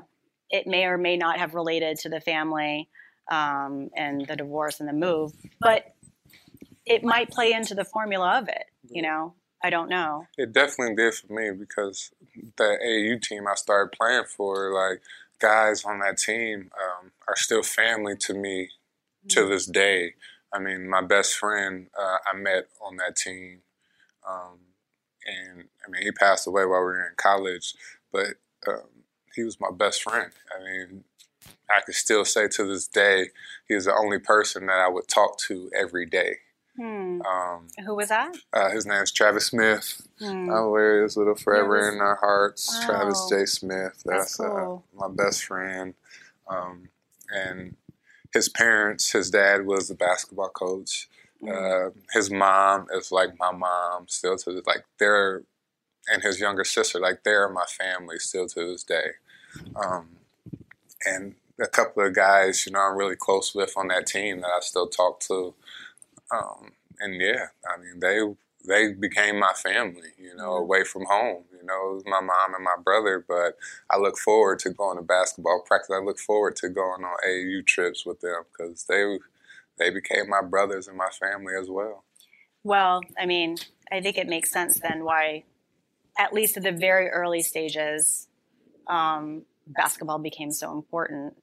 it 0.51 0.67
may 0.67 0.85
or 0.85 0.99
may 0.99 1.17
not 1.17 1.39
have 1.39 1.55
related 1.55 1.99
to 2.01 2.09
the 2.09 2.21
family 2.21 2.89
um, 3.31 3.89
and 3.97 4.27
the 4.27 4.37
divorce 4.37 4.81
and 4.81 4.89
the 4.89 4.93
move, 4.93 5.33
but 5.61 5.95
it 6.85 7.05
might 7.05 7.31
play 7.31 7.53
into 7.53 7.75
the 7.75 7.85
formula 7.85 8.39
of 8.39 8.49
it. 8.49 8.65
You 8.91 9.03
know, 9.03 9.35
I 9.63 9.71
don't 9.71 9.89
know. 9.89 10.27
It 10.37 10.53
definitely 10.53 10.97
did 10.97 11.15
for 11.15 11.33
me 11.33 11.51
because 11.53 12.11
the 12.57 12.65
AU 12.65 13.19
team 13.23 13.47
I 13.47 13.55
started 13.55 13.97
playing 13.97 14.25
for, 14.37 14.75
like 14.75 15.01
guys 15.39 15.85
on 15.85 16.01
that 16.01 16.19
team, 16.19 16.71
um, 16.81 17.12
are 17.29 17.37
still 17.37 17.63
family 17.63 18.17
to 18.21 18.35
me 18.35 18.65
mm-hmm. 18.65 19.29
to 19.29 19.49
this 19.49 19.67
day. 19.67 20.15
I 20.53 20.59
mean, 20.59 20.89
my 20.89 21.01
best 21.03 21.37
friend 21.37 21.89
uh, 21.99 22.19
I 22.31 22.37
met 22.37 22.69
on 22.85 22.97
that 22.97 23.17
team, 23.17 23.61
um, 24.29 24.59
and 25.27 25.65
I 25.87 25.91
mean, 25.91 26.03
he 26.03 26.13
passed 26.13 26.47
away 26.47 26.65
while 26.65 26.81
we 26.81 26.87
were 26.87 27.07
in 27.07 27.15
college, 27.17 27.75
but 28.13 28.35
um, 28.69 29.05
he 29.35 29.43
was 29.45 29.59
my 29.61 29.71
best 29.75 30.03
friend. 30.03 30.31
I 30.55 30.63
mean, 30.63 31.05
I 31.71 31.81
could 31.81 31.95
still 31.95 32.25
say 32.25 32.49
to 32.49 32.65
this 32.65 32.87
day, 32.87 33.31
he 33.67 33.75
was 33.75 33.87
the 33.87 33.95
only 33.95 34.19
person 34.19 34.67
that 34.67 34.79
I 34.79 34.89
would 34.89 35.09
talk 35.09 35.39
to 35.49 35.71
every 35.75 36.07
day. 36.07 36.37
Hmm. 36.77 37.21
Um, 37.23 37.67
Who 37.85 37.95
was 37.95 38.09
that? 38.09 38.35
Uh, 38.53 38.71
his 38.71 38.87
name 38.87 39.03
is 39.03 39.13
Travis 39.13 39.47
Smith. 39.47 40.07
Hmm. 40.19 40.51
I'll 40.51 40.71
wear 40.71 41.03
his 41.03 41.17
little 41.17 41.35
forever 41.35 41.79
was, 41.79 41.95
in 41.95 42.01
our 42.01 42.17
hearts. 42.17 42.69
Wow. 42.81 42.87
Travis 42.87 43.27
J. 43.31 43.45
Smith. 43.45 44.03
That's, 44.07 44.37
That's 44.37 44.41
uh, 44.41 44.49
cool. 44.49 44.85
uh, 44.99 45.09
my 45.09 45.15
best 45.15 45.45
friend. 45.45 45.95
Um, 46.49 46.89
and 47.33 47.77
his 48.33 48.49
parents, 48.49 49.13
his 49.13 49.31
dad 49.31 49.67
was 49.67 49.89
the 49.89 49.95
basketball 49.95 50.51
coach. 50.51 51.09
Uh, 51.47 51.91
his 52.13 52.31
mom 52.31 52.87
is 52.95 53.11
like 53.11 53.31
my 53.39 53.51
mom 53.51 54.07
still 54.09 54.37
to 54.37 54.63
like 54.65 54.85
they're 54.99 55.43
and 56.13 56.23
his 56.23 56.41
younger 56.41 56.65
sister 56.65 56.99
like 57.01 57.23
they're 57.25 57.49
my 57.49 57.65
family 57.65 58.19
still 58.19 58.47
to 58.47 58.67
this 58.67 58.85
day. 58.85 59.11
Um, 59.77 60.09
and 61.05 61.35
a 61.61 61.67
couple 61.67 62.05
of 62.05 62.15
guys, 62.15 62.67
you 62.67 62.73
know, 62.73 62.81
I'm 62.81 62.97
really 62.97 63.17
close 63.17 63.55
with 63.55 63.77
on 63.77 63.89
that 63.89 64.07
team 64.07 64.41
that 64.41 64.49
I 64.49 64.61
still 64.61 64.89
talk 64.89 65.21
to. 65.21 65.55
Um, 66.31 66.73
and 67.01 67.21
yeah, 67.21 67.47
I 67.67 67.81
mean, 67.81 68.01
they 68.01 68.21
they 68.67 68.93
became 68.93 69.39
my 69.39 69.53
family, 69.55 70.11
you 70.19 70.35
know, 70.37 70.51
mm-hmm. 70.51 70.63
away 70.63 70.85
from 70.85 71.05
home. 71.07 71.45
You 71.53 71.67
know, 71.67 72.01
my 72.07 72.21
mom 72.21 72.55
and 72.55 72.65
my 72.65 72.77
brother, 72.83 73.25
but 73.27 73.57
I 73.91 73.99
look 73.99 74.19
forward 74.19 74.59
to 74.61 74.71
going 74.71 74.97
to 74.97 75.03
basketball 75.03 75.63
practice. 75.67 75.91
I 75.95 76.03
look 76.03 76.19
forward 76.19 76.57
to 76.57 76.69
going 76.69 77.05
on 77.05 77.17
AAU 77.27 77.67
trips 77.67 78.05
with 78.07 78.21
them 78.21 78.43
because 78.51 78.85
they 78.85 79.19
they 79.79 79.91
became 79.91 80.29
my 80.29 80.43
brothers 80.43 80.89
and 80.89 80.97
my 80.97 81.09
family 81.09 81.55
as 81.59 81.69
well. 81.69 82.05
Well, 82.63 83.01
I 83.19 83.27
mean, 83.27 83.57
I 83.91 84.01
think 84.01 84.19
it 84.19 84.29
makes 84.29 84.51
sense 84.51 84.79
then 84.79 85.05
why, 85.05 85.45
at 86.19 86.33
least 86.33 86.57
at 86.57 86.63
the 86.63 86.73
very 86.73 87.09
early 87.09 87.43
stages, 87.43 88.29
um, 88.87 89.43
basketball 89.67 90.19
became 90.19 90.53
so 90.53 90.73
important 90.73 91.35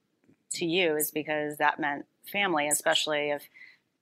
to 0.52 0.64
you 0.64 0.96
is 0.96 1.10
because 1.10 1.58
that 1.58 1.78
meant 1.78 2.06
family, 2.30 2.68
especially 2.68 3.30
if 3.30 3.48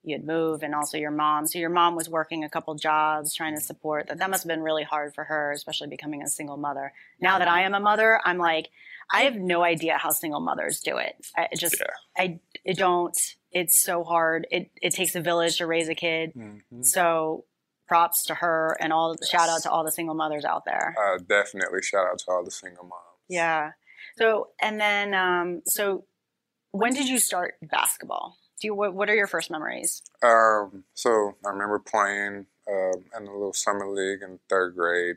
you'd 0.09 0.27
move 0.27 0.63
and 0.63 0.75
also 0.75 0.97
your 0.97 1.11
mom. 1.11 1.47
So 1.47 1.59
your 1.59 1.71
mom 1.71 1.95
was 1.95 2.09
working 2.09 2.45
a 2.45 2.49
couple 2.49 2.75
jobs 2.75 3.35
trying 3.35 3.55
to 3.55 3.61
support 3.61 4.09
that. 4.09 4.19
That 4.19 4.31
must 4.31 4.43
have 4.43 4.49
been 4.49 4.63
really 4.63 4.85
hard 4.85 5.15
for 5.15 5.25
her, 5.25 5.53
especially 5.53 5.89
becoming 5.89 6.23
a 6.23 6.29
single 6.29 6.57
mother. 6.57 6.93
Now 7.21 7.39
that 7.39 7.49
I 7.49 7.63
am 7.63 7.75
a 7.75 7.81
mother, 7.81 8.21
I'm 8.25 8.39
like, 8.39 8.69
I 9.11 9.23
have 9.23 9.37
no 9.37 9.63
idea 9.63 9.97
how 9.97 10.11
single 10.11 10.41
mothers 10.41 10.81
do 10.81 10.99
it. 10.99 11.15
I 11.37 11.49
just, 11.57 11.77
yeah. 11.81 12.23
I, 12.23 12.41
it 12.65 12.77
don't, 12.77 13.17
it's 13.51 13.83
so 13.83 14.05
hard. 14.05 14.47
It, 14.51 14.71
it 14.83 14.95
takes 14.95 15.15
a 15.15 15.21
village 15.21 15.59
to 15.59 15.67
raise 15.67 15.89
a 15.89 15.95
kid. 15.95 16.33
Mm-hmm. 16.37 16.83
So 16.83 17.45
props 17.87 18.27
to 18.27 18.35
her 18.35 18.77
and 18.81 18.93
all 18.93 19.17
yes. 19.19 19.31
shout 19.31 19.49
out 19.49 19.63
to 19.63 19.71
all 19.71 19.83
the 19.83 19.93
single 19.93 20.15
mothers 20.15 20.45
out 20.45 20.65
there. 20.67 20.95
Uh, 20.99 21.19
definitely 21.27 21.81
shout 21.83 22.07
out 22.07 22.19
to 22.19 22.31
all 22.31 22.45
the 22.45 22.51
single 22.51 22.85
moms. 22.85 23.03
Yeah. 23.29 23.71
So, 24.19 24.49
and 24.61 24.79
then, 24.79 25.15
um, 25.15 25.63
so 25.65 26.05
when 26.73 26.93
did 26.93 27.09
you 27.09 27.19
start 27.19 27.55
basketball? 27.63 28.37
Do 28.61 28.67
you 28.67 28.75
what, 28.75 28.95
what 28.95 29.09
are 29.09 29.15
your 29.15 29.27
first 29.27 29.51
memories? 29.51 30.03
Um, 30.23 30.85
so 30.95 31.37
I 31.45 31.51
remember 31.51 31.79
playing 31.79 32.47
uh, 32.69 32.99
in 33.17 33.27
a 33.27 33.33
little 33.33 33.53
summer 33.53 33.89
league 33.89 34.23
in 34.23 34.39
third 34.49 34.75
grade. 34.75 35.17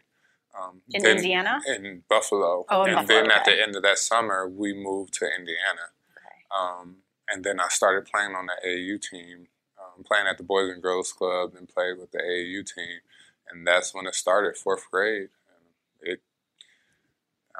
Um, 0.60 0.82
in 0.89 1.04
then, 1.04 1.18
Indiana? 1.18 1.60
In 1.68 2.04
Buffalo. 2.10 2.66
Oh, 2.70 2.84
in 2.84 2.89
and 2.89 2.96
Buffalo, 2.98 3.22
then 3.22 3.32
okay. 3.32 3.39
at 3.39 3.46
the 3.46 3.62
end 3.62 3.76
of 3.76 3.84
that 3.84 3.98
summer, 3.98 4.48
we 4.48 4.74
moved 4.74 5.14
to 5.16 5.26
Indiana. 5.26 5.89
Okay. 6.18 6.36
Um, 6.56 6.98
and 7.30 7.44
then 7.44 7.60
I 7.60 7.70
started 7.70 8.10
playing 8.12 8.36
on 8.36 8.48
the 8.48 8.68
AAU 8.68 9.02
team, 9.02 9.48
um, 9.80 10.04
playing 10.04 10.28
at 10.28 10.38
the 10.38 10.44
Boys 10.44 10.70
and 10.70 10.82
Girls 10.82 11.14
Club, 11.14 11.54
and 11.58 11.70
played 11.70 11.98
with 11.98 12.12
the 12.12 12.20
AAU 12.20 12.66
team. 12.66 13.00
And 13.50 13.66
that's 13.66 13.94
when 13.94 14.06
it 14.08 14.16
started, 14.16 14.58
fourth 14.58 14.89
grade. 14.92 15.30
And 16.02 16.14
it 16.14 16.22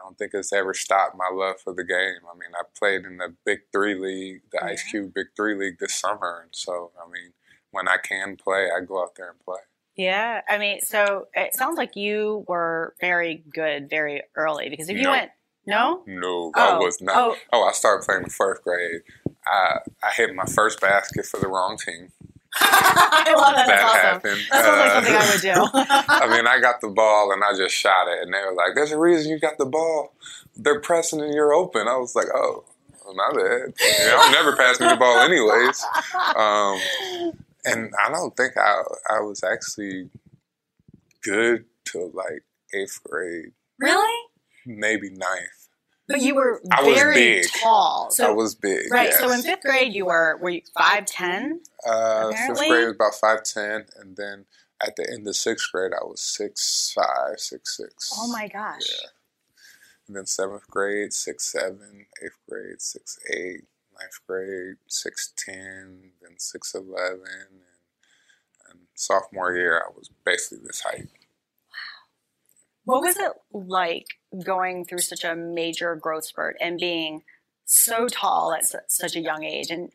I 0.02 0.08
don't 0.08 0.18
think 0.18 0.32
it's 0.34 0.54
ever 0.54 0.74
stopped 0.74 1.16
my 1.16 1.30
love 1.32 1.60
for 1.64 1.74
the 1.74 1.84
game. 1.84 2.22
I 2.30 2.34
mean, 2.34 2.52
I 2.56 2.64
played 2.78 3.06
in 3.06 3.18
the 3.18 3.36
Big 3.46 3.60
Three 3.72 3.96
League, 3.96 4.42
the 4.52 4.64
Ice 4.64 4.82
mm-hmm. 4.82 4.90
Cube 4.90 5.14
Big 5.14 5.28
Three 5.36 5.56
League 5.56 5.78
this 5.80 5.96
summer, 5.96 6.42
and 6.44 6.52
so 6.54 6.92
I 7.00 7.10
mean, 7.10 7.34
when 7.72 7.88
I 7.88 7.98
can 7.98 8.36
play, 8.36 8.70
I 8.76 8.84
go 8.84 9.02
out 9.02 9.16
there 9.16 9.30
and 9.30 9.40
play. 9.40 9.60
Yeah, 9.96 10.42
I 10.50 10.58
mean, 10.58 10.80
so 10.82 11.28
it 11.34 11.54
sounds 11.54 11.78
like 11.78 11.96
you 11.96 12.46
were 12.48 12.96
very 13.00 13.44
good 13.54 13.90
very 13.90 14.24
early 14.36 14.70
because 14.70 14.90
if 14.90 14.98
you 14.98 15.04
no. 15.04 15.12
went, 15.12 15.32
no, 15.68 16.04
no, 16.08 16.52
oh. 16.56 16.60
I 16.60 16.78
was 16.78 17.02
not. 17.02 17.16
Oh. 17.16 17.36
oh, 17.54 17.64
I 17.64 17.72
started 17.74 18.06
playing 18.06 18.24
in 18.24 18.30
first 18.30 18.64
grade. 18.64 19.02
I 19.46 19.80
I 20.04 20.12
hit 20.16 20.34
my 20.34 20.46
first 20.46 20.82
basket 20.82 21.26
for 21.26 21.40
the 21.40 21.48
wrong 21.48 21.78
team. 21.78 22.12
I 22.60 23.34
love 23.36 23.56
that. 23.56 23.68
That 23.68 23.84
awesome. 23.84 24.02
happened. 24.02 24.42
That 24.52 24.66
sounds 24.66 24.80
like 24.80 24.92
something 24.92 25.16
I 25.16 25.32
would 25.32 25.42
do. 25.42 25.80
I 26.28 26.36
mean, 26.36 26.48
I 26.48 26.60
got 26.60 26.82
the 26.82 26.90
ball 26.90 27.32
and 27.32 27.44
I 27.44 27.56
just 27.56 27.74
shot 27.74 28.08
it, 28.08 28.24
and 28.24 28.34
they 28.34 28.40
were 28.40 28.54
like, 28.54 28.76
"There's 28.76 28.92
a 28.92 29.00
reason 29.00 29.32
you 29.32 29.40
got 29.40 29.58
the 29.58 29.66
ball. 29.66 30.14
They're 30.56 30.82
pressing 30.82 31.22
and 31.22 31.34
you're 31.34 31.54
open." 31.54 31.88
I 31.88 31.96
was 31.96 32.16
like, 32.16 32.28
"Oh, 32.34 32.66
my 33.16 33.30
bad. 33.34 33.74
You 33.80 34.06
know, 34.08 34.30
never 34.32 34.56
pass 34.56 34.80
me 34.80 34.88
the 34.88 34.98
ball 34.98 35.20
anyways." 35.20 35.86
Um, 36.36 37.34
and 37.66 37.94
I 38.04 38.10
don't 38.10 38.36
think 38.36 38.58
I 38.58 38.82
I 39.10 39.22
was 39.22 39.44
actually 39.44 40.10
good 41.24 41.66
till 41.86 42.12
like 42.12 42.44
eighth 42.74 43.00
grade. 43.04 43.52
Really? 43.80 44.28
Maybe 44.66 45.10
ninth. 45.10 45.61
But 46.12 46.22
you 46.22 46.36
were 46.36 46.62
I 46.72 46.84
was 46.84 46.96
very 46.96 47.16
big. 47.16 47.46
tall. 47.62 48.10
So, 48.12 48.28
I 48.28 48.32
was 48.32 48.56
big. 48.56 48.92
Right. 48.92 49.10
Yes. 49.10 49.20
So 49.20 49.32
in 49.32 49.42
fifth 49.42 49.62
grade, 49.64 49.94
you 49.94 50.06
were 50.06 50.38
were 50.42 50.50
you 50.50 50.62
five 50.78 51.06
ten? 51.06 51.62
Uh, 51.86 52.32
fifth 52.32 52.58
grade 52.58 52.86
was 52.86 52.96
about 52.96 53.16
five 53.16 53.44
ten, 53.44 53.86
and 54.00 54.16
then 54.16 54.46
at 54.86 54.96
the 54.96 55.10
end 55.10 55.28
of 55.28 55.36
sixth 55.36 55.72
grade, 55.72 55.92
I 55.94 56.04
was 56.04 56.22
six 56.22 56.92
five, 56.96 57.40
six 57.40 57.78
six. 57.78 58.12
Oh 58.18 58.28
my 58.28 58.48
gosh. 58.48 58.82
Yeah. 58.90 59.10
And 60.08 60.16
then 60.18 60.26
seventh 60.26 60.68
grade, 60.70 61.14
six 61.14 61.52
seven, 61.52 62.06
eighth 62.24 62.38
grade, 62.50 62.82
six 62.82 63.18
eight, 63.30 63.64
ninth 63.98 64.20
grade, 64.28 64.76
six 64.88 65.34
ten, 65.38 66.12
then 66.22 66.34
six 66.38 66.74
eleven, 66.74 67.22
and, 67.22 67.62
and 68.70 68.80
sophomore 68.96 69.54
year, 69.54 69.78
I 69.78 69.92
was 69.96 70.10
basically 70.26 70.66
this 70.66 70.82
height. 70.82 71.08
What 72.92 73.04
was 73.04 73.16
it 73.16 73.32
like 73.54 74.06
going 74.44 74.84
through 74.84 75.00
such 75.00 75.24
a 75.24 75.34
major 75.34 75.96
growth 75.96 76.26
spurt 76.26 76.58
and 76.60 76.78
being 76.78 77.24
so 77.64 78.10
tall 78.10 78.54
at 78.54 78.64
such 78.90 79.16
a 79.16 79.22
young 79.22 79.46
age? 79.46 79.70
And 79.70 79.94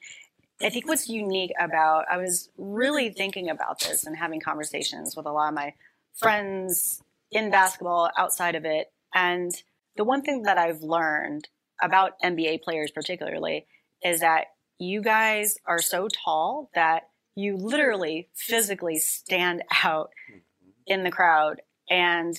I 0.62 0.70
think 0.70 0.88
what's 0.88 1.06
unique 1.06 1.52
about, 1.60 2.06
I 2.10 2.16
was 2.16 2.48
really 2.56 3.10
thinking 3.10 3.50
about 3.50 3.80
this 3.80 4.06
and 4.06 4.16
having 4.16 4.40
conversations 4.40 5.14
with 5.14 5.26
a 5.26 5.30
lot 5.30 5.48
of 5.48 5.54
my 5.54 5.74
friends 6.14 7.02
in 7.30 7.50
basketball, 7.50 8.08
outside 8.16 8.54
of 8.54 8.64
it. 8.64 8.90
And 9.14 9.52
the 9.98 10.04
one 10.04 10.22
thing 10.22 10.44
that 10.44 10.56
I've 10.56 10.80
learned 10.80 11.48
about 11.82 12.18
NBA 12.24 12.62
players, 12.62 12.92
particularly, 12.92 13.66
is 14.02 14.20
that 14.20 14.46
you 14.78 15.02
guys 15.02 15.58
are 15.66 15.82
so 15.82 16.08
tall 16.08 16.70
that 16.74 17.10
you 17.34 17.58
literally 17.58 18.30
physically 18.34 18.98
stand 18.98 19.64
out 19.84 20.12
mm-hmm. 20.30 20.38
in 20.86 21.04
the 21.04 21.10
crowd. 21.10 21.60
And 21.90 22.34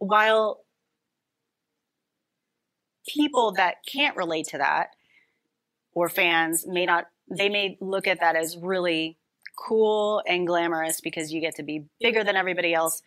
while 0.00 0.64
people 3.06 3.52
that 3.52 3.76
can't 3.86 4.16
relate 4.16 4.48
to 4.48 4.58
that 4.58 4.88
or 5.92 6.08
fans 6.08 6.66
may 6.66 6.86
not 6.86 7.06
they 7.30 7.48
may 7.48 7.76
look 7.80 8.06
at 8.06 8.20
that 8.20 8.34
as 8.34 8.56
really 8.56 9.16
cool 9.56 10.22
and 10.26 10.46
glamorous 10.46 11.00
because 11.00 11.32
you 11.32 11.40
get 11.40 11.54
to 11.54 11.62
be 11.62 11.84
bigger 12.00 12.24
than 12.24 12.34
everybody 12.34 12.74
else 12.74 13.02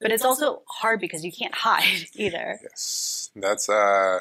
but 0.00 0.10
it's 0.10 0.24
also 0.24 0.62
hard 0.68 1.00
because 1.00 1.24
you 1.24 1.32
can't 1.32 1.54
hide 1.54 2.06
either. 2.14 2.58
Yes. 2.62 3.30
That's 3.34 3.68
uh 3.68 4.20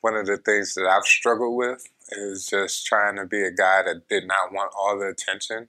one 0.00 0.14
of 0.14 0.26
the 0.26 0.36
things 0.36 0.74
that 0.74 0.86
i've 0.86 1.04
struggled 1.04 1.56
with 1.56 1.84
is 2.12 2.46
just 2.46 2.86
trying 2.86 3.16
to 3.16 3.26
be 3.26 3.42
a 3.42 3.50
guy 3.50 3.82
that 3.82 4.08
did 4.08 4.26
not 4.28 4.52
want 4.52 4.72
all 4.78 4.98
the 4.98 5.08
attention. 5.08 5.68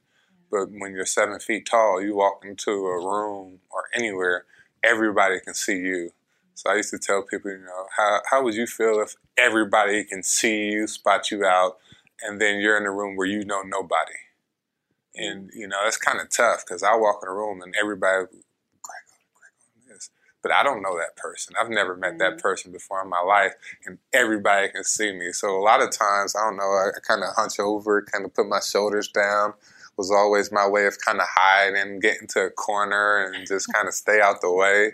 But 0.51 0.69
when 0.71 0.93
you're 0.93 1.05
seven 1.05 1.39
feet 1.39 1.67
tall 1.69 2.01
you 2.01 2.15
walk 2.15 2.43
into 2.43 2.71
a 2.71 2.97
room 2.97 3.59
or 3.71 3.86
anywhere 3.95 4.45
everybody 4.84 5.39
can 5.39 5.53
see 5.53 5.77
you. 5.77 6.11
So 6.53 6.69
I 6.69 6.75
used 6.75 6.89
to 6.89 6.99
tell 6.99 7.23
people, 7.23 7.51
you 7.51 7.59
know, 7.59 7.86
how 7.95 8.21
how 8.30 8.43
would 8.43 8.53
you 8.53 8.67
feel 8.67 8.99
if 9.01 9.15
everybody 9.38 10.03
can 10.03 10.23
see 10.23 10.71
you, 10.71 10.88
spot 10.88 11.32
you 11.32 11.45
out, 11.45 11.77
and 12.21 12.41
then 12.41 12.59
you're 12.59 12.77
in 12.77 12.86
a 12.86 12.91
room 12.91 13.15
where 13.15 13.27
you 13.27 13.45
know 13.45 13.61
nobody? 13.61 14.19
And 15.15 15.49
you 15.53 15.67
know, 15.67 15.77
that's 15.84 15.97
kind 15.97 16.19
of 16.19 16.30
tough 16.30 16.65
because 16.65 16.84
I 16.84 16.95
walk 16.95 17.21
in 17.23 17.30
a 17.30 17.34
room 17.34 17.61
and 17.61 17.73
everybody, 17.82 18.25
Greg, 18.25 19.05
Greg, 19.34 19.88
this, 19.88 20.09
but 20.43 20.51
I 20.51 20.63
don't 20.63 20.82
know 20.82 20.97
that 20.97 21.15
person. 21.15 21.55
I've 21.59 21.69
never 21.69 21.95
met 21.95 22.17
that 22.19 22.32
mm-hmm. 22.32 22.39
person 22.39 22.71
before 22.73 23.01
in 23.01 23.09
my 23.09 23.21
life, 23.21 23.53
and 23.86 23.97
everybody 24.11 24.69
can 24.69 24.84
see 24.84 25.13
me. 25.13 25.32
So 25.32 25.57
a 25.57 25.63
lot 25.63 25.82
of 25.82 25.91
times, 25.91 26.36
I 26.36 26.43
don't 26.43 26.57
know, 26.57 26.63
I 26.63 26.89
kind 27.07 27.23
of 27.23 27.36
hunch 27.36 27.59
over, 27.59 28.01
kind 28.01 28.25
of 28.25 28.34
put 28.34 28.47
my 28.47 28.59
shoulders 28.59 29.07
down 29.07 29.53
was 29.99 30.11
always 30.11 30.49
my 30.49 30.65
way 30.65 30.85
of 30.85 30.97
kind 30.97 31.19
of 31.19 31.27
hiding, 31.29 31.99
getting 31.99 32.25
to 32.25 32.45
a 32.45 32.49
corner 32.49 33.29
and 33.33 33.45
just 33.45 33.67
kind 33.73 33.85
of 33.85 33.93
stay 33.93 34.21
out 34.21 34.39
the 34.39 34.51
way. 34.51 34.93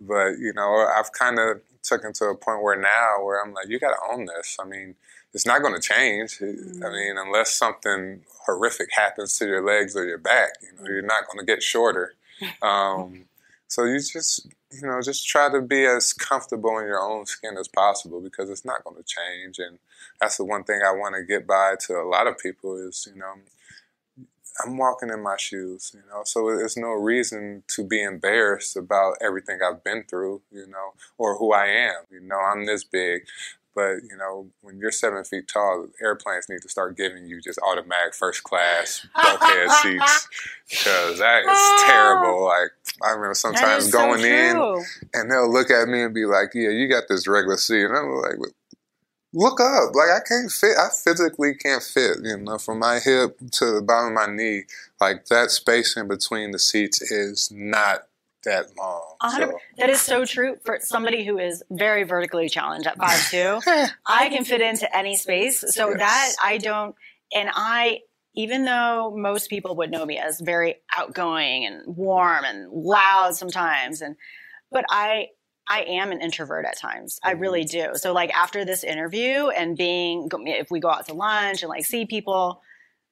But, 0.00 0.38
you 0.38 0.54
know, 0.54 0.88
I've 0.96 1.12
kind 1.12 1.38
of 1.38 1.60
taken 1.82 2.14
to 2.14 2.24
a 2.24 2.34
point 2.34 2.62
where 2.62 2.80
now 2.80 3.22
where 3.22 3.44
I'm 3.44 3.52
like, 3.52 3.68
you 3.68 3.78
got 3.78 3.90
to 3.90 4.12
own 4.12 4.24
this. 4.24 4.56
I 4.58 4.64
mean, 4.66 4.94
it's 5.34 5.44
not 5.44 5.60
going 5.60 5.74
to 5.74 5.80
change. 5.80 6.38
Mm-hmm. 6.38 6.82
I 6.82 6.90
mean, 6.90 7.16
unless 7.18 7.50
something 7.50 8.22
horrific 8.46 8.88
happens 8.96 9.36
to 9.38 9.46
your 9.46 9.62
legs 9.62 9.94
or 9.94 10.06
your 10.06 10.18
back, 10.18 10.52
you 10.62 10.70
know, 10.78 10.90
you're 10.90 11.02
not 11.02 11.26
going 11.26 11.38
to 11.38 11.44
get 11.44 11.62
shorter. 11.62 12.14
Um, 12.60 13.24
so 13.66 13.84
you 13.84 13.98
just, 13.98 14.46
you 14.70 14.86
know, 14.86 15.00
just 15.00 15.26
try 15.26 15.50
to 15.50 15.62
be 15.62 15.86
as 15.86 16.12
comfortable 16.12 16.78
in 16.78 16.86
your 16.86 17.00
own 17.00 17.24
skin 17.24 17.56
as 17.56 17.66
possible 17.66 18.20
because 18.20 18.50
it's 18.50 18.64
not 18.64 18.84
going 18.84 18.96
to 18.96 19.02
change. 19.02 19.58
And 19.58 19.78
that's 20.20 20.36
the 20.36 20.44
one 20.44 20.64
thing 20.64 20.82
I 20.86 20.92
want 20.92 21.14
to 21.14 21.24
get 21.24 21.46
by 21.46 21.76
to 21.86 21.94
a 21.94 22.04
lot 22.06 22.26
of 22.26 22.36
people 22.36 22.76
is, 22.76 23.08
you 23.10 23.18
know, 23.18 23.36
I'm 24.64 24.78
walking 24.78 25.10
in 25.10 25.22
my 25.22 25.36
shoes, 25.38 25.92
you 25.94 26.02
know, 26.10 26.22
so 26.24 26.46
there's 26.46 26.76
no 26.76 26.90
reason 26.92 27.62
to 27.68 27.84
be 27.84 28.02
embarrassed 28.02 28.76
about 28.76 29.16
everything 29.20 29.58
I've 29.62 29.84
been 29.84 30.04
through, 30.04 30.42
you 30.50 30.66
know, 30.66 30.94
or 31.18 31.36
who 31.36 31.52
I 31.52 31.66
am. 31.66 32.04
You 32.10 32.20
know, 32.20 32.38
I'm 32.38 32.66
this 32.66 32.84
big. 32.84 33.22
But 33.76 33.96
you 34.08 34.16
know, 34.16 34.48
when 34.62 34.78
you're 34.78 34.90
seven 34.90 35.22
feet 35.22 35.48
tall, 35.48 35.88
airplanes 36.00 36.48
need 36.48 36.62
to 36.62 36.68
start 36.68 36.96
giving 36.96 37.26
you 37.26 37.42
just 37.42 37.58
automatic 37.58 38.14
first 38.14 38.42
class 38.42 39.06
bulkhead 39.14 39.70
seats 39.82 40.28
because 40.70 41.18
that 41.18 41.44
is 41.44 41.82
terrible. 41.84 42.46
Like 42.46 42.70
I 43.04 43.10
remember 43.10 43.34
sometimes 43.34 43.90
going 43.90 44.22
so 44.22 44.26
in 44.26 44.84
and 45.12 45.30
they'll 45.30 45.52
look 45.52 45.70
at 45.70 45.88
me 45.88 46.00
and 46.00 46.14
be 46.14 46.24
like, 46.24 46.52
"Yeah, 46.54 46.70
you 46.70 46.88
got 46.88 47.04
this 47.10 47.28
regular 47.28 47.58
seat," 47.58 47.84
and 47.84 47.94
I'm 47.94 48.14
like, 48.14 48.36
"Look 49.32 49.60
up! 49.60 49.94
Like 49.94 50.10
I 50.10 50.20
can't 50.26 50.50
fit. 50.50 50.76
I 50.78 50.88
physically 50.90 51.54
can't 51.54 51.82
fit. 51.82 52.18
You 52.22 52.38
know, 52.38 52.58
from 52.58 52.78
my 52.78 52.98
hip 52.98 53.38
to 53.52 53.72
the 53.72 53.82
bottom 53.82 54.16
of 54.16 54.28
my 54.28 54.34
knee, 54.34 54.64
like 55.00 55.26
that 55.26 55.50
space 55.50 55.96
in 55.96 56.08
between 56.08 56.50
the 56.52 56.58
seats 56.58 57.00
is 57.02 57.50
not 57.52 58.06
that 58.46 58.76
long. 58.78 59.16
So. 59.36 59.58
That 59.76 59.90
is 59.90 60.00
so 60.00 60.24
true 60.24 60.56
for 60.64 60.78
somebody 60.80 61.24
who 61.24 61.38
is 61.38 61.62
very 61.70 62.04
vertically 62.04 62.48
challenged 62.48 62.86
at 62.86 62.96
five 62.96 63.28
two. 63.30 63.60
I 64.06 64.30
can 64.30 64.44
fit 64.44 64.62
into 64.62 64.94
any 64.96 65.16
space, 65.16 65.62
so 65.74 65.90
yes. 65.90 65.98
that 65.98 66.32
I 66.42 66.58
don't. 66.58 66.94
And 67.34 67.50
I, 67.52 68.00
even 68.34 68.64
though 68.64 69.12
most 69.14 69.50
people 69.50 69.76
would 69.76 69.90
know 69.90 70.06
me 70.06 70.18
as 70.18 70.40
very 70.40 70.76
outgoing 70.96 71.66
and 71.66 71.96
warm 71.96 72.44
and 72.44 72.70
loud 72.70 73.36
sometimes, 73.36 74.00
and 74.00 74.16
but 74.70 74.84
I 74.88 75.28
I 75.68 75.82
am 75.82 76.12
an 76.12 76.20
introvert 76.20 76.64
at 76.64 76.78
times. 76.78 77.18
I 77.22 77.32
really 77.32 77.64
mm-hmm. 77.64 77.92
do. 77.92 77.98
So 77.98 78.12
like 78.12 78.30
after 78.36 78.64
this 78.64 78.84
interview 78.84 79.48
and 79.48 79.76
being, 79.76 80.28
if 80.46 80.70
we 80.70 80.80
go 80.80 80.88
out 80.88 81.06
to 81.08 81.14
lunch 81.14 81.62
and 81.62 81.68
like 81.68 81.84
see 81.84 82.06
people, 82.06 82.62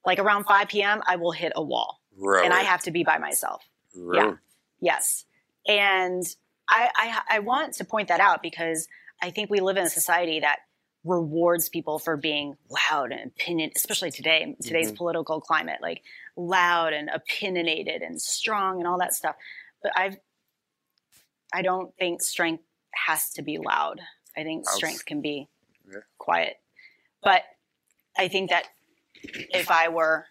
like 0.05 0.19
around 0.19 0.45
5 0.45 0.67
p.m., 0.69 1.01
I 1.05 1.17
will 1.17 1.31
hit 1.31 1.53
a 1.55 1.61
wall. 1.61 1.99
Really? 2.17 2.45
And 2.45 2.53
I 2.53 2.61
have 2.61 2.81
to 2.83 2.91
be 2.91 3.03
by 3.03 3.17
myself. 3.17 3.63
Really? 3.95 4.27
Yeah. 4.27 4.33
Yes. 4.79 5.25
And 5.67 6.23
I, 6.69 6.89
I, 6.95 7.37
I 7.37 7.39
want 7.39 7.73
to 7.75 7.85
point 7.85 8.07
that 8.07 8.19
out 8.19 8.41
because 8.41 8.87
I 9.21 9.31
think 9.31 9.49
we 9.49 9.59
live 9.59 9.77
in 9.77 9.83
a 9.83 9.89
society 9.89 10.39
that 10.41 10.59
rewards 11.03 11.69
people 11.69 11.99
for 11.99 12.17
being 12.17 12.55
loud 12.69 13.11
and 13.11 13.31
opinion, 13.31 13.71
especially 13.75 14.11
today, 14.11 14.55
today's 14.61 14.87
mm-hmm. 14.87 14.97
political 14.97 15.39
climate, 15.39 15.77
like 15.81 16.01
loud 16.35 16.93
and 16.93 17.09
opinionated 17.13 18.01
and 18.01 18.21
strong 18.21 18.79
and 18.79 18.87
all 18.87 18.97
that 18.99 19.13
stuff. 19.13 19.35
But 19.83 19.91
I've, 19.95 20.17
I 21.53 21.61
don't 21.61 21.93
think 21.97 22.21
strength 22.21 22.63
has 22.93 23.31
to 23.33 23.41
be 23.41 23.57
loud. 23.57 24.01
I 24.37 24.43
think 24.43 24.67
strength 24.69 25.05
can 25.05 25.21
be 25.21 25.47
yeah. 25.89 25.99
quiet. 26.17 26.57
But 27.23 27.43
I 28.17 28.27
think 28.27 28.49
that 28.49 28.65
if 29.23 29.71
I 29.71 29.89
were 29.89 30.25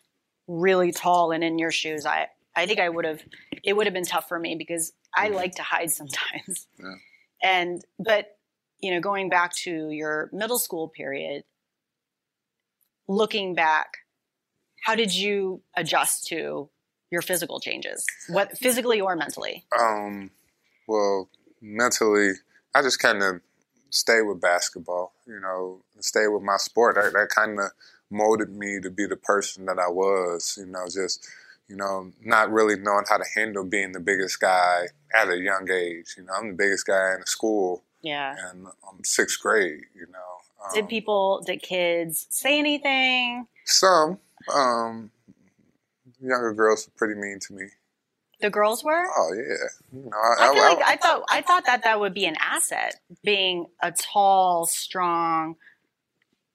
really 0.46 0.92
tall 0.92 1.32
and 1.32 1.42
in 1.42 1.58
your 1.58 1.70
shoes, 1.70 2.06
I, 2.06 2.28
I 2.54 2.66
think 2.66 2.80
I 2.80 2.88
would 2.88 3.04
have, 3.04 3.22
it 3.62 3.74
would 3.74 3.86
have 3.86 3.94
been 3.94 4.04
tough 4.04 4.28
for 4.28 4.38
me 4.38 4.54
because 4.56 4.92
I 5.14 5.26
mm-hmm. 5.26 5.36
like 5.36 5.54
to 5.56 5.62
hide 5.62 5.90
sometimes. 5.90 6.66
Yeah. 6.78 6.94
And, 7.42 7.82
but, 7.98 8.36
you 8.80 8.92
know, 8.92 9.00
going 9.00 9.28
back 9.28 9.54
to 9.64 9.90
your 9.90 10.28
middle 10.32 10.58
school 10.58 10.88
period, 10.88 11.44
looking 13.08 13.54
back, 13.54 13.98
how 14.82 14.94
did 14.94 15.14
you 15.14 15.62
adjust 15.74 16.26
to 16.28 16.68
your 17.10 17.22
physical 17.22 17.60
changes? 17.60 18.04
What 18.28 18.56
physically 18.58 19.00
or 19.00 19.16
mentally? 19.16 19.64
Um, 19.78 20.30
well, 20.86 21.28
mentally, 21.60 22.32
I 22.74 22.82
just 22.82 22.98
kind 22.98 23.22
of 23.22 23.40
stay 23.90 24.22
with 24.22 24.40
basketball, 24.40 25.12
you 25.26 25.40
know, 25.40 25.82
stay 26.00 26.26
with 26.26 26.42
my 26.42 26.56
sport. 26.56 26.96
That, 26.96 27.12
that 27.12 27.28
kind 27.28 27.58
of 27.58 27.70
molded 28.10 28.50
me 28.50 28.80
to 28.80 28.90
be 28.90 29.06
the 29.06 29.16
person 29.16 29.66
that 29.66 29.78
I 29.78 29.88
was, 29.88 30.56
you 30.58 30.66
know, 30.66 30.84
just 30.86 31.26
you 31.68 31.76
know, 31.76 32.12
not 32.22 32.50
really 32.50 32.76
knowing 32.76 33.04
how 33.08 33.16
to 33.16 33.24
handle 33.34 33.64
being 33.64 33.92
the 33.92 34.00
biggest 34.00 34.40
guy 34.40 34.86
at 35.14 35.28
a 35.28 35.38
young 35.38 35.68
age. 35.70 36.14
You 36.16 36.24
know, 36.24 36.32
I'm 36.34 36.48
the 36.48 36.54
biggest 36.54 36.86
guy 36.86 37.14
in 37.14 37.20
the 37.20 37.26
school. 37.26 37.82
Yeah. 38.02 38.34
And 38.50 38.66
I'm 38.66 39.02
sixth 39.02 39.40
grade, 39.40 39.80
you 39.94 40.06
know. 40.12 40.64
Um, 40.64 40.74
did 40.74 40.88
people, 40.88 41.42
did 41.44 41.62
kids 41.62 42.26
say 42.30 42.58
anything? 42.58 43.46
Some. 43.64 44.18
Um, 44.54 45.10
younger 46.20 46.52
girls 46.52 46.86
were 46.86 46.92
pretty 46.96 47.18
mean 47.18 47.38
to 47.40 47.54
me. 47.54 47.64
The 48.44 48.50
girls 48.50 48.84
were? 48.84 49.06
Oh 49.16 49.32
yeah. 49.32 49.54
You 49.90 50.10
know, 50.10 50.18
I, 50.18 50.50
I 50.50 50.52
feel 50.52 50.62
I, 50.62 50.68
like 50.68 50.84
I 50.84 50.96
thought 50.96 51.24
I 51.30 51.40
thought 51.40 51.64
that 51.64 51.84
that 51.84 51.98
would 51.98 52.12
be 52.12 52.26
an 52.26 52.36
asset, 52.38 53.00
being 53.22 53.64
a 53.82 53.90
tall, 53.90 54.66
strong, 54.66 55.56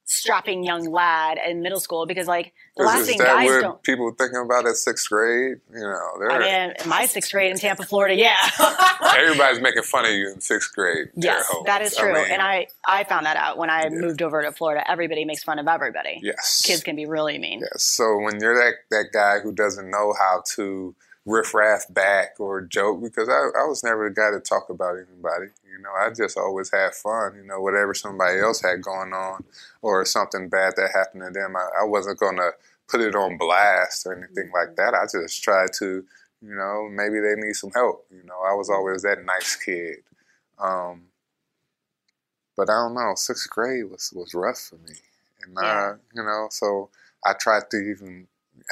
strapping 0.06 0.64
young 0.64 0.92
lad 0.92 1.40
in 1.48 1.62
middle 1.62 1.80
school 1.80 2.08
because 2.08 2.28
like 2.28 2.52
the 2.78 2.84
last 2.84 3.08
thing 3.08 3.18
guys 3.20 3.48
don't 3.62 3.82
people 3.84 4.12
thinking 4.18 4.40
about 4.40 4.68
at 4.68 4.76
sixth 4.76 5.08
grade? 5.10 5.58
You 5.72 5.80
know 5.80 6.28
I 6.30 6.40
mean 6.40 6.74
in 6.84 6.90
my 6.90 7.06
sixth 7.06 7.32
grade 7.32 7.52
in 7.52 7.58
Tampa 7.58 7.84
Florida 7.84 8.16
yeah. 8.16 8.36
Everybody's 9.18 9.62
making 9.62 9.84
fun 9.84 10.06
of 10.06 10.12
you 10.12 10.32
in 10.32 10.42
sixth 10.42 10.74
grade 10.76 11.10
yes 11.16 11.48
that 11.66 11.84
is 11.84 11.96
true 11.96 12.14
mean, 12.14 12.26
and 12.32 12.42
I 12.42 12.68
I 12.88 13.04
found 13.04 13.28
that 13.28 13.38
out 13.38 13.58
when 13.58 13.70
I 13.70 13.84
yeah. 13.84 13.90
moved 13.90 14.22
over 14.24 14.42
to 14.42 14.52
Florida. 14.52 14.84
Everybody 14.90 15.26
makes 15.26 15.44
fun 15.44 15.58
of 15.58 15.68
everybody. 15.68 16.20
Yes. 16.22 16.64
Kids 16.66 16.84
can 16.84 16.96
be 16.96 17.06
really 17.06 17.38
mean. 17.38 17.60
Yes 17.60 17.84
so 17.84 18.18
when 18.18 18.40
you're 18.40 18.56
that 18.56 18.74
that 18.90 19.12
guy 19.12 19.40
who 19.40 19.52
doesn't 19.52 19.90
know 19.90 20.14
how 20.18 20.44
to 20.56 20.96
riffraff 21.30 21.86
back 21.92 22.40
or 22.40 22.62
joke 22.62 23.02
because 23.02 23.30
I, 23.30 23.62
I 23.62 23.66
was 23.68 23.84
never 23.84 24.10
the 24.10 24.16
guy 24.16 24.32
to 24.32 24.40
talk 24.40 24.70
about 24.70 24.96
anybody. 24.96 25.52
You 25.70 25.80
know, 25.82 25.92
I 25.98 26.10
just 26.10 26.38
always 26.38 26.72
had 26.72 26.94
fun. 26.96 27.36
You 27.36 27.44
know, 27.44 27.62
whatever 27.62 27.94
somebody 27.94 28.40
else 28.40 28.62
had 28.62 28.82
going 28.82 29.14
on 29.14 29.44
or 29.82 30.04
something 30.06 30.50
bad 30.50 30.74
that 30.76 30.92
happened 30.94 31.24
to 31.24 31.32
them, 31.32 31.56
I, 31.56 31.82
I 31.82 31.84
wasn't 31.86 32.20
going 32.20 32.38
to 32.38 32.52
put 32.88 33.02
it 33.02 33.16
on 33.16 33.38
blast 33.38 34.08
or 34.08 34.16
anything 34.16 34.52
like 34.54 34.76
that. 34.76 34.96
I 34.96 35.06
just 35.06 35.44
tried 35.44 35.70
to, 35.78 36.04
you 36.42 36.56
know, 36.56 36.90
maybe 36.92 37.20
they 37.20 37.36
need 37.36 37.54
some 37.54 37.72
help. 37.72 38.06
You 38.10 38.24
know, 38.26 38.40
I 38.50 38.54
was 38.54 38.70
always 38.70 39.04
that 39.04 39.24
nice 39.24 39.56
kid. 39.56 39.98
Um, 40.58 41.04
but 42.58 42.70
I 42.70 42.74
don't 42.74 42.96
know. 42.96 43.14
Sixth 43.16 43.50
grade 43.50 43.90
was 43.90 44.12
was 44.14 44.34
rough 44.34 44.60
for 44.60 44.76
me, 44.76 44.96
and 45.44 45.56
yeah. 45.62 45.94
I, 45.94 45.94
you 46.14 46.24
know, 46.24 46.48
so 46.52 46.90
I 47.24 47.32
tried 47.34 47.70
to 47.72 47.78
even 47.78 48.28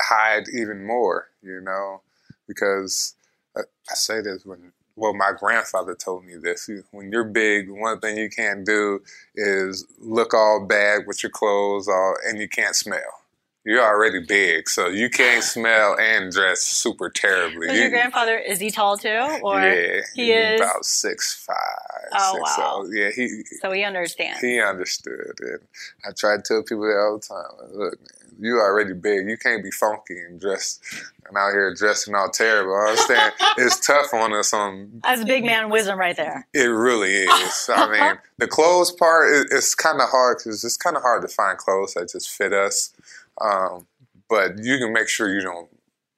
hide 0.10 0.48
even 0.54 0.86
more. 0.86 1.30
You 1.42 1.62
know, 1.62 2.02
because 2.48 3.16
I, 3.56 3.62
I 3.90 3.94
say 3.96 4.22
this 4.22 4.46
when 4.46 4.72
well, 4.98 5.14
my 5.14 5.32
grandfather 5.38 5.94
told 5.94 6.26
me 6.26 6.38
this. 6.42 6.70
When 6.90 7.12
you're 7.12 7.24
big, 7.24 7.70
one 7.70 8.00
thing 8.00 8.18
you 8.18 8.30
can't 8.30 8.66
do 8.66 9.00
is 9.36 9.86
look 10.00 10.34
all 10.34 10.66
bad 10.66 11.04
with 11.06 11.22
your 11.22 11.30
clothes 11.30 11.88
all, 11.88 12.16
and 12.28 12.40
you 12.40 12.50
can't 12.50 12.76
smell. 12.76 13.22
You're 13.64 13.84
already 13.84 14.26
big, 14.26 14.68
so 14.68 14.88
you 14.88 15.10
can't 15.10 15.44
smell 15.56 15.96
and 16.00 16.32
dress 16.32 16.62
super 16.62 17.12
terribly. 17.12 17.68
Is 17.68 17.80
your 17.80 17.90
grandfather 17.92 18.38
is 18.38 18.60
he 18.60 18.72
tall 18.72 18.98
too, 18.98 19.40
or 19.44 19.60
yeah, 19.62 20.02
he 20.16 20.32
is 20.32 20.60
about 20.60 20.84
six 20.84 21.46
five. 21.46 21.97
Oh 22.14 22.40
wow! 22.42 22.84
So, 22.84 22.92
yeah, 22.92 23.10
he 23.16 23.44
so 23.62 23.72
he 23.72 23.84
understands. 23.84 24.40
He 24.40 24.60
understood, 24.62 25.34
and 25.40 25.60
I 26.06 26.12
try 26.18 26.38
to 26.38 26.42
tell 26.42 26.64
people 26.64 26.84
that 26.84 26.98
all 26.98 27.18
the 27.18 27.26
time. 27.26 27.78
Look, 27.78 28.00
man, 28.00 28.36
you 28.40 28.60
already 28.60 28.94
big. 28.94 29.30
You 29.30 29.38
can't 29.38 29.64
be 29.64 29.72
funky 29.72 30.20
and 30.20 30.40
dressed 30.40 30.84
and 31.28 31.38
out 31.38 31.52
here 31.52 31.74
dressing 31.74 32.16
all 32.16 32.30
terrible. 32.30 32.76
I 32.76 32.90
understand 32.90 33.34
it's 33.58 33.86
tough 33.86 34.14
on 34.14 34.34
us 34.34 34.54
on. 34.54 35.02
That's 35.04 35.24
big 35.24 35.46
man 35.46 35.70
wisdom 35.70 36.00
right 36.00 36.16
there. 36.16 36.48
It 36.54 36.68
really 36.68 37.14
is. 37.14 37.70
I 37.74 37.92
mean, 37.92 38.20
the 38.38 38.48
clothes 38.48 38.92
part 38.92 39.32
is 39.32 39.46
it's 39.52 39.76
kind 39.76 40.02
of 40.02 40.10
hard 40.10 40.38
because 40.40 40.64
it's 40.64 40.78
kind 40.78 40.96
of 40.96 41.02
hard 41.02 41.22
to 41.24 41.28
find 41.28 41.58
clothes 41.58 41.94
that 41.96 42.10
just 42.12 42.30
fit 42.30 42.54
us. 42.54 42.94
Um, 43.42 43.88
but 44.30 44.58
you 44.60 44.78
can 44.78 44.94
make 44.94 45.08
sure 45.08 45.34
you 45.34 45.42
don't 45.42 45.70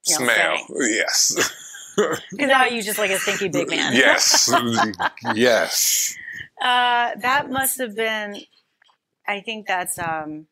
you 0.08 0.16
smell. 0.16 0.58
Yes. 0.80 1.52
Because 2.32 2.48
now 2.48 2.66
you 2.66 2.82
just 2.82 3.00
like 3.00 3.12
a 3.12 3.18
stinky 3.18 3.50
big 3.50 3.70
man. 3.70 3.94
yes. 3.94 4.52
yes. 5.36 6.16
Uh, 6.62 7.12
that 7.22 7.50
must 7.50 7.80
have 7.80 7.96
been. 7.96 8.38
I 9.28 9.42
think 9.42 9.68
that's 9.68 10.00
um, 10.00 10.48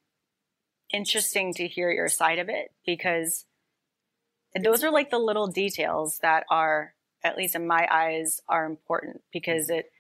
interesting 0.94 1.54
to 1.56 1.68
hear 1.68 1.92
your 1.92 2.08
side 2.08 2.40
of 2.40 2.50
it 2.50 2.72
because 2.86 3.46
those 4.64 4.84
are 4.84 4.92
like 4.92 5.10
the 5.10 5.20
little 5.20 5.48
details 5.48 6.20
that 6.22 6.46
are, 6.50 6.94
at 7.24 7.38
least 7.38 7.56
in 7.56 7.68
my 7.68 7.88
eyes, 7.92 8.42
are 8.48 8.66
important 8.66 9.22
because 9.34 9.70
it 9.70 9.92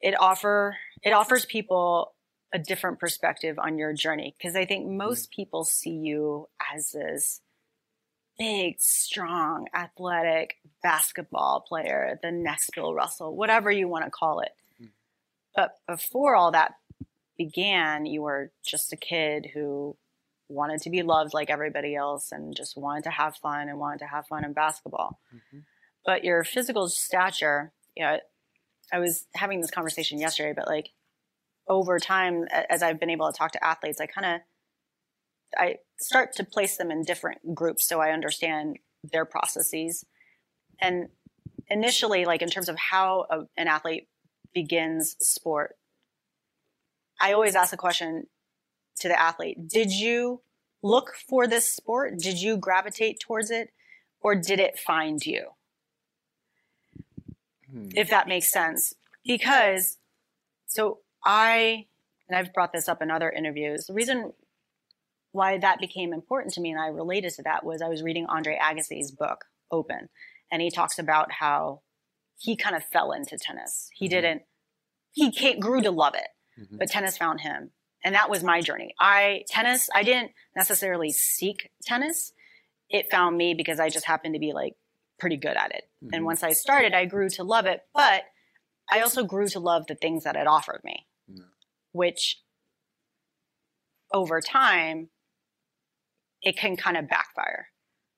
it 0.00 0.14
offer 0.20 0.76
it 1.02 1.12
offers 1.12 1.44
people 1.46 2.14
a 2.52 2.58
different 2.58 3.00
perspective 3.00 3.58
on 3.58 3.78
your 3.78 3.92
journey 3.92 4.34
because 4.38 4.54
I 4.54 4.64
think 4.64 4.86
most 4.86 5.30
people 5.32 5.64
see 5.64 5.90
you 5.90 6.48
as 6.72 6.92
this 6.92 7.40
big, 8.38 8.80
strong, 8.80 9.66
athletic 9.74 10.56
basketball 10.82 11.64
player, 11.66 12.18
the 12.22 12.32
next 12.32 12.70
Bill 12.74 12.94
Russell, 12.94 13.36
whatever 13.36 13.70
you 13.70 13.88
want 13.88 14.04
to 14.04 14.10
call 14.10 14.40
it. 14.40 14.52
Mm. 14.82 14.88
But 15.54 15.76
before 15.88 16.34
all 16.34 16.52
that 16.52 16.74
began, 17.36 18.06
you 18.06 18.22
were 18.22 18.50
just 18.64 18.92
a 18.92 18.96
kid 18.96 19.48
who 19.54 19.96
wanted 20.48 20.82
to 20.82 20.90
be 20.90 21.02
loved 21.02 21.34
like 21.34 21.50
everybody 21.50 21.94
else 21.94 22.32
and 22.32 22.54
just 22.54 22.76
wanted 22.76 23.04
to 23.04 23.10
have 23.10 23.36
fun 23.36 23.68
and 23.68 23.78
wanted 23.78 24.00
to 24.00 24.06
have 24.06 24.26
fun 24.26 24.44
in 24.44 24.52
basketball. 24.52 25.18
Mm-hmm. 25.34 25.60
But 26.04 26.24
your 26.24 26.44
physical 26.44 26.88
stature, 26.88 27.72
you 27.96 28.04
know, 28.04 28.18
I 28.92 28.98
was 28.98 29.26
having 29.34 29.60
this 29.60 29.70
conversation 29.70 30.18
yesterday, 30.18 30.52
but 30.54 30.68
like 30.68 30.90
over 31.66 31.98
time, 31.98 32.46
as 32.68 32.82
I've 32.82 33.00
been 33.00 33.10
able 33.10 33.30
to 33.30 33.36
talk 33.36 33.52
to 33.52 33.64
athletes, 33.64 34.00
I 34.00 34.06
kind 34.06 34.34
of 34.36 34.40
I 35.56 35.76
start 36.00 36.34
to 36.36 36.44
place 36.44 36.76
them 36.76 36.90
in 36.90 37.02
different 37.02 37.54
groups 37.54 37.86
so 37.86 38.00
I 38.00 38.10
understand 38.10 38.78
their 39.12 39.24
processes. 39.24 40.04
And 40.80 41.08
initially, 41.68 42.24
like 42.24 42.42
in 42.42 42.50
terms 42.50 42.68
of 42.68 42.76
how 42.78 43.26
a, 43.30 43.40
an 43.56 43.68
athlete 43.68 44.08
begins 44.52 45.16
sport, 45.20 45.76
I 47.20 47.32
always 47.32 47.54
ask 47.54 47.70
the 47.70 47.76
question 47.76 48.26
to 49.00 49.08
the 49.08 49.20
athlete 49.20 49.68
Did 49.68 49.92
you 49.92 50.42
look 50.82 51.14
for 51.28 51.46
this 51.46 51.70
sport? 51.70 52.18
Did 52.18 52.40
you 52.40 52.56
gravitate 52.56 53.20
towards 53.20 53.50
it? 53.50 53.70
Or 54.20 54.34
did 54.34 54.58
it 54.60 54.78
find 54.78 55.24
you? 55.24 55.48
Hmm. 57.70 57.88
If 57.94 58.10
that 58.10 58.28
makes 58.28 58.50
sense. 58.50 58.94
Because, 59.24 59.98
so 60.66 60.98
I, 61.24 61.86
and 62.28 62.38
I've 62.38 62.52
brought 62.54 62.72
this 62.72 62.88
up 62.88 63.02
in 63.02 63.10
other 63.10 63.30
interviews, 63.30 63.86
the 63.86 63.94
reason 63.94 64.32
why 65.34 65.58
that 65.58 65.80
became 65.80 66.12
important 66.12 66.54
to 66.54 66.60
me 66.60 66.70
and 66.70 66.80
I 66.80 66.86
related 66.86 67.34
to 67.34 67.42
that 67.42 67.64
was 67.64 67.82
I 67.82 67.88
was 67.88 68.04
reading 68.04 68.26
Andre 68.26 68.56
Agassi's 68.56 69.10
book, 69.10 69.44
Open, 69.68 70.08
and 70.52 70.62
he 70.62 70.70
talks 70.70 70.96
about 70.98 71.32
how 71.32 71.82
he 72.38 72.54
kind 72.54 72.76
of 72.76 72.84
fell 72.84 73.10
into 73.10 73.36
tennis. 73.36 73.90
He 73.92 74.06
mm-hmm. 74.06 74.14
didn't, 74.14 74.42
he 75.12 75.58
grew 75.58 75.82
to 75.82 75.90
love 75.90 76.14
it, 76.14 76.28
mm-hmm. 76.60 76.76
but 76.78 76.88
tennis 76.88 77.18
found 77.18 77.40
him. 77.40 77.72
And 78.04 78.14
that 78.14 78.30
was 78.30 78.44
my 78.44 78.60
journey. 78.60 78.94
I, 79.00 79.42
tennis, 79.48 79.90
I 79.92 80.04
didn't 80.04 80.30
necessarily 80.54 81.10
seek 81.10 81.70
tennis. 81.82 82.32
It 82.88 83.10
found 83.10 83.36
me 83.36 83.54
because 83.54 83.80
I 83.80 83.88
just 83.88 84.06
happened 84.06 84.34
to 84.34 84.40
be 84.40 84.52
like 84.52 84.74
pretty 85.18 85.36
good 85.36 85.56
at 85.56 85.74
it. 85.74 85.82
Mm-hmm. 86.04 86.14
And 86.14 86.24
once 86.24 86.44
I 86.44 86.52
started, 86.52 86.94
I 86.94 87.06
grew 87.06 87.28
to 87.30 87.42
love 87.42 87.66
it, 87.66 87.80
but 87.92 88.22
I 88.88 89.00
also 89.00 89.24
grew 89.24 89.48
to 89.48 89.58
love 89.58 89.88
the 89.88 89.96
things 89.96 90.22
that 90.24 90.36
it 90.36 90.46
offered 90.46 90.82
me, 90.84 91.06
which 91.90 92.40
over 94.12 94.40
time 94.40 95.08
it 96.44 96.56
can 96.56 96.76
kind 96.76 96.96
of 96.96 97.08
backfire. 97.08 97.68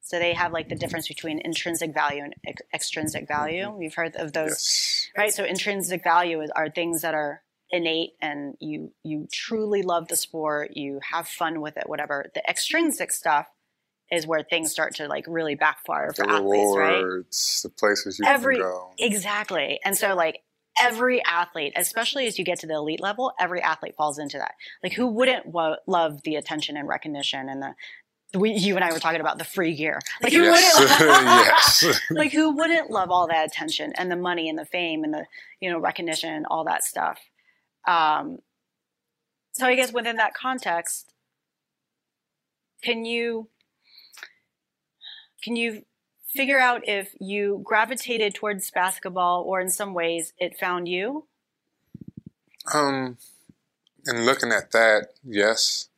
So 0.03 0.21
they 0.21 0.35
have 0.35 0.53
like 0.53 0.69
the 0.69 0.77
difference 0.77 1.09
between 1.09 1.41
intrinsic 1.45 1.93
value 1.93 2.23
and 2.23 2.35
ex- 2.47 2.63
extrinsic 2.73 3.27
value. 3.27 3.65
Mm-hmm. 3.65 3.79
We've 3.79 3.95
heard 3.95 4.15
of 4.17 4.33
those, 4.33 4.51
yes. 4.51 5.09
right? 5.17 5.33
So 5.33 5.45
intrinsic 5.45 6.05
value 6.05 6.41
is, 6.43 6.51
are 6.55 6.71
things 6.71 7.03
that 7.03 7.15
are 7.15 7.43
innate 7.71 8.13
and 8.21 8.55
you 8.61 8.93
you 9.03 9.27
truly 9.33 9.83
love 9.83 10.07
the 10.07 10.15
sport, 10.15 10.77
you 10.77 11.01
have 11.11 11.27
fun 11.27 11.61
with 11.61 11.77
it, 11.77 11.89
whatever. 11.89 12.31
The 12.35 12.49
extrinsic 12.49 13.11
stuff 13.11 13.47
is 14.13 14.27
where 14.27 14.45
things 14.45 14.71
start 14.71 14.95
to 14.97 15.09
like 15.09 15.25
really 15.27 15.57
backfire 15.57 16.13
for 16.15 16.25
the 16.25 16.33
athletes, 16.33 16.61
rewards, 16.61 17.65
right? 17.65 17.71
The 17.71 17.77
places 17.77 18.21
you 18.21 18.27
every, 18.27 18.57
can 18.57 18.65
go. 18.65 18.91
Exactly. 18.99 19.81
And 19.85 19.97
so 19.97 20.15
like 20.15 20.43
every 20.79 21.21
athlete, 21.25 21.73
especially 21.75 22.27
as 22.27 22.39
you 22.39 22.45
get 22.45 22.61
to 22.61 22.67
the 22.67 22.75
elite 22.75 23.01
level, 23.01 23.33
every 23.41 23.61
athlete 23.61 23.95
falls 23.97 24.19
into 24.19 24.39
that. 24.39 24.55
Like 24.83 24.93
who 24.93 25.09
wouldn't 25.09 25.47
wo- 25.47 25.77
love 25.89 26.23
the 26.23 26.37
attention 26.37 26.77
and 26.77 26.87
recognition 26.87 27.49
and 27.49 27.61
the 27.61 27.75
we, 28.35 28.53
you 28.53 28.75
and 28.75 28.85
I 28.85 28.93
were 28.93 28.99
talking 28.99 29.21
about 29.21 29.39
the 29.39 29.45
free 29.45 29.75
gear. 29.75 30.01
Like 30.23 30.33
who 30.33 30.43
yes. 30.43 30.79
wouldn't, 30.79 31.01
yes. 31.01 32.01
like 32.11 32.33
who 32.33 32.51
wouldn't 32.51 32.91
love 32.91 33.11
all 33.11 33.29
that 33.29 33.47
attention 33.47 33.93
and 33.97 34.11
the 34.11 34.17
money 34.17 34.49
and 34.49 34.59
the 34.59 34.65
fame 34.65 35.05
and 35.05 35.15
the 35.15 35.27
you 35.61 35.71
know 35.71 35.79
recognition 35.79 36.45
all 36.47 36.65
that 36.65 36.85
stuff. 36.85 37.19
Um, 37.87 38.39
so 39.53 39.67
I 39.67 39.75
guess 39.75 39.93
within 39.93 40.17
that 40.17 40.35
context, 40.35 41.13
can 42.83 43.05
you 43.05 43.49
can 45.43 45.57
you 45.57 45.85
figure 46.35 46.59
out 46.59 46.83
if 46.87 47.15
you 47.21 47.63
gravitated 47.65 48.35
towards 48.35 48.71
basketball 48.71 49.45
or 49.47 49.61
in 49.61 49.71
some 49.71 49.95
ways 49.95 50.33
it 50.39 50.59
found 50.59 50.89
you? 50.89 51.27
Um, 52.75 53.17
and 54.05 54.27
looking 54.27 54.53
at 54.53 54.73
that, 54.73 55.11
yes. 55.25 55.89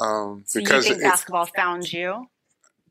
Um, 0.00 0.44
so 0.46 0.60
because 0.60 0.86
you 0.86 0.94
think 0.94 1.04
it, 1.04 1.08
basketball 1.08 1.46
found 1.46 1.92
you? 1.92 2.28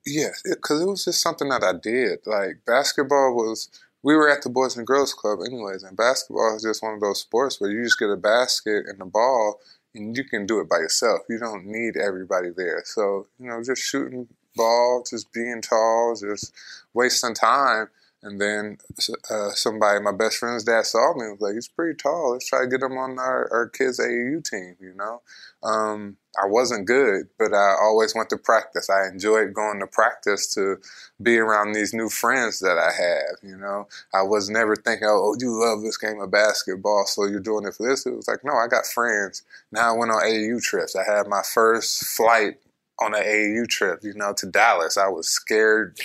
Yes, 0.06 0.42
because 0.44 0.82
it, 0.82 0.84
it 0.84 0.88
was 0.88 1.06
just 1.06 1.22
something 1.22 1.50
that 1.50 1.64
I 1.64 1.74
did. 1.74 2.20
Like 2.26 2.60
basketball 2.66 3.36
was, 3.36 3.70
we 4.04 4.16
were 4.16 4.30
at 4.30 4.42
the 4.42 4.50
Boys 4.50 4.78
and 4.78 4.88
Girls 4.88 5.14
Club 5.14 5.40
anyways, 5.46 5.84
and 5.84 5.98
basketball 5.98 6.56
is 6.56 6.64
just 6.64 6.84
one 6.84 6.94
of 6.94 7.02
those 7.02 7.22
sports 7.22 7.60
where 7.60 7.72
you 7.72 7.84
just 7.84 8.00
get 8.00 8.10
a 8.10 8.16
basket 8.18 8.86
and 8.88 9.00
the 9.00 9.06
ball, 9.06 9.60
and 9.94 10.16
you 10.16 10.24
can 10.24 10.46
do 10.46 10.60
it 10.60 10.70
by 10.70 10.78
yourself. 10.78 11.22
You 11.30 11.40
don't 11.40 11.66
need 11.66 11.98
everybody 11.98 12.50
there. 12.56 12.84
So 12.86 13.28
you 13.40 13.48
know, 13.48 13.62
just 13.64 13.82
shooting 13.82 14.28
ball, 14.58 15.04
just 15.10 15.32
being 15.32 15.62
tall, 15.62 16.16
just 16.20 16.54
wasting 16.94 17.34
time. 17.34 17.88
And 18.24 18.42
then 18.42 18.80
uh, 19.30 19.52
somebody, 19.52 20.04
my 20.04 20.12
best 20.12 20.38
friend's 20.38 20.64
dad, 20.64 20.86
saw 20.86 21.14
me 21.14 21.26
and 21.26 21.32
was 21.34 21.42
like, 21.42 21.54
"He's 21.54 21.68
pretty 21.68 21.96
tall. 21.96 22.34
Let's 22.34 22.50
try 22.50 22.62
to 22.62 22.68
get 22.68 22.82
him 22.82 22.98
on 22.98 23.20
our, 23.20 23.48
our 23.54 23.70
kids' 23.70 24.00
AAU 24.00 24.44
team." 24.44 24.76
You 24.80 24.94
know, 24.96 25.22
um, 25.62 26.18
I 26.42 26.46
wasn't 26.46 26.86
good, 26.86 27.28
but 27.40 27.54
I 27.54 27.76
always 27.82 28.14
went 28.14 28.30
to 28.30 28.38
practice. 28.38 28.90
I 28.90 29.08
enjoyed 29.08 29.54
going 29.54 29.80
to 29.80 29.88
practice 29.88 30.54
to 30.54 30.78
be 31.22 31.38
around 31.38 31.74
these 31.74 31.94
new 31.94 32.10
friends 32.10 32.60
that 32.60 32.78
I 32.78 32.92
have. 32.92 33.38
You 33.42 33.58
know, 33.58 33.88
I 34.14 34.22
was 34.22 34.50
never 34.50 34.76
thinking, 34.76 35.08
"Oh, 35.10 35.36
you 35.40 35.60
love 35.60 35.82
this 35.82 35.98
game 35.98 36.20
of 36.20 36.32
basketball, 36.32 37.06
so 37.08 37.26
you're 37.26 37.40
doing 37.40 37.66
it 37.66 37.76
for 37.76 37.88
this." 37.88 38.06
It 38.06 38.16
was 38.16 38.28
like, 38.28 38.44
no, 38.44 38.54
I 38.54 38.68
got 38.68 38.86
friends. 38.86 39.44
Now 39.72 39.94
I 39.94 39.98
went 39.98 40.12
on 40.12 40.24
AAU 40.24 40.62
trips. 40.62 40.96
I 40.96 41.04
had 41.04 41.28
my 41.28 41.42
first 41.42 42.06
flight 42.06 42.60
on 43.00 43.14
an 43.14 43.24
AAU 43.24 43.68
trip, 43.68 44.00
you 44.04 44.14
know, 44.14 44.34
to 44.38 44.46
Dallas. 44.48 44.98
I 44.98 45.08
was 45.08 45.28
scared. 45.28 46.00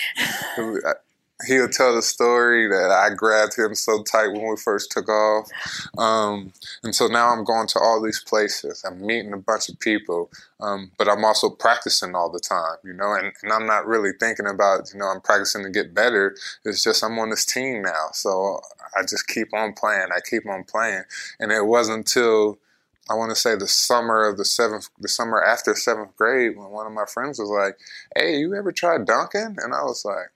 he'll 1.47 1.69
tell 1.69 1.95
the 1.95 2.01
story 2.01 2.67
that 2.67 2.91
I 2.91 3.13
grabbed 3.13 3.57
him 3.57 3.75
so 3.75 4.03
tight 4.03 4.27
when 4.27 4.49
we 4.49 4.55
first 4.57 4.91
took 4.91 5.09
off. 5.09 5.49
Um, 5.97 6.53
and 6.83 6.95
so 6.95 7.07
now 7.07 7.29
I'm 7.29 7.43
going 7.43 7.67
to 7.67 7.79
all 7.79 8.01
these 8.01 8.23
places. 8.23 8.83
I'm 8.85 9.05
meeting 9.05 9.33
a 9.33 9.37
bunch 9.37 9.69
of 9.69 9.79
people, 9.79 10.29
um, 10.59 10.91
but 10.97 11.07
I'm 11.07 11.25
also 11.25 11.49
practicing 11.49 12.15
all 12.15 12.31
the 12.31 12.39
time, 12.39 12.77
you 12.83 12.93
know, 12.93 13.13
and, 13.13 13.31
and, 13.41 13.51
I'm 13.51 13.65
not 13.65 13.85
really 13.85 14.11
thinking 14.19 14.47
about, 14.47 14.89
you 14.93 14.99
know, 14.99 15.07
I'm 15.07 15.21
practicing 15.21 15.63
to 15.63 15.69
get 15.69 15.93
better. 15.93 16.35
It's 16.65 16.83
just 16.83 17.03
I'm 17.03 17.19
on 17.19 17.29
this 17.29 17.45
team 17.45 17.81
now. 17.81 18.07
So 18.13 18.59
I 18.97 19.01
just 19.01 19.27
keep 19.27 19.53
on 19.53 19.73
playing. 19.73 20.07
I 20.15 20.19
keep 20.27 20.47
on 20.47 20.63
playing. 20.63 21.03
And 21.39 21.51
it 21.51 21.65
wasn't 21.65 21.97
until 21.97 22.57
I 23.09 23.15
want 23.15 23.31
to 23.31 23.35
say 23.35 23.55
the 23.55 23.67
summer 23.67 24.25
of 24.27 24.37
the 24.37 24.45
seventh, 24.45 24.89
the 24.99 25.09
summer 25.09 25.43
after 25.43 25.75
seventh 25.75 26.15
grade, 26.15 26.57
when 26.57 26.69
one 26.69 26.87
of 26.87 26.93
my 26.93 27.05
friends 27.05 27.37
was 27.37 27.49
like, 27.49 27.77
"Hey, 28.15 28.37
you 28.37 28.55
ever 28.55 28.71
tried 28.71 29.05
dunking?" 29.05 29.57
And 29.59 29.73
I 29.73 29.83
was 29.83 30.05
like, 30.05 30.31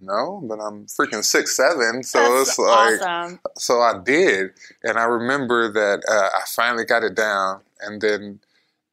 no, 0.00 0.40
but 0.44 0.60
I'm 0.60 0.86
freaking 0.86 1.24
six 1.24 1.56
seven, 1.56 2.02
so 2.02 2.18
That's 2.18 2.50
it's 2.50 2.58
like, 2.58 3.00
awesome. 3.00 3.40
so 3.56 3.80
I 3.80 3.98
did, 4.04 4.50
and 4.82 4.98
I 4.98 5.04
remember 5.04 5.72
that 5.72 6.02
uh, 6.08 6.36
I 6.36 6.42
finally 6.46 6.84
got 6.84 7.02
it 7.02 7.14
down, 7.14 7.62
and 7.80 8.00
then 8.00 8.40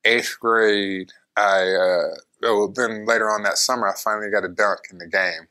eighth 0.03 0.37
grade, 0.39 1.11
I 1.37 1.61
uh, 1.61 2.15
oh, 2.43 2.71
then 2.75 3.05
later 3.05 3.29
on 3.29 3.43
that 3.43 3.57
summer, 3.57 3.87
I 3.87 3.93
finally 3.97 4.31
got 4.31 4.45
a 4.45 4.49
dunk 4.49 4.79
in 4.91 4.97
the 4.97 5.07
game, 5.07 5.47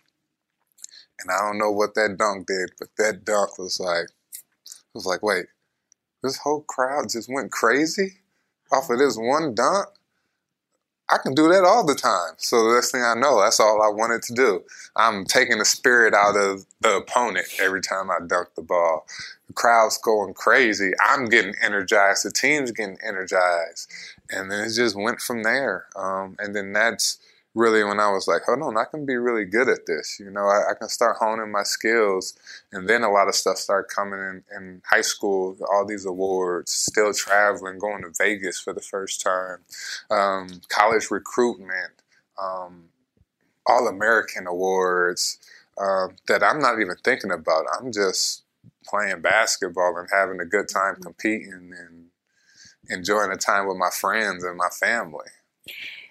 and 1.20 1.30
I 1.30 1.38
don't 1.46 1.58
know 1.58 1.70
what 1.70 1.94
that 1.94 2.16
dunk 2.18 2.46
did, 2.48 2.72
but 2.78 2.88
that 2.98 3.24
dunk 3.24 3.58
was 3.58 3.78
like, 3.78 4.06
it 4.06 4.94
was 4.94 5.06
like, 5.06 5.22
wait, 5.22 5.46
this 6.22 6.38
whole 6.38 6.62
crowd 6.62 7.10
just 7.10 7.28
went 7.32 7.52
crazy 7.52 8.14
off 8.72 8.90
of 8.90 8.98
this 8.98 9.16
one 9.16 9.54
dunk. 9.54 9.86
I 11.10 11.18
can 11.18 11.34
do 11.34 11.48
that 11.48 11.64
all 11.64 11.84
the 11.84 11.94
time. 11.94 12.34
So 12.38 12.64
the 12.68 12.74
next 12.74 12.92
thing 12.92 13.02
I 13.02 13.14
know, 13.14 13.40
that's 13.40 13.60
all 13.60 13.82
I 13.82 13.88
wanted 13.88 14.22
to 14.22 14.34
do. 14.34 14.64
I'm 14.96 15.24
taking 15.24 15.58
the 15.58 15.64
spirit 15.64 16.14
out 16.14 16.36
of 16.36 16.64
the 16.80 16.96
opponent 16.96 17.46
every 17.60 17.80
time 17.82 18.10
I 18.10 18.18
dunk 18.26 18.48
the 18.56 18.62
ball. 18.62 19.06
The 19.46 19.52
crowd's 19.52 19.98
going 19.98 20.34
crazy. 20.34 20.92
I'm 21.04 21.26
getting 21.26 21.54
energized. 21.62 22.24
The 22.24 22.32
team's 22.32 22.72
getting 22.72 22.98
energized. 23.06 23.90
And 24.30 24.50
then 24.50 24.64
it 24.64 24.72
just 24.72 24.96
went 24.96 25.20
from 25.20 25.42
there. 25.42 25.86
Um, 25.94 26.36
and 26.38 26.56
then 26.56 26.72
that's 26.72 27.18
really 27.54 27.84
when 27.84 28.00
I 28.00 28.10
was 28.10 28.26
like, 28.26 28.42
hold 28.44 28.62
on, 28.62 28.76
I 28.76 28.84
can 28.84 29.06
be 29.06 29.16
really 29.16 29.44
good 29.44 29.68
at 29.68 29.86
this. 29.86 30.18
You 30.18 30.30
know, 30.30 30.46
I, 30.46 30.70
I 30.70 30.74
can 30.78 30.88
start 30.88 31.16
honing 31.20 31.52
my 31.52 31.62
skills. 31.62 32.36
And 32.72 32.88
then 32.88 33.02
a 33.02 33.10
lot 33.10 33.28
of 33.28 33.34
stuff 33.34 33.58
started 33.58 33.88
coming 33.94 34.18
in, 34.18 34.42
in 34.56 34.82
high 34.88 35.02
school, 35.02 35.56
all 35.72 35.86
these 35.86 36.04
awards, 36.04 36.72
still 36.72 37.12
traveling, 37.14 37.78
going 37.78 38.02
to 38.02 38.10
Vegas 38.18 38.60
for 38.60 38.72
the 38.72 38.80
first 38.80 39.22
time, 39.22 39.58
um, 40.10 40.60
college 40.68 41.10
recruitment, 41.10 41.92
um, 42.42 42.84
all 43.66 43.86
American 43.86 44.46
awards 44.46 45.38
uh, 45.78 46.08
that 46.28 46.42
I'm 46.42 46.60
not 46.60 46.80
even 46.80 46.96
thinking 47.04 47.30
about. 47.30 47.66
I'm 47.78 47.92
just 47.92 48.42
playing 48.84 49.22
basketball 49.22 49.96
and 49.96 50.08
having 50.12 50.40
a 50.40 50.44
good 50.44 50.68
time 50.68 50.96
competing 50.96 51.72
and 51.78 52.06
enjoying 52.90 53.30
the 53.30 53.36
time 53.36 53.66
with 53.66 53.76
my 53.76 53.90
friends 53.90 54.44
and 54.44 54.56
my 54.56 54.68
family. 54.68 55.26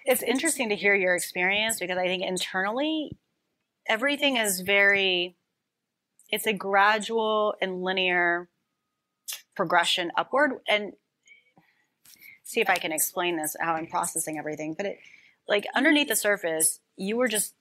It's 0.04 0.22
interesting 0.22 0.68
to 0.68 0.76
hear 0.76 0.94
your 0.94 1.14
experience 1.14 1.78
because 1.78 1.98
I 1.98 2.06
think 2.06 2.22
internally 2.22 3.16
everything 3.88 4.36
is 4.36 4.60
very 4.60 5.36
it's 6.30 6.46
a 6.46 6.52
gradual 6.52 7.54
and 7.60 7.82
linear 7.82 8.48
progression 9.54 10.10
upward 10.16 10.52
and 10.68 10.92
see 12.42 12.60
if 12.60 12.68
I 12.68 12.76
can 12.76 12.92
explain 12.92 13.36
this 13.36 13.56
how 13.60 13.74
I'm 13.74 13.86
processing 13.86 14.38
everything 14.38 14.74
but 14.74 14.86
it 14.86 14.98
like 15.48 15.66
underneath 15.74 16.08
the 16.08 16.16
surface 16.16 16.80
you 16.96 17.16
were 17.16 17.28
just 17.28 17.54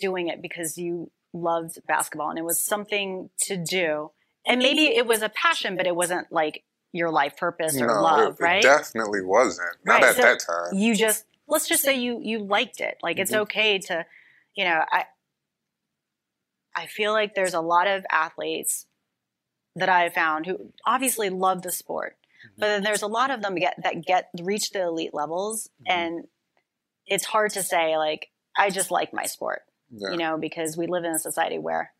doing 0.00 0.28
it 0.28 0.42
because 0.42 0.76
you 0.78 1.10
loved 1.32 1.78
basketball 1.86 2.30
and 2.30 2.38
it 2.38 2.44
was 2.44 2.62
something 2.62 3.30
to 3.42 3.56
do 3.56 4.10
and 4.46 4.58
maybe 4.58 4.84
it 4.84 5.06
was 5.06 5.22
a 5.22 5.28
passion 5.30 5.76
but 5.76 5.86
it 5.86 5.94
wasn't 5.96 6.30
like 6.30 6.64
your 6.92 7.10
life 7.10 7.36
purpose 7.36 7.80
or 7.80 7.86
no, 7.86 8.02
love 8.02 8.34
it, 8.38 8.42
right 8.42 8.58
it 8.58 8.68
definitely 8.68 9.22
wasn't. 9.22 9.76
Not 9.84 10.02
Right, 10.02 10.10
at 10.10 10.16
so 10.16 10.22
that 10.22 10.40
time. 10.40 10.78
you 10.78 10.94
just 10.94 11.24
let's 11.52 11.68
just 11.68 11.82
say 11.82 11.94
you 11.96 12.18
you 12.22 12.38
liked 12.40 12.80
it 12.80 12.96
like 13.02 13.18
it's 13.18 13.30
Mhm. 13.32 13.40
okay 13.44 13.78
to 13.78 14.04
you 14.54 14.64
know 14.64 14.84
i 14.90 15.04
i 16.74 16.86
feel 16.86 17.12
like 17.12 17.34
there's 17.34 17.54
a 17.54 17.60
lot 17.60 17.86
of 17.86 18.04
athletes 18.10 18.86
that 19.76 19.88
i 19.88 20.08
found 20.08 20.46
who 20.46 20.72
obviously 20.86 21.30
love 21.30 21.62
the 21.62 21.72
sport 21.72 22.16
but 22.58 22.66
then 22.66 22.82
there's 22.82 23.02
a 23.02 23.06
lot 23.06 23.30
of 23.30 23.40
them 23.42 23.54
get 23.54 23.74
that 23.84 24.04
get 24.04 24.28
reach 24.42 24.70
the 24.70 24.82
elite 24.82 25.14
levels 25.14 25.68
Mhm. 25.82 25.92
and 25.96 26.24
it's 27.06 27.24
hard 27.24 27.50
to 27.52 27.62
say 27.62 27.96
like 27.96 28.28
i 28.56 28.70
just 28.70 28.90
like 28.90 29.12
my 29.12 29.24
sport 29.26 29.62
yeah. 29.90 30.10
you 30.10 30.16
know 30.16 30.38
because 30.38 30.76
we 30.76 30.86
live 30.86 31.04
in 31.04 31.12
a 31.12 31.18
society 31.18 31.58
where 31.58 31.92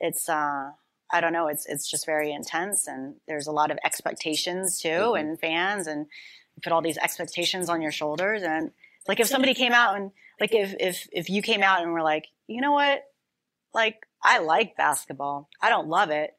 it's 0.00 0.28
uh 0.28 0.70
i 1.10 1.20
don't 1.20 1.32
know 1.32 1.48
it's 1.48 1.66
it's 1.66 1.88
just 1.90 2.06
very 2.06 2.32
intense 2.32 2.86
and 2.86 3.16
there's 3.26 3.46
a 3.46 3.52
lot 3.52 3.70
of 3.70 3.78
expectations 3.84 4.78
too 4.80 4.88
Mhm. 4.88 5.20
and 5.20 5.40
fans 5.40 5.86
and 5.86 6.06
put 6.62 6.72
all 6.72 6.82
these 6.82 6.98
expectations 6.98 7.68
on 7.68 7.82
your 7.82 7.92
shoulders 7.92 8.42
and 8.42 8.70
like 9.06 9.20
if 9.20 9.26
somebody 9.26 9.54
came 9.54 9.72
out 9.72 9.96
and 9.96 10.10
like 10.40 10.54
if 10.54 10.74
if 10.78 11.08
if 11.12 11.30
you 11.30 11.42
came 11.42 11.62
out 11.62 11.82
and 11.82 11.92
were 11.92 12.02
like 12.02 12.26
you 12.46 12.60
know 12.60 12.72
what? 12.72 13.02
Like 13.74 14.06
i 14.22 14.38
like 14.38 14.76
basketball. 14.76 15.48
I 15.60 15.68
don't 15.68 15.88
love 15.88 16.10
it. 16.10 16.30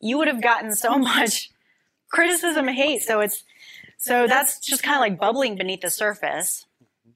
You 0.00 0.18
would 0.18 0.28
have 0.28 0.42
gotten 0.42 0.74
so 0.74 0.98
much 0.98 1.50
criticism 2.10 2.68
and 2.68 2.76
hate. 2.76 3.02
So 3.02 3.20
it's 3.20 3.44
so 3.98 4.26
that's 4.26 4.60
just 4.60 4.82
kind 4.82 4.96
of 4.96 5.00
like 5.00 5.18
bubbling 5.18 5.56
beneath 5.56 5.80
the 5.80 5.90
surface. 5.90 6.66
Mm-hmm. 6.82 7.10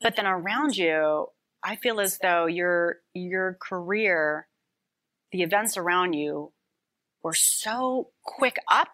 But 0.00 0.16
then 0.16 0.26
around 0.26 0.76
you 0.76 1.28
i 1.62 1.76
feel 1.76 2.00
as 2.00 2.18
though 2.18 2.46
your 2.46 2.98
your 3.14 3.56
career 3.60 4.46
the 5.30 5.42
events 5.42 5.76
around 5.76 6.12
you 6.12 6.52
were 7.22 7.34
so 7.34 8.10
quick 8.22 8.56
up 8.70 8.90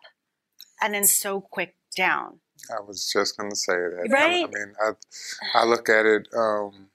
and 0.81 0.95
then 0.95 1.05
so 1.05 1.41
quick 1.41 1.75
down 1.97 2.41
I 2.77 2.81
was 2.81 3.11
just 3.13 3.37
going 3.37 3.51
to 3.51 3.57
say 3.57 3.75
that. 3.75 4.09
I- 4.11 4.13
Right? 4.13 4.45
I, 4.45 4.47
mean, 4.47 4.75
I, 4.83 4.91
I 5.55 5.65
look 5.65 5.89
at 5.89 6.07
it 6.07 6.29
um, 6.37 6.89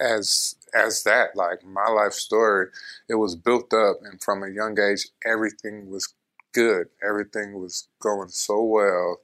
as 0.00 0.54
as 0.74 1.02
that. 1.04 1.36
Like 1.36 1.64
my 1.64 1.88
life 1.88 2.12
story, 2.14 2.68
it 3.08 3.14
was 3.16 3.36
built 3.36 3.72
up, 3.74 3.98
and 4.02 4.20
from 4.22 4.42
a 4.42 4.50
young 4.50 4.78
age, 4.80 5.08
everything 5.24 5.90
was 5.90 6.12
good. 6.52 6.88
Everything 7.06 7.60
was 7.60 7.88
going 8.00 8.28
so 8.28 8.62
well. 8.62 9.20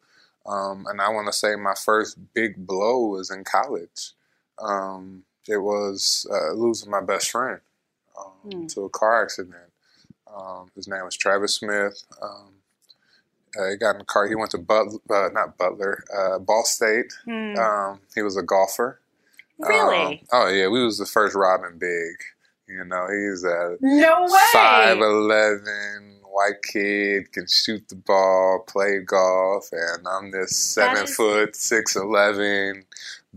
Um, 0.46 0.86
and 0.88 1.00
I 1.00 1.10
want 1.10 1.26
to 1.26 1.32
say 1.32 1.56
my 1.56 1.74
first 1.74 2.16
big 2.34 2.66
blow 2.66 3.06
was 3.08 3.30
in 3.30 3.44
college. 3.44 4.12
Um, 4.58 5.24
it 5.46 5.58
was 5.58 6.26
uh, 6.32 6.52
losing 6.52 6.90
my 6.90 7.00
best 7.02 7.30
friend 7.30 7.60
um, 8.18 8.32
Hmm. 8.50 8.66
to 8.68 8.84
a 8.84 8.88
car 8.90 9.22
accident. 9.22 9.56
Um, 10.34 10.70
his 10.74 10.88
name 10.88 11.04
was 11.04 11.16
Travis 11.16 11.54
Smith. 11.56 12.02
Uh, 13.58 13.70
he 13.70 13.76
got 13.76 13.92
in 13.92 13.98
the 13.98 14.04
car. 14.04 14.28
He 14.28 14.34
went 14.34 14.50
to 14.52 14.58
Butler, 14.58 15.00
uh, 15.10 15.28
not 15.32 15.58
Butler, 15.58 16.04
uh, 16.16 16.38
Ball 16.38 16.64
State. 16.64 17.12
Hmm. 17.24 17.56
Um, 17.58 18.00
he 18.14 18.22
was 18.22 18.36
a 18.36 18.42
golfer. 18.42 19.00
really 19.58 20.04
Um, 20.06 20.18
oh 20.32 20.48
yeah, 20.48 20.68
we 20.68 20.84
was 20.84 20.98
the 20.98 21.06
first 21.06 21.34
Rob 21.34 21.60
& 21.70 21.78
Big. 21.78 22.14
You 22.68 22.84
know, 22.84 23.06
he's 23.08 23.44
a 23.44 23.76
no 23.80 24.22
way 24.22 24.38
five 24.52 24.98
eleven 24.98 26.20
white 26.30 26.62
kid, 26.70 27.32
can 27.32 27.46
shoot 27.48 27.88
the 27.88 27.96
ball, 27.96 28.62
play 28.68 29.00
golf, 29.00 29.70
and 29.72 30.06
I'm 30.06 30.30
this 30.30 30.56
seven 30.56 31.04
is- 31.04 31.16
foot 31.16 31.56
six 31.56 31.96
eleven, 31.96 32.84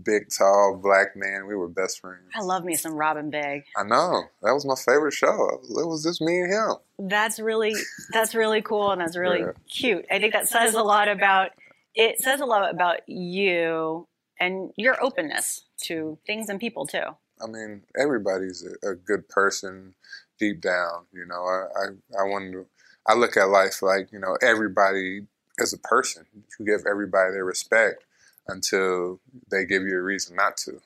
big 0.02 0.28
tall 0.30 0.78
black 0.82 1.16
man. 1.16 1.46
We 1.46 1.54
were 1.54 1.68
best 1.68 2.00
friends. 2.00 2.22
i 2.34 2.40
love 2.40 2.64
me 2.64 2.74
some 2.74 2.94
Rob 2.94 3.18
& 3.30 3.30
Big 3.30 3.64
I 3.76 3.82
know 3.82 4.22
that 4.42 4.52
was 4.52 4.64
my 4.64 4.74
favorite 4.74 5.12
show. 5.12 5.60
It 5.62 5.86
was 5.86 6.02
just 6.02 6.20
me 6.20 6.40
and 6.40 6.52
him. 6.52 7.08
that's 7.10 7.38
really 7.40 7.74
that's 8.12 8.34
really 8.34 8.62
cool 8.62 8.90
and 8.92 9.00
that's 9.00 9.16
really 9.16 9.40
Yeah. 9.40 9.52
cute 9.68 10.06
i 10.10 10.18
think 10.18 10.32
that 10.32 10.48
says 10.48 10.74
a 10.74 10.82
lot 10.82 11.08
about 11.08 11.50
it 11.94 12.20
says 12.20 12.40
a 12.40 12.46
lot 12.46 12.70
about 12.70 13.06
you 13.08 14.06
and 14.40 14.70
your 14.76 15.02
openness 15.02 15.64
to 15.82 16.18
things 16.26 16.48
and 16.48 16.58
people 16.60 16.86
too 16.86 17.16
I 17.42 17.46
mean, 17.48 17.82
everybody's 18.00 18.64
a, 18.84 18.90
a 18.90 18.94
good 18.94 19.28
person 19.28 19.94
deep 20.38 20.60
down. 20.60 21.06
You 21.12 21.26
know, 21.26 21.42
I, 21.42 21.64
I, 21.76 22.20
I 22.20 22.22
want 22.28 22.52
to, 22.52 22.66
I 23.04 23.14
look 23.14 23.36
at 23.36 23.48
life 23.48 23.82
like, 23.82 24.12
you 24.12 24.20
know, 24.20 24.36
everybody 24.40 25.22
is 25.58 25.72
a 25.72 25.78
person. 25.78 26.24
You 26.60 26.64
give 26.66 26.86
everybody 26.88 27.32
their 27.32 27.44
respect 27.44 28.04
until 28.48 29.20
they 29.50 29.64
give 29.64 29.82
you 29.82 29.96
a 29.96 30.02
reason 30.02 30.36
not 30.36 30.56
to. 30.58 30.80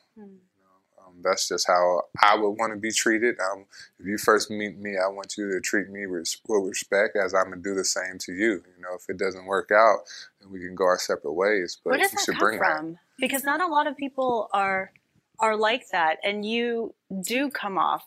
Um, 1.07 1.23
that's 1.23 1.49
just 1.49 1.67
how 1.67 2.03
I 2.23 2.37
would 2.37 2.51
want 2.51 2.73
to 2.73 2.79
be 2.79 2.91
treated. 2.91 3.37
Um, 3.41 3.67
if 3.99 4.07
you 4.07 4.19
first 4.19 4.51
meet 4.51 4.79
me, 4.79 4.97
I 4.97 5.09
want 5.09 5.35
you 5.39 5.51
to 5.53 5.61
treat 5.61 5.89
me 5.89 6.07
with, 6.07 6.35
with 6.49 6.69
respect 6.69 7.17
as 7.17 7.35
I'm 7.35 7.47
going 7.47 7.63
to 7.63 7.69
do 7.69 7.75
the 7.75 7.85
same 7.85 8.19
to 8.21 8.33
you. 8.33 8.63
You 8.77 8.83
know, 8.83 8.95
if 8.97 9.09
it 9.09 9.19
doesn't 9.19 9.47
work 9.47 9.71
out, 9.71 9.99
then 10.41 10.51
we 10.51 10.61
can 10.61 10.75
go 10.75 10.85
our 10.85 10.99
separate 10.99 11.33
ways. 11.35 11.79
But 11.83 11.91
Where 11.91 11.99
does 12.01 12.13
you 12.13 12.19
that 12.19 12.25
should 12.25 12.35
come 12.35 12.41
bring 12.41 12.61
that. 12.61 12.79
from? 12.79 12.99
Because 13.19 13.45
not 13.45 13.61
a 13.61 13.67
lot 13.67 13.87
of 13.87 13.97
people 13.97 14.49
are 14.53 14.93
are 15.39 15.57
like 15.57 15.91
that, 15.93 16.17
and 16.25 16.47
you 16.47 16.95
do 17.23 17.51
come 17.51 17.77
off 17.77 18.07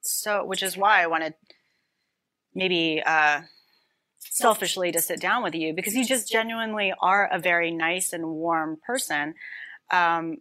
so, 0.00 0.44
which 0.44 0.62
is 0.62 0.76
why 0.76 1.02
I 1.02 1.06
wanted 1.06 1.34
maybe 2.54 3.02
uh, 3.04 3.42
selfishly 4.18 4.92
to 4.92 5.00
sit 5.00 5.20
down 5.20 5.42
with 5.42 5.54
you 5.54 5.74
because 5.74 5.94
you 5.94 6.04
just 6.04 6.30
genuinely 6.30 6.92
are 7.00 7.28
a 7.32 7.38
very 7.38 7.70
nice 7.70 8.12
and 8.12 8.26
warm 8.26 8.78
person. 8.86 9.34
Um, 9.90 10.38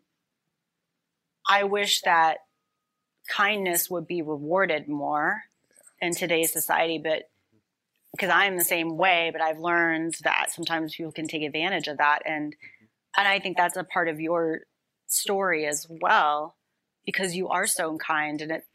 I 1.48 1.64
wish 1.64 2.02
that 2.02 2.40
kindness 3.30 3.90
would 3.90 4.08
be 4.08 4.22
rewarded 4.22 4.88
more 4.88 5.44
in 6.02 6.14
today's 6.14 6.54
society, 6.54 7.00
but 7.02 7.30
because 8.12 8.30
I'm 8.30 8.58
the 8.58 8.64
same 8.64 8.98
way, 8.98 9.30
but 9.32 9.42
I've 9.42 9.60
learned 9.60 10.16
that 10.24 10.52
sometimes 10.52 10.96
people 10.96 11.12
can 11.12 11.28
take 11.28 11.44
advantage 11.44 11.88
of 11.88 11.98
that, 11.98 12.24
and 12.26 12.56
and 13.16 13.28
I 13.28 13.40
think 13.40 13.58
that's 13.58 13.78
a 13.78 13.84
part 13.84 14.08
of 14.08 14.20
your 14.20 14.62
story 15.08 15.66
as 15.66 15.88
well, 15.90 16.56
because 17.06 17.36
you 17.36 17.50
are 17.50 17.68
so 17.68 17.98
kind, 17.98 18.42
and 18.42 18.52
it, 18.52 18.66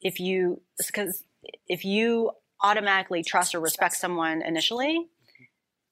if 0.00 0.20
you 0.20 0.62
because 0.86 1.24
if 1.66 1.84
you 1.84 2.30
automatically 2.62 3.22
trust 3.22 3.54
or 3.54 3.60
respect 3.60 3.94
someone 3.96 4.42
initially, 4.42 5.06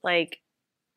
like 0.02 0.40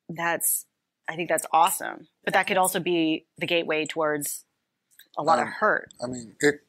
that's 0.09 0.65
I 1.07 1.15
think 1.15 1.29
that's 1.29 1.45
awesome, 1.51 2.07
but 2.23 2.33
that 2.33 2.45
could 2.45 2.57
also 2.57 2.79
be 2.79 3.25
the 3.37 3.47
gateway 3.47 3.85
towards 3.85 4.45
a 5.17 5.23
lot 5.23 5.39
of 5.39 5.47
Um, 5.47 5.53
hurt. 5.53 5.93
I 6.03 6.07
mean, 6.07 6.35
it 6.39 6.61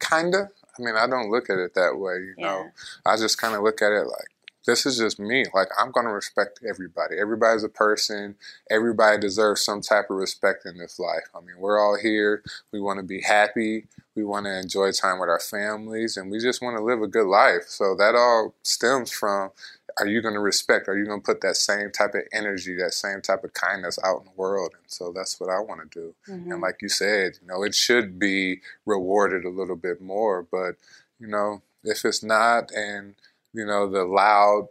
kinda. 0.00 0.50
I 0.78 0.82
mean, 0.82 0.96
I 0.96 1.06
don't 1.06 1.30
look 1.30 1.50
at 1.50 1.58
it 1.58 1.74
that 1.74 1.98
way. 1.98 2.14
You 2.14 2.34
know, 2.38 2.70
I 3.04 3.16
just 3.16 3.36
kind 3.38 3.54
of 3.54 3.62
look 3.62 3.82
at 3.82 3.92
it 3.92 4.06
like 4.06 4.30
this 4.66 4.86
is 4.86 4.98
just 4.98 5.18
me. 5.18 5.44
Like 5.54 5.68
I'm 5.78 5.90
gonna 5.90 6.12
respect 6.12 6.60
everybody. 6.68 7.16
Everybody's 7.18 7.64
a 7.64 7.68
person. 7.68 8.36
Everybody 8.70 9.18
deserves 9.18 9.64
some 9.64 9.80
type 9.80 10.10
of 10.10 10.16
respect 10.16 10.66
in 10.66 10.78
this 10.78 10.98
life. 10.98 11.28
I 11.34 11.40
mean, 11.40 11.56
we're 11.58 11.78
all 11.80 11.96
here. 12.00 12.42
We 12.72 12.80
want 12.80 12.98
to 12.98 13.02
be 13.02 13.22
happy. 13.22 13.86
We 14.14 14.24
want 14.24 14.46
to 14.46 14.58
enjoy 14.58 14.92
time 14.92 15.18
with 15.18 15.28
our 15.28 15.40
families, 15.40 16.16
and 16.16 16.30
we 16.30 16.38
just 16.40 16.60
want 16.60 16.76
to 16.76 16.84
live 16.84 17.00
a 17.00 17.06
good 17.06 17.26
life. 17.26 17.64
So 17.68 17.94
that 17.96 18.14
all 18.14 18.54
stems 18.62 19.10
from. 19.10 19.50
Are 19.98 20.06
you 20.06 20.22
going 20.22 20.34
to 20.34 20.40
respect? 20.40 20.88
Are 20.88 20.96
you 20.96 21.04
going 21.04 21.20
to 21.20 21.24
put 21.24 21.40
that 21.40 21.56
same 21.56 21.90
type 21.90 22.14
of 22.14 22.22
energy, 22.32 22.76
that 22.76 22.94
same 22.94 23.20
type 23.20 23.42
of 23.44 23.52
kindness 23.52 23.98
out 24.04 24.20
in 24.20 24.26
the 24.26 24.30
world? 24.36 24.72
And 24.74 24.84
so 24.90 25.12
that's 25.14 25.38
what 25.40 25.50
I 25.50 25.58
want 25.58 25.90
to 25.90 26.00
do. 26.00 26.14
Mhm. 26.32 26.52
And 26.52 26.60
like 26.60 26.76
you 26.80 26.88
said, 26.88 27.38
you 27.42 27.48
know, 27.48 27.62
it 27.64 27.74
should 27.74 28.18
be 28.18 28.62
rewarded 28.86 29.44
a 29.44 29.50
little 29.50 29.76
bit 29.76 30.00
more. 30.00 30.42
But, 30.42 30.76
you 31.18 31.26
know, 31.26 31.62
if 31.82 32.04
it's 32.04 32.22
not 32.22 32.70
and, 32.72 33.16
you 33.52 33.64
know, 33.64 33.90
the 33.90 34.04
loud 34.04 34.68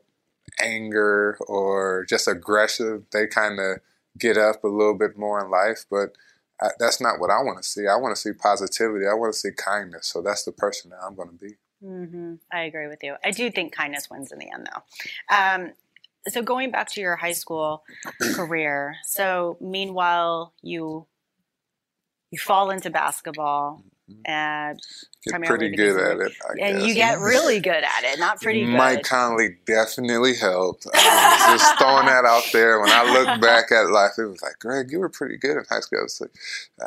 anger 0.60 1.38
or 1.48 2.06
just 2.08 2.28
aggressive, 2.28 3.04
they 3.12 3.28
kind 3.28 3.60
of 3.60 3.80
get 4.18 4.38
up 4.38 4.64
a 4.64 4.68
little 4.68 4.98
bit 4.98 5.18
more 5.18 5.44
in 5.44 5.52
life. 5.52 5.86
But 5.90 6.16
I, 6.62 6.70
that's 6.80 7.00
not 7.02 7.20
what 7.20 7.30
I 7.30 7.42
want 7.42 7.62
to 7.62 7.68
see. 7.68 7.88
I 7.88 7.96
want 7.96 8.16
to 8.16 8.22
see 8.22 8.34
positivity. 8.34 9.06
I 9.08 9.14
want 9.14 9.34
to 9.34 9.40
see 9.40 9.52
kindness. 9.56 10.08
So 10.08 10.22
that's 10.22 10.44
the 10.44 10.52
person 10.52 10.92
that 10.92 11.00
I'm 11.06 11.16
going 11.16 11.30
to 11.30 11.36
be. 11.36 11.56
hmm 11.82 12.36
I 12.52 12.62
agree 12.62 12.88
with 12.88 13.04
you. 13.04 13.16
I 13.24 13.32
do 13.32 13.50
think 13.52 13.74
kindness 13.74 14.10
wins 14.10 14.32
in 14.32 14.40
the 14.40 14.52
end, 14.52 14.68
though. 14.70 15.36
Um, 15.36 15.72
so 16.28 16.42
going 16.42 16.72
back 16.72 16.90
to 16.92 17.02
your 17.02 17.16
high 17.16 17.32
school 17.34 17.84
career, 18.36 18.96
so 19.06 19.58
meanwhile 19.62 20.54
you 20.62 21.08
you 22.32 22.38
fall 22.38 22.70
into 22.70 22.92
basketball, 22.92 23.84
Mm. 24.10 24.16
and 24.26 24.80
Get 25.26 25.43
pretty 25.43 25.70
good 25.70 25.99
at 25.99 26.20
it. 26.26 26.32
I 26.47 26.51
and 26.68 26.78
guess. 26.80 26.88
you 26.88 26.93
get 26.93 27.20
really 27.20 27.60
good 27.60 27.84
at 27.84 28.03
it. 28.03 28.20
Not 28.20 28.41
pretty 28.41 28.64
mm, 28.64 28.68
good. 28.72 28.78
Mike 28.78 29.03
Conley 29.03 29.57
definitely 29.66 30.36
helped. 30.36 30.88
I 30.93 31.51
was 31.51 31.62
just 31.62 31.78
throwing 31.78 32.05
that 32.05 32.24
out 32.26 32.43
there. 32.53 32.80
When 32.80 32.89
I 32.89 33.03
look 33.12 33.41
back 33.41 33.72
at 33.72 33.89
life, 33.91 34.12
it 34.18 34.26
was 34.26 34.41
like, 34.41 34.57
Greg, 34.60 34.91
you 34.91 34.99
were 34.99 35.10
pretty 35.10 35.36
good 35.38 35.57
in 35.57 35.64
high 35.70 35.82
school. 35.82 35.99
I 35.99 36.03
was 36.03 36.22
like, 36.22 36.32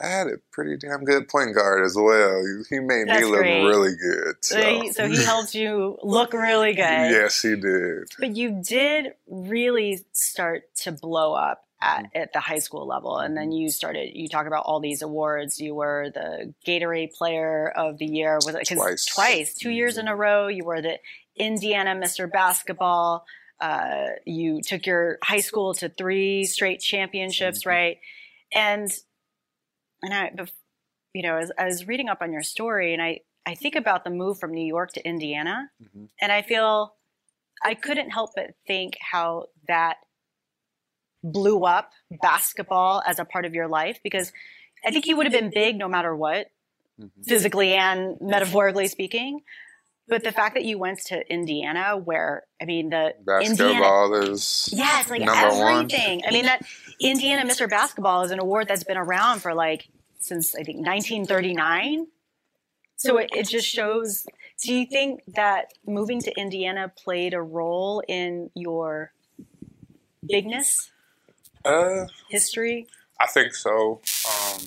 I 0.02 0.06
had 0.06 0.26
a 0.28 0.38
pretty 0.50 0.78
damn 0.78 1.04
good 1.04 1.28
point 1.28 1.54
guard 1.54 1.84
as 1.84 1.94
well. 1.94 2.42
He 2.70 2.80
made 2.80 3.08
That's 3.08 3.20
me 3.22 3.30
look 3.30 3.40
great. 3.40 3.64
really 3.64 3.94
good. 3.96 4.36
so, 4.40 4.60
So, 4.60 4.80
he, 4.80 4.92
so 4.92 5.08
he 5.08 5.22
helped 5.24 5.54
you 5.54 5.98
look 6.02 6.32
really 6.32 6.72
good. 6.72 6.82
yes, 7.10 7.42
he 7.42 7.54
did. 7.56 8.04
But 8.18 8.34
you 8.34 8.62
did 8.66 9.12
really 9.28 10.04
start 10.12 10.62
to 10.76 10.92
blow 10.92 11.34
up 11.34 11.66
at, 11.82 12.06
at 12.14 12.32
the 12.32 12.38
high 12.40 12.60
school 12.60 12.86
level. 12.86 13.18
And 13.18 13.36
then 13.36 13.50
you 13.52 13.68
started, 13.70 14.12
you 14.14 14.28
talk 14.28 14.46
about 14.46 14.64
all 14.64 14.78
these 14.80 15.02
awards. 15.02 15.60
You 15.60 15.74
were 15.74 16.10
the 16.14 16.54
Gatorade 16.66 17.12
Player 17.14 17.68
of 17.68 17.98
the 17.98 18.06
Year. 18.06 18.36
Was 18.36 18.54
it 18.54 18.68
Twice. 18.68 19.04
Twice, 19.06 19.54
two 19.54 19.70
years 19.70 19.98
in 19.98 20.06
a 20.06 20.14
row. 20.14 20.46
You 20.46 20.64
were 20.64 20.80
the 20.80 20.98
Indiana 21.36 21.90
Mr. 21.96 22.30
Basketball. 22.30 23.26
Uh, 23.60 24.10
you 24.24 24.60
took 24.62 24.86
your 24.86 25.18
high 25.24 25.40
school 25.40 25.74
to 25.74 25.88
three 25.88 26.44
straight 26.44 26.80
championships, 26.80 27.64
Mhm. 27.64 27.66
right? 27.66 27.98
And, 28.54 28.90
and 30.02 30.14
I, 30.14 30.30
you 31.14 31.22
know, 31.22 31.36
as 31.36 31.50
I 31.58 31.64
was 31.64 31.86
reading 31.88 32.08
up 32.08 32.22
on 32.22 32.32
your 32.32 32.42
story 32.42 32.92
and 32.92 33.02
I, 33.02 33.20
I 33.44 33.54
think 33.54 33.74
about 33.76 34.04
the 34.04 34.10
move 34.10 34.38
from 34.38 34.52
New 34.52 34.64
York 34.66 34.92
to 34.92 35.06
Indiana 35.06 35.70
Mhm. 35.82 36.08
and 36.20 36.30
I 36.32 36.42
feel 36.42 36.94
I 37.64 37.74
couldn't 37.74 38.10
help 38.10 38.30
but 38.36 38.54
think 38.66 38.96
how 39.00 39.46
that 39.68 39.96
blew 41.22 41.64
up 41.64 41.92
basketball 42.20 43.02
as 43.06 43.18
a 43.18 43.24
part 43.24 43.44
of 43.44 43.54
your 43.54 43.68
life 43.68 44.00
because 44.02 44.32
I 44.84 44.90
think 44.90 45.06
you 45.06 45.16
would 45.16 45.26
have 45.26 45.32
been 45.32 45.50
big 45.50 45.76
no 45.78 45.88
matter 45.88 46.14
what, 46.14 46.48
Mhm. 47.00 47.10
physically 47.24 47.74
and 47.74 48.20
metaphorically 48.20 48.88
speaking. 48.88 49.42
But 50.08 50.24
the 50.24 50.32
fact 50.32 50.54
that 50.54 50.64
you 50.64 50.78
went 50.78 50.98
to 51.06 51.32
Indiana, 51.32 51.96
where 51.96 52.44
I 52.60 52.64
mean 52.64 52.90
the 52.90 53.14
Indiana, 53.40 53.54
Basketball 53.54 54.14
is 54.14 54.68
yeah, 54.72 55.00
it's 55.00 55.08
like 55.10 55.22
number 55.22 55.56
one. 55.56 55.84
everything. 55.84 56.22
I 56.26 56.32
mean 56.32 56.44
that 56.46 56.62
Indiana 57.00 57.48
Mr. 57.48 57.70
Basketball 57.70 58.22
is 58.22 58.30
an 58.30 58.40
award 58.40 58.68
that's 58.68 58.84
been 58.84 58.96
around 58.98 59.40
for 59.40 59.54
like 59.54 59.88
since 60.18 60.54
I 60.54 60.64
think 60.64 60.78
1939. 60.84 62.08
So 62.96 63.16
it, 63.18 63.30
it 63.34 63.48
just 63.48 63.66
shows. 63.66 64.26
Do 64.62 64.74
you 64.74 64.86
think 64.86 65.22
that 65.34 65.72
moving 65.86 66.20
to 66.22 66.32
Indiana 66.38 66.92
played 66.96 67.32
a 67.34 67.40
role 67.42 68.02
in 68.06 68.50
your 68.54 69.12
bigness 70.24 70.91
Uh, 71.64 72.06
history? 72.28 72.86
I 73.20 73.26
think 73.26 73.54
so, 73.54 74.00
um, 74.28 74.62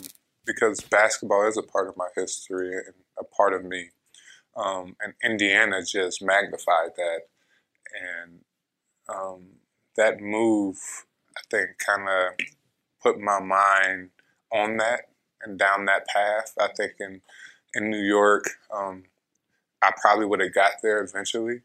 because 0.46 0.80
basketball 0.82 1.48
is 1.48 1.58
a 1.58 1.64
part 1.64 1.90
of 1.90 1.98
my 1.98 2.08
history 2.16 2.74
and 2.74 2.96
a 3.20 3.24
part 3.24 3.54
of 3.54 3.66
me. 3.66 3.90
Um, 4.56 4.96
and 5.02 5.14
Indiana 5.24 5.82
just 5.84 6.22
magnified 6.22 6.92
that. 6.96 7.20
And 8.02 8.40
um, 9.10 9.44
that 9.98 10.22
move, 10.22 10.78
I 11.38 11.42
think, 11.52 11.78
kind 11.86 12.08
of 12.08 12.46
put 13.02 13.20
my 13.20 13.40
mind 13.40 14.12
on 14.52 14.78
that 14.78 15.02
and 15.42 15.60
down 15.60 15.86
that 15.86 16.08
path. 16.08 16.54
I 16.60 16.70
think 16.76 16.94
in, 17.00 17.22
in 17.74 17.90
New 17.90 18.02
York, 18.04 18.46
um, 18.74 19.04
I 19.82 19.92
probably 20.02 20.26
would 20.26 20.40
have 20.40 20.54
got 20.54 20.72
there 20.82 21.04
eventually. 21.04 21.62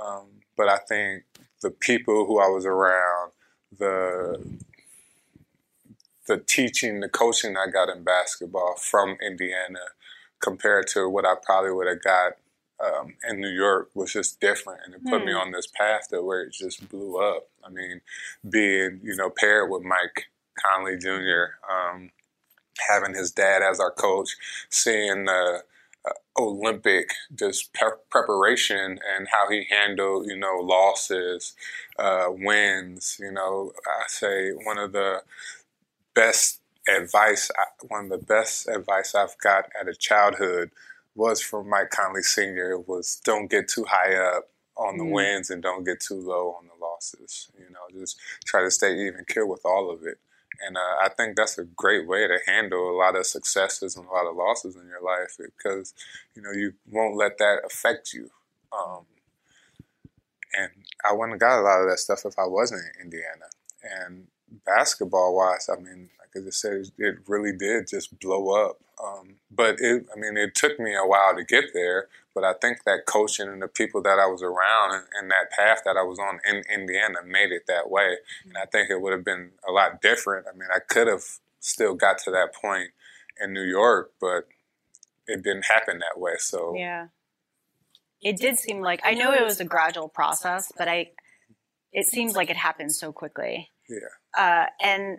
Um, 0.00 0.26
but 0.56 0.68
I 0.68 0.78
think 0.88 1.24
the 1.62 1.70
people 1.70 2.26
who 2.26 2.38
I 2.38 2.48
was 2.48 2.66
around, 2.66 3.32
the 3.76 4.58
the 6.26 6.38
teaching, 6.38 7.00
the 7.00 7.08
coaching 7.08 7.56
I 7.56 7.70
got 7.70 7.88
in 7.88 8.04
basketball 8.04 8.76
from 8.76 9.16
Indiana 9.26 9.80
compared 10.40 10.86
to 10.88 11.08
what 11.08 11.26
I 11.26 11.34
probably 11.42 11.72
would 11.72 11.86
have 11.88 12.02
got 12.02 12.32
um, 12.84 13.14
in 13.28 13.40
New 13.40 13.50
York 13.50 13.90
was 13.94 14.12
just 14.12 14.40
different, 14.40 14.80
and 14.84 14.94
it 14.94 15.04
put 15.04 15.24
me 15.24 15.32
Hmm. 15.32 15.38
on 15.38 15.52
this 15.52 15.66
path 15.66 16.08
that 16.10 16.22
where 16.22 16.42
it 16.42 16.52
just 16.52 16.88
blew 16.90 17.18
up. 17.18 17.48
I 17.64 17.70
mean, 17.70 18.00
being 18.48 19.00
you 19.02 19.16
know 19.16 19.30
paired 19.30 19.70
with 19.70 19.82
Mike 19.82 20.26
Conley 20.62 20.96
Jr., 20.96 21.56
um, 21.70 22.10
having 22.88 23.14
his 23.14 23.32
dad 23.32 23.62
as 23.62 23.80
our 23.80 23.90
coach, 23.90 24.36
seeing 24.70 25.24
the 25.26 25.32
uh, 25.32 25.60
Olympic 26.38 27.10
just 27.34 27.72
pre- 27.74 27.90
preparation 28.10 28.98
and 29.16 29.28
how 29.32 29.50
he 29.50 29.66
handled 29.70 30.26
you 30.28 30.36
know 30.36 30.56
losses, 30.62 31.54
uh, 31.98 32.26
wins. 32.30 33.16
You 33.20 33.32
know, 33.32 33.72
I 33.86 34.04
say 34.08 34.50
one 34.52 34.78
of 34.78 34.92
the 34.92 35.22
best 36.14 36.60
advice, 36.88 37.50
one 37.88 38.04
of 38.04 38.10
the 38.10 38.18
best 38.26 38.68
advice 38.68 39.14
I've 39.14 39.38
got 39.38 39.66
at 39.80 39.88
a 39.88 39.94
childhood 39.94 40.70
was 41.14 41.40
from 41.40 41.68
Mike 41.68 41.90
Conley 41.90 42.22
Sr. 42.22 42.72
It 42.72 42.88
was 42.88 43.20
don't 43.24 43.50
get 43.50 43.68
too 43.68 43.84
high 43.84 44.14
up 44.16 44.50
on 44.76 44.96
the 44.98 45.04
Mm. 45.04 45.12
wins 45.12 45.50
and 45.50 45.62
don't 45.62 45.84
get 45.84 46.00
too 46.00 46.20
low 46.20 46.52
on 46.58 46.66
the 46.68 46.74
losses. 46.84 47.48
You 47.58 47.70
know, 47.70 48.00
just 48.00 48.18
try 48.46 48.62
to 48.62 48.70
stay 48.70 48.94
even 49.06 49.24
kill 49.26 49.48
with 49.48 49.62
all 49.64 49.90
of 49.90 50.04
it. 50.06 50.18
And 50.66 50.76
uh, 50.76 50.80
I 51.02 51.08
think 51.16 51.36
that's 51.36 51.58
a 51.58 51.64
great 51.64 52.06
way 52.08 52.26
to 52.26 52.38
handle 52.46 52.90
a 52.90 52.96
lot 52.96 53.16
of 53.16 53.26
successes 53.26 53.96
and 53.96 54.06
a 54.06 54.10
lot 54.10 54.26
of 54.26 54.36
losses 54.36 54.76
in 54.76 54.86
your 54.88 55.02
life 55.02 55.36
because, 55.38 55.94
you 56.34 56.42
know, 56.42 56.52
you 56.52 56.74
won't 56.90 57.16
let 57.16 57.38
that 57.38 57.62
affect 57.64 58.12
you. 58.12 58.30
Um, 58.72 59.04
and 60.56 60.70
I 61.08 61.12
wouldn't 61.12 61.34
have 61.34 61.40
got 61.40 61.60
a 61.60 61.62
lot 61.62 61.82
of 61.82 61.88
that 61.90 61.98
stuff 61.98 62.22
if 62.24 62.38
I 62.38 62.46
wasn't 62.46 62.82
in 62.96 63.04
Indiana. 63.04 63.46
And 63.82 64.26
basketball 64.64 65.36
wise, 65.36 65.68
I 65.70 65.76
mean, 65.80 66.08
like 66.18 66.30
I 66.36 66.44
just 66.44 66.60
said, 66.60 66.84
it- 66.98 67.18
really 67.28 67.52
did 67.56 67.88
just 67.88 68.18
blow 68.18 68.66
up. 68.66 68.78
Um, 69.02 69.36
but 69.50 69.76
it, 69.80 70.06
I 70.14 70.18
mean, 70.18 70.36
it 70.36 70.54
took 70.54 70.80
me 70.80 70.94
a 70.94 71.06
while 71.06 71.36
to 71.36 71.44
get 71.44 71.66
there. 71.74 72.08
But 72.38 72.46
I 72.46 72.52
think 72.52 72.84
that 72.84 73.04
coaching 73.04 73.48
and 73.48 73.60
the 73.60 73.66
people 73.66 74.00
that 74.02 74.20
I 74.20 74.26
was 74.26 74.44
around 74.44 74.94
and, 74.94 75.04
and 75.20 75.30
that 75.32 75.50
path 75.50 75.82
that 75.84 75.96
I 75.96 76.04
was 76.04 76.20
on 76.20 76.38
in 76.48 76.62
Indiana 76.72 77.18
made 77.26 77.50
it 77.50 77.62
that 77.66 77.90
way. 77.90 78.18
And 78.44 78.56
I 78.56 78.64
think 78.64 78.90
it 78.90 79.00
would 79.00 79.12
have 79.12 79.24
been 79.24 79.50
a 79.68 79.72
lot 79.72 80.00
different. 80.00 80.46
I 80.46 80.56
mean, 80.56 80.68
I 80.72 80.78
could 80.78 81.08
have 81.08 81.24
still 81.58 81.94
got 81.94 82.18
to 82.18 82.30
that 82.30 82.54
point 82.54 82.90
in 83.42 83.52
New 83.52 83.64
York, 83.64 84.12
but 84.20 84.46
it 85.26 85.42
didn't 85.42 85.64
happen 85.64 85.98
that 85.98 86.20
way. 86.20 86.34
So 86.38 86.74
Yeah. 86.76 87.08
It 88.22 88.36
did 88.36 88.56
seem 88.56 88.82
like 88.82 89.00
I 89.02 89.14
know 89.14 89.32
it 89.32 89.42
was 89.42 89.58
a 89.58 89.64
gradual 89.64 90.08
process, 90.08 90.70
but 90.78 90.86
I 90.86 91.10
it 91.92 92.06
seems 92.06 92.36
like 92.36 92.50
it 92.50 92.56
happened 92.56 92.94
so 92.94 93.10
quickly. 93.10 93.72
Yeah. 93.88 93.98
Uh, 94.40 94.66
and 94.80 95.18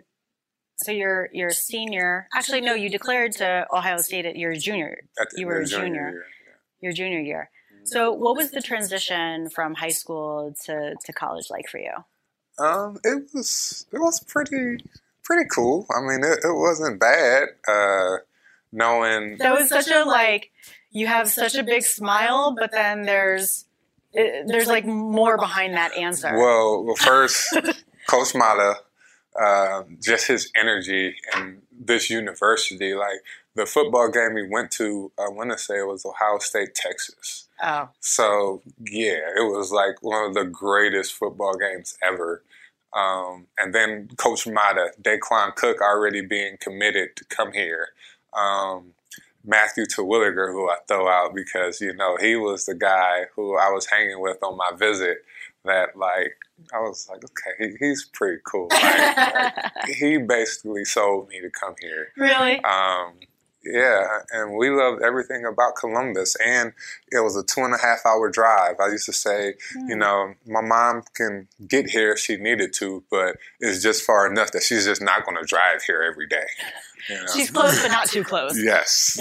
so 0.76 0.90
you're 0.90 1.28
you're 1.34 1.48
a 1.48 1.52
senior. 1.52 2.28
Actually, 2.34 2.62
no, 2.62 2.72
you 2.72 2.88
declared 2.88 3.32
to 3.32 3.66
Ohio 3.70 3.98
State 3.98 4.24
at 4.24 4.36
your 4.36 4.54
junior 4.54 5.02
at 5.20 5.28
the 5.30 5.40
You 5.40 5.48
were 5.48 5.60
a 5.60 5.66
junior 5.66 5.84
junior. 6.12 6.24
Year, 6.80 6.90
your 6.90 6.92
junior 6.92 7.20
year. 7.20 7.50
Mm-hmm. 7.74 7.86
So 7.86 8.12
what 8.12 8.36
was 8.36 8.50
the 8.50 8.62
transition 8.62 9.50
from 9.50 9.74
high 9.74 9.90
school 9.90 10.54
to, 10.66 10.94
to 11.04 11.12
college 11.12 11.46
like 11.50 11.68
for 11.68 11.78
you? 11.78 11.92
Um, 12.58 12.98
it 13.04 13.30
was 13.32 13.86
it 13.92 13.98
was 13.98 14.20
pretty 14.20 14.84
pretty 15.24 15.48
cool. 15.48 15.86
I 15.96 16.00
mean, 16.00 16.22
it, 16.22 16.40
it 16.44 16.54
wasn't 16.54 17.00
bad. 17.00 17.48
Uh, 17.66 18.18
knowing 18.72 19.38
That 19.38 19.58
was 19.58 19.68
such 19.68 19.90
a 19.90 20.04
like 20.04 20.50
you 20.90 21.06
have 21.06 21.28
such 21.28 21.54
a 21.54 21.62
big 21.62 21.82
smile, 21.82 22.54
but 22.58 22.72
then 22.72 23.02
there's 23.02 23.64
it, 24.12 24.46
there's 24.48 24.66
like 24.66 24.84
more 24.84 25.36
behind 25.36 25.74
that 25.74 25.96
answer. 25.96 26.36
well, 26.36 26.84
well 26.84 26.96
first, 26.96 27.56
Coach 28.08 28.34
Matta, 28.34 28.74
uh, 29.40 29.84
just 30.00 30.26
his 30.26 30.50
energy 30.54 31.14
and 31.34 31.62
this 31.72 32.10
university, 32.10 32.94
like 32.94 33.20
the 33.60 33.66
football 33.66 34.08
game 34.08 34.32
we 34.34 34.48
went 34.48 34.70
to, 34.72 35.12
I 35.18 35.28
want 35.28 35.50
to 35.50 35.58
say 35.58 35.80
it 35.80 35.86
was 35.86 36.06
Ohio 36.06 36.38
State, 36.38 36.74
Texas. 36.74 37.46
Oh, 37.62 37.90
So 38.00 38.62
yeah, 38.80 39.18
it 39.36 39.52
was 39.52 39.70
like 39.70 40.02
one 40.02 40.24
of 40.24 40.34
the 40.34 40.44
greatest 40.46 41.12
football 41.12 41.56
games 41.58 41.98
ever. 42.02 42.42
Um, 42.94 43.46
and 43.58 43.74
then 43.74 44.08
Coach 44.16 44.46
Matta, 44.46 44.92
Daequan 45.02 45.54
Cook 45.56 45.82
already 45.82 46.22
being 46.22 46.56
committed 46.58 47.16
to 47.16 47.24
come 47.26 47.52
here. 47.52 47.88
Um, 48.32 48.94
Matthew 49.44 49.84
Terwilliger, 49.84 50.50
who 50.52 50.68
I 50.70 50.76
throw 50.88 51.08
out 51.08 51.34
because 51.34 51.80
you 51.80 51.94
know 51.94 52.16
he 52.20 52.36
was 52.36 52.66
the 52.66 52.74
guy 52.74 53.24
who 53.36 53.56
I 53.56 53.70
was 53.70 53.86
hanging 53.86 54.20
with 54.20 54.42
on 54.42 54.56
my 54.56 54.70
visit. 54.76 55.18
That 55.64 55.96
like 55.96 56.36
I 56.74 56.80
was 56.80 57.08
like, 57.10 57.22
okay, 57.24 57.70
he, 57.70 57.86
he's 57.86 58.04
pretty 58.04 58.40
cool. 58.44 58.68
Like, 58.70 59.16
like, 59.16 59.86
he 59.98 60.18
basically 60.18 60.84
sold 60.84 61.28
me 61.28 61.40
to 61.40 61.50
come 61.50 61.74
here. 61.80 62.08
really? 62.16 62.62
Um, 62.64 63.14
yeah, 63.62 64.20
and 64.30 64.56
we 64.56 64.70
loved 64.70 65.02
everything 65.02 65.44
about 65.44 65.76
Columbus, 65.76 66.34
and 66.44 66.72
it 67.10 67.20
was 67.20 67.36
a 67.36 67.44
two 67.44 67.60
and 67.60 67.74
a 67.74 67.78
half 67.78 68.00
hour 68.06 68.30
drive. 68.30 68.76
I 68.80 68.88
used 68.88 69.06
to 69.06 69.12
say, 69.12 69.54
you 69.74 69.94
hmm. 69.94 69.98
know, 69.98 70.34
my 70.46 70.62
mom 70.62 71.02
can 71.14 71.46
get 71.68 71.90
here 71.90 72.12
if 72.12 72.18
she 72.18 72.36
needed 72.36 72.72
to, 72.74 73.04
but 73.10 73.36
it's 73.60 73.82
just 73.82 74.02
far 74.02 74.30
enough 74.30 74.52
that 74.52 74.62
she's 74.62 74.86
just 74.86 75.02
not 75.02 75.26
going 75.26 75.36
to 75.36 75.46
drive 75.46 75.82
here 75.82 76.02
every 76.02 76.26
day. 76.26 76.46
You 77.08 77.16
know? 77.16 77.26
She's 77.34 77.50
close, 77.50 77.82
but 77.82 77.88
not 77.88 78.08
too 78.08 78.24
close. 78.24 78.58
Yes. 78.62 79.18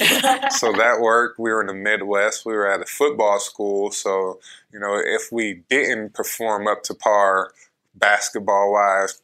so 0.57 0.71
that 0.73 0.99
worked. 1.01 1.39
We 1.39 1.51
were 1.51 1.61
in 1.61 1.67
the 1.67 1.73
Midwest. 1.73 2.45
We 2.45 2.53
were 2.53 2.69
at 2.69 2.81
a 2.81 2.85
football 2.85 3.39
school. 3.39 3.91
So, 3.91 4.39
you 4.71 4.79
know, 4.79 5.01
if 5.03 5.31
we 5.31 5.63
didn't 5.69 6.13
perform 6.13 6.67
up 6.67 6.83
to 6.83 6.93
par 6.93 7.51
basketball 7.95 8.71
wise, 8.71 9.21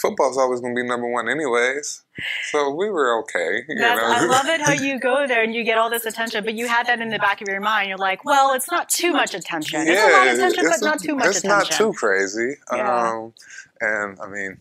football's 0.00 0.38
always 0.38 0.60
going 0.60 0.74
to 0.74 0.82
be 0.82 0.86
number 0.86 1.10
one, 1.10 1.28
anyways. 1.28 2.02
So 2.50 2.74
we 2.74 2.90
were 2.90 3.20
okay. 3.20 3.62
I 3.80 4.26
love 4.30 4.46
it 4.46 4.60
how 4.60 4.72
you 4.72 4.98
go 4.98 5.26
there 5.26 5.42
and 5.42 5.54
you 5.54 5.64
get 5.64 5.78
all 5.78 5.90
this 5.90 6.06
attention, 6.06 6.44
but 6.44 6.54
you 6.54 6.66
had 6.66 6.86
that 6.86 7.00
in 7.00 7.08
the 7.08 7.18
back 7.18 7.40
of 7.40 7.48
your 7.48 7.60
mind. 7.60 7.88
You're 7.88 7.98
like, 7.98 8.24
well, 8.24 8.52
it's 8.54 8.70
not 8.70 8.88
too 8.88 9.12
much 9.12 9.34
attention. 9.34 9.86
Yeah, 9.86 9.92
it's 9.92 10.00
a 10.00 10.16
lot 10.16 10.26
of 10.26 10.34
attention, 10.34 10.64
but 10.64 10.80
a, 10.80 10.84
not 10.84 11.00
too 11.00 11.16
much 11.16 11.26
it's 11.26 11.38
attention. 11.38 11.60
It's 11.60 11.70
not 11.70 11.76
too 11.76 11.92
crazy. 11.92 12.54
Yeah. 12.72 13.10
Um, 13.10 13.34
and 13.80 14.18
I 14.20 14.28
mean, 14.28 14.58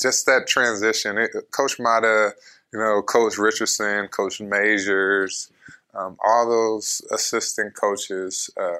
just 0.00 0.26
that 0.26 0.46
transition. 0.46 1.18
It, 1.18 1.30
Coach 1.50 1.78
Matta, 1.78 2.34
you 2.72 2.78
know, 2.78 3.02
Coach 3.02 3.38
Richardson, 3.38 4.08
Coach 4.08 4.40
Majors, 4.40 5.50
um, 5.94 6.16
all 6.24 6.48
those 6.48 7.02
assistant 7.10 7.74
coaches, 7.74 8.50
um, 8.58 8.78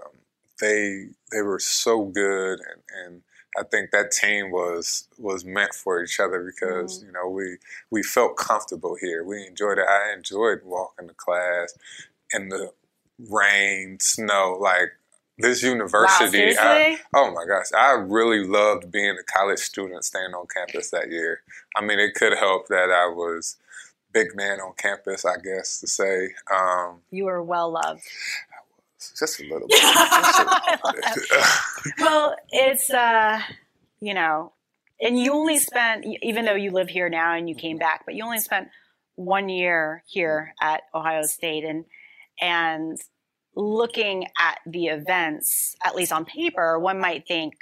they 0.61 1.09
they 1.33 1.43
were 1.43 1.59
so 1.59 2.05
good, 2.05 2.61
and, 2.61 2.83
and, 3.05 3.23
I 3.59 3.63
think 3.65 3.91
that 3.91 4.11
team 4.11 4.51
was 4.51 5.09
was 5.19 5.45
meant 5.45 5.75
for 5.75 6.03
each 6.03 6.21
other 6.21 6.43
because 6.45 6.99
mm-hmm. 6.99 7.07
you 7.07 7.13
know 7.13 7.29
we 7.29 7.57
we 7.91 8.03
felt 8.03 8.37
comfortable 8.37 8.97
here. 9.01 9.25
We 9.25 9.47
enjoyed 9.47 9.79
it. 9.79 9.87
I 9.89 10.13
enjoyed 10.15 10.61
walking 10.65 11.09
to 11.09 11.15
class 11.15 11.75
in 12.33 12.49
the 12.49 12.73
rain, 13.31 13.99
snow, 14.01 14.59
like 14.61 14.91
this 15.39 15.63
university. 15.63 16.55
Wow, 16.57 16.63
I, 16.63 16.99
oh 17.15 17.31
my 17.33 17.45
gosh, 17.47 17.67
I 17.77 17.93
really 17.93 18.47
loved 18.47 18.91
being 18.91 19.17
a 19.19 19.25
college 19.25 19.61
student 19.61 20.05
staying 20.05 20.35
on 20.35 20.47
campus 20.55 20.91
that 20.91 21.11
year. 21.11 21.41
I 21.77 21.85
mean, 21.85 21.99
it 21.99 22.15
could 22.15 22.37
help 22.37 22.69
that 22.69 22.91
I 22.91 23.13
was 23.13 23.57
big 24.13 24.35
man 24.35 24.61
on 24.61 24.73
campus, 24.79 25.27
I 25.27 25.37
guess 25.37 25.81
to 25.81 25.87
say. 25.87 26.31
Um, 26.51 27.01
you 27.11 27.27
were 27.27 27.43
well 27.43 27.71
loved. 27.71 28.03
Just 29.19 29.41
a 29.41 29.45
little 29.45 29.69
bit. 29.69 29.81
a 29.85 30.79
little 30.85 30.93
bit. 30.93 31.95
well, 31.99 32.37
it's 32.51 32.91
uh, 32.91 33.41
you 34.01 34.15
know, 34.15 34.53
and 35.01 35.19
you 35.19 35.33
only 35.33 35.59
spent, 35.59 36.05
even 36.23 36.45
though 36.45 36.55
you 36.55 36.71
live 36.71 36.89
here 36.89 37.09
now 37.09 37.35
and 37.35 37.49
you 37.49 37.55
came 37.55 37.79
back, 37.79 38.05
but 38.05 38.15
you 38.15 38.25
only 38.25 38.41
spent 38.41 38.69
one 39.15 39.49
year 39.49 40.03
here 40.07 40.55
at 40.61 40.83
Ohio 40.95 41.23
State, 41.23 41.65
and 41.65 41.85
and 42.41 42.99
looking 43.55 44.27
at 44.39 44.59
the 44.67 44.87
events, 44.87 45.75
at 45.85 45.97
least 45.97 46.13
on 46.13 46.25
paper, 46.25 46.79
one 46.79 47.01
might 47.01 47.27
think 47.27 47.55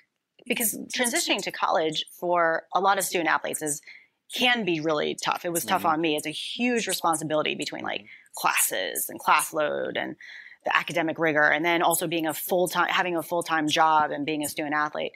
because 0.47 0.77
transitioning 0.95 1.43
to 1.43 1.53
college 1.53 2.05
for 2.19 2.65
a 2.75 2.81
lot 2.81 2.99
of 2.99 3.05
student 3.05 3.31
athletes 3.31 3.63
is 3.63 3.81
can 4.35 4.65
be 4.65 4.81
really 4.81 5.17
tough. 5.23 5.45
It 5.45 5.53
was 5.53 5.65
tough 5.65 5.83
mm-hmm. 5.83 5.93
on 5.93 6.01
me. 6.01 6.17
It's 6.17 6.27
a 6.27 6.31
huge 6.31 6.87
responsibility 6.87 7.55
between 7.55 7.83
like 7.83 8.05
classes 8.35 9.09
and 9.09 9.19
class 9.19 9.53
load 9.53 9.97
and 9.97 10.17
the 10.65 10.77
academic 10.77 11.19
rigor 11.19 11.43
and 11.43 11.65
then 11.65 11.83
also 11.83 12.07
being 12.07 12.27
a 12.27 12.35
full-time 12.35 12.89
having 12.89 13.17
a 13.17 13.23
full-time 13.23 13.69
job 13.69 14.11
and 14.11 14.25
being 14.25 14.43
a 14.43 14.49
student 14.49 14.75
athlete. 14.75 15.13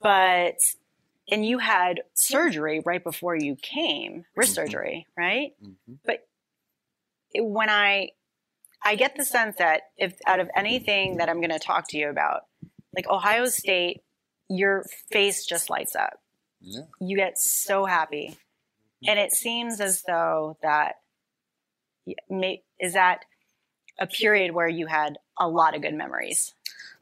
But 0.00 0.58
and 1.30 1.44
you 1.44 1.58
had 1.58 2.02
surgery 2.14 2.80
right 2.84 3.02
before 3.02 3.36
you 3.36 3.56
came, 3.56 4.24
wrist 4.36 4.52
mm-hmm. 4.52 4.66
surgery, 4.66 5.06
right? 5.16 5.52
Mm-hmm. 5.62 5.94
But 6.04 6.26
when 7.34 7.68
I 7.68 8.10
I 8.84 8.94
get 8.94 9.16
the 9.16 9.24
sense 9.24 9.56
that 9.56 9.82
if 9.96 10.16
out 10.26 10.40
of 10.40 10.48
anything 10.54 11.16
that 11.16 11.28
I'm 11.28 11.40
going 11.40 11.50
to 11.50 11.58
talk 11.58 11.88
to 11.88 11.98
you 11.98 12.08
about, 12.08 12.42
like 12.94 13.08
Ohio 13.08 13.46
State, 13.46 14.02
your 14.48 14.84
face 15.10 15.44
just 15.44 15.68
lights 15.70 15.96
up. 15.96 16.20
Yeah. 16.60 16.82
You 17.00 17.16
get 17.16 17.38
so 17.38 17.84
happy. 17.84 18.28
Mm-hmm. 18.30 19.10
And 19.10 19.18
it 19.18 19.32
seems 19.32 19.80
as 19.80 20.02
though 20.06 20.56
that 20.62 20.94
is 22.78 22.92
that 22.92 23.24
a 23.98 24.06
period 24.06 24.52
where 24.52 24.68
you 24.68 24.86
had 24.86 25.18
a 25.38 25.48
lot 25.48 25.74
of 25.74 25.82
good 25.82 25.94
memories. 25.94 26.54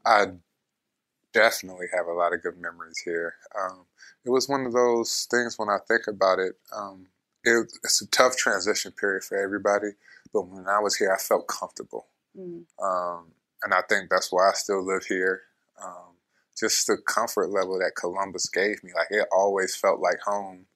I 0.05 0.27
definitely 1.33 1.87
have 1.95 2.07
a 2.07 2.13
lot 2.13 2.33
of 2.33 2.43
good 2.43 2.59
memories 2.59 2.99
here. 2.99 3.35
Um, 3.59 3.87
it 4.25 4.31
was 4.31 4.49
one 4.49 4.67
of 4.67 4.73
those 4.73 5.27
things 5.31 5.59
when 5.59 5.69
I 5.69 5.79
think 5.87 6.07
about 6.07 6.39
it, 6.39 6.55
um, 6.75 7.07
it, 7.43 7.71
it's 7.83 8.01
a 8.01 8.07
tough 8.09 8.37
transition 8.37 8.93
period 8.93 9.25
for 9.25 9.37
everybody. 9.37 9.91
But 10.33 10.49
when 10.49 10.67
I 10.67 10.79
was 10.79 10.97
here, 10.97 11.13
I 11.13 11.19
felt 11.19 11.47
comfortable. 11.47 12.07
Mm. 12.39 12.65
Um, 12.83 13.27
and 13.63 13.75
I 13.75 13.83
think 13.89 14.11
that's 14.11 14.33
why 14.33 14.49
I 14.49 14.53
still 14.55 14.85
live 14.85 15.05
here. 15.05 15.43
Um, 15.83 16.15
just 16.59 16.87
the 16.87 16.97
comfort 16.97 17.51
level 17.51 17.79
that 17.79 17.93
Columbus 17.99 18.49
gave 18.49 18.83
me. 18.83 18.93
Like 18.95 19.09
it 19.11 19.27
always 19.33 19.77
felt 19.77 20.01
like 20.01 20.21
home 20.25 20.67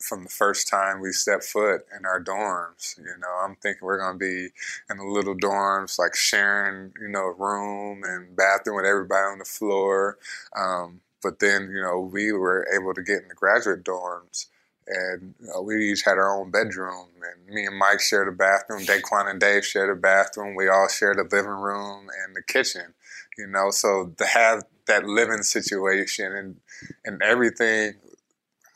from 0.00 0.24
the 0.24 0.30
first 0.30 0.68
time 0.68 1.00
we 1.00 1.12
stepped 1.12 1.44
foot 1.44 1.82
in 1.98 2.04
our 2.04 2.22
dorms. 2.22 2.98
You 2.98 3.18
know, 3.20 3.32
I'm 3.44 3.56
thinking 3.56 3.80
we're 3.82 3.98
going 4.00 4.14
to 4.14 4.18
be 4.18 4.48
in 4.90 4.98
the 4.98 5.04
little 5.04 5.36
dorms, 5.36 5.98
like 5.98 6.14
sharing, 6.14 6.92
you 7.00 7.08
know, 7.08 7.26
a 7.26 7.32
room 7.32 8.02
and 8.04 8.36
bathroom 8.36 8.76
with 8.76 8.86
everybody 8.86 9.22
on 9.24 9.38
the 9.38 9.44
floor. 9.44 10.18
Um, 10.56 11.00
but 11.22 11.38
then, 11.40 11.70
you 11.74 11.82
know, 11.82 12.00
we 12.00 12.32
were 12.32 12.66
able 12.74 12.94
to 12.94 13.02
get 13.02 13.22
in 13.22 13.28
the 13.28 13.34
graduate 13.34 13.84
dorms 13.84 14.46
and 14.86 15.34
you 15.40 15.48
know, 15.48 15.62
we 15.62 15.92
each 15.92 16.02
had 16.04 16.18
our 16.18 16.38
own 16.40 16.50
bedroom. 16.50 17.08
And 17.22 17.54
me 17.54 17.66
and 17.66 17.78
Mike 17.78 18.00
shared 18.00 18.28
a 18.28 18.32
bathroom. 18.32 18.82
Daequan 18.84 19.30
and 19.30 19.40
Dave 19.40 19.64
shared 19.64 19.90
a 19.90 20.00
bathroom. 20.00 20.54
We 20.54 20.68
all 20.68 20.88
shared 20.88 21.18
a 21.18 21.22
living 21.24 21.50
room 21.50 22.08
and 22.24 22.36
the 22.36 22.42
kitchen. 22.42 22.94
You 23.38 23.46
know, 23.48 23.70
so 23.70 24.12
to 24.16 24.26
have 24.26 24.64
that 24.86 25.04
living 25.04 25.42
situation 25.42 26.32
and 26.32 26.56
and 27.04 27.20
everything 27.22 27.94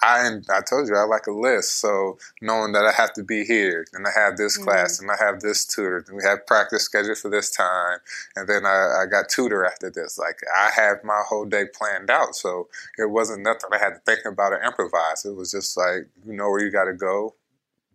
I 0.02 0.28
I 0.50 0.60
told 0.62 0.88
you 0.88 0.96
I 0.96 1.04
like 1.04 1.26
a 1.26 1.32
list, 1.32 1.78
so 1.80 2.18
knowing 2.40 2.72
that 2.72 2.86
I 2.86 2.92
have 2.92 3.12
to 3.14 3.22
be 3.22 3.44
here 3.44 3.86
and 3.92 4.06
I 4.06 4.10
have 4.18 4.36
this 4.36 4.56
mm-hmm. 4.56 4.68
class 4.68 5.00
and 5.00 5.10
I 5.10 5.16
have 5.22 5.40
this 5.40 5.64
tutor 5.64 6.04
and 6.08 6.16
we 6.16 6.22
have 6.22 6.46
practice 6.46 6.84
scheduled 6.84 7.18
for 7.18 7.30
this 7.30 7.50
time 7.50 7.98
and 8.36 8.48
then 8.48 8.64
I, 8.64 9.02
I 9.02 9.06
got 9.10 9.28
tutor 9.28 9.64
after 9.64 9.90
this. 9.90 10.18
Like 10.18 10.38
I 10.58 10.70
have 10.74 11.04
my 11.04 11.22
whole 11.28 11.44
day 11.44 11.64
planned 11.72 12.10
out, 12.10 12.34
so 12.34 12.68
it 12.98 13.10
wasn't 13.10 13.42
nothing 13.42 13.70
I 13.72 13.78
had 13.78 13.94
to 13.94 14.00
think 14.06 14.24
about 14.24 14.52
or 14.52 14.62
improvise. 14.62 15.24
It 15.24 15.36
was 15.36 15.50
just 15.50 15.76
like 15.76 16.08
you 16.26 16.34
know 16.34 16.48
where 16.50 16.64
you 16.64 16.70
got 16.70 16.84
to 16.84 16.94
go, 16.94 17.34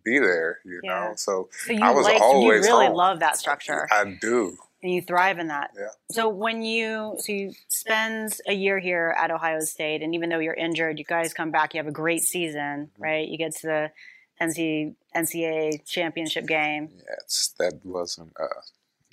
be 0.04 0.20
there. 0.20 0.60
You 0.64 0.82
yeah. 0.84 0.92
know, 0.92 1.14
so, 1.16 1.50
so 1.66 1.74
you 1.74 1.82
I 1.82 1.92
was 1.92 2.06
like, 2.06 2.22
always 2.22 2.66
you 2.66 2.72
really 2.72 2.88
home. 2.88 2.96
love 2.96 3.20
that 3.20 3.38
structure. 3.38 3.88
I 3.92 4.18
do 4.22 4.58
and 4.86 4.94
you 4.94 5.02
thrive 5.02 5.40
in 5.40 5.48
that. 5.48 5.72
Yeah. 5.76 5.88
So 6.12 6.30
when 6.30 6.62
you 6.62 7.16
so 7.18 7.32
you 7.32 7.54
spend 7.70 8.38
a 8.48 8.54
year 8.54 8.78
here 8.78 9.16
at 9.18 9.32
Ohio 9.32 9.60
State, 9.62 10.04
and 10.04 10.14
even 10.14 10.30
though 10.30 10.38
you're 10.38 10.54
injured, 10.54 11.00
you 11.00 11.06
guys 11.06 11.34
come 11.34 11.50
back. 11.50 11.74
You 11.74 11.80
have 11.80 11.88
a 11.88 11.92
great 11.92 12.22
season, 12.22 12.92
mm-hmm. 12.92 13.04
right? 13.04 13.28
You 13.28 13.36
get 13.36 13.56
to 13.58 13.68
the 13.68 13.92
NC, 14.40 14.94
NCAA 15.16 15.84
championship 15.88 16.46
game. 16.46 16.90
Yes, 17.10 17.56
that 17.58 17.80
wasn't 17.84 18.34
uh, 18.40 18.46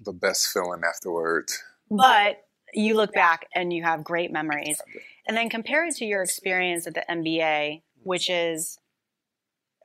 the 0.05 0.13
best 0.13 0.49
feeling 0.53 0.83
afterwards. 0.87 1.63
But 1.91 2.45
you 2.75 2.95
look 2.95 3.15
back 3.15 3.47
and 3.55 3.73
you 3.73 3.83
have 3.83 4.05
great 4.05 4.31
memories, 4.31 4.79
and 5.27 5.35
then 5.35 5.49
compare 5.49 5.87
it 5.87 5.97
to 5.97 6.05
your 6.05 6.23
experience 6.23 6.87
at 6.87 6.93
the 6.93 7.05
NBA, 7.11 7.81
which 8.03 8.29
is, 8.29 8.79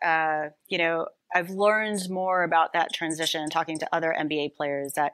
uh, 0.03 0.47
you 0.67 0.79
know, 0.79 1.07
I've 1.33 1.49
learned 1.49 2.09
more 2.09 2.43
about 2.43 2.73
that 2.73 2.91
transition 2.93 3.49
talking 3.49 3.79
to 3.79 3.95
other 3.95 4.13
NBA 4.17 4.55
players 4.55 4.93
that 4.97 5.13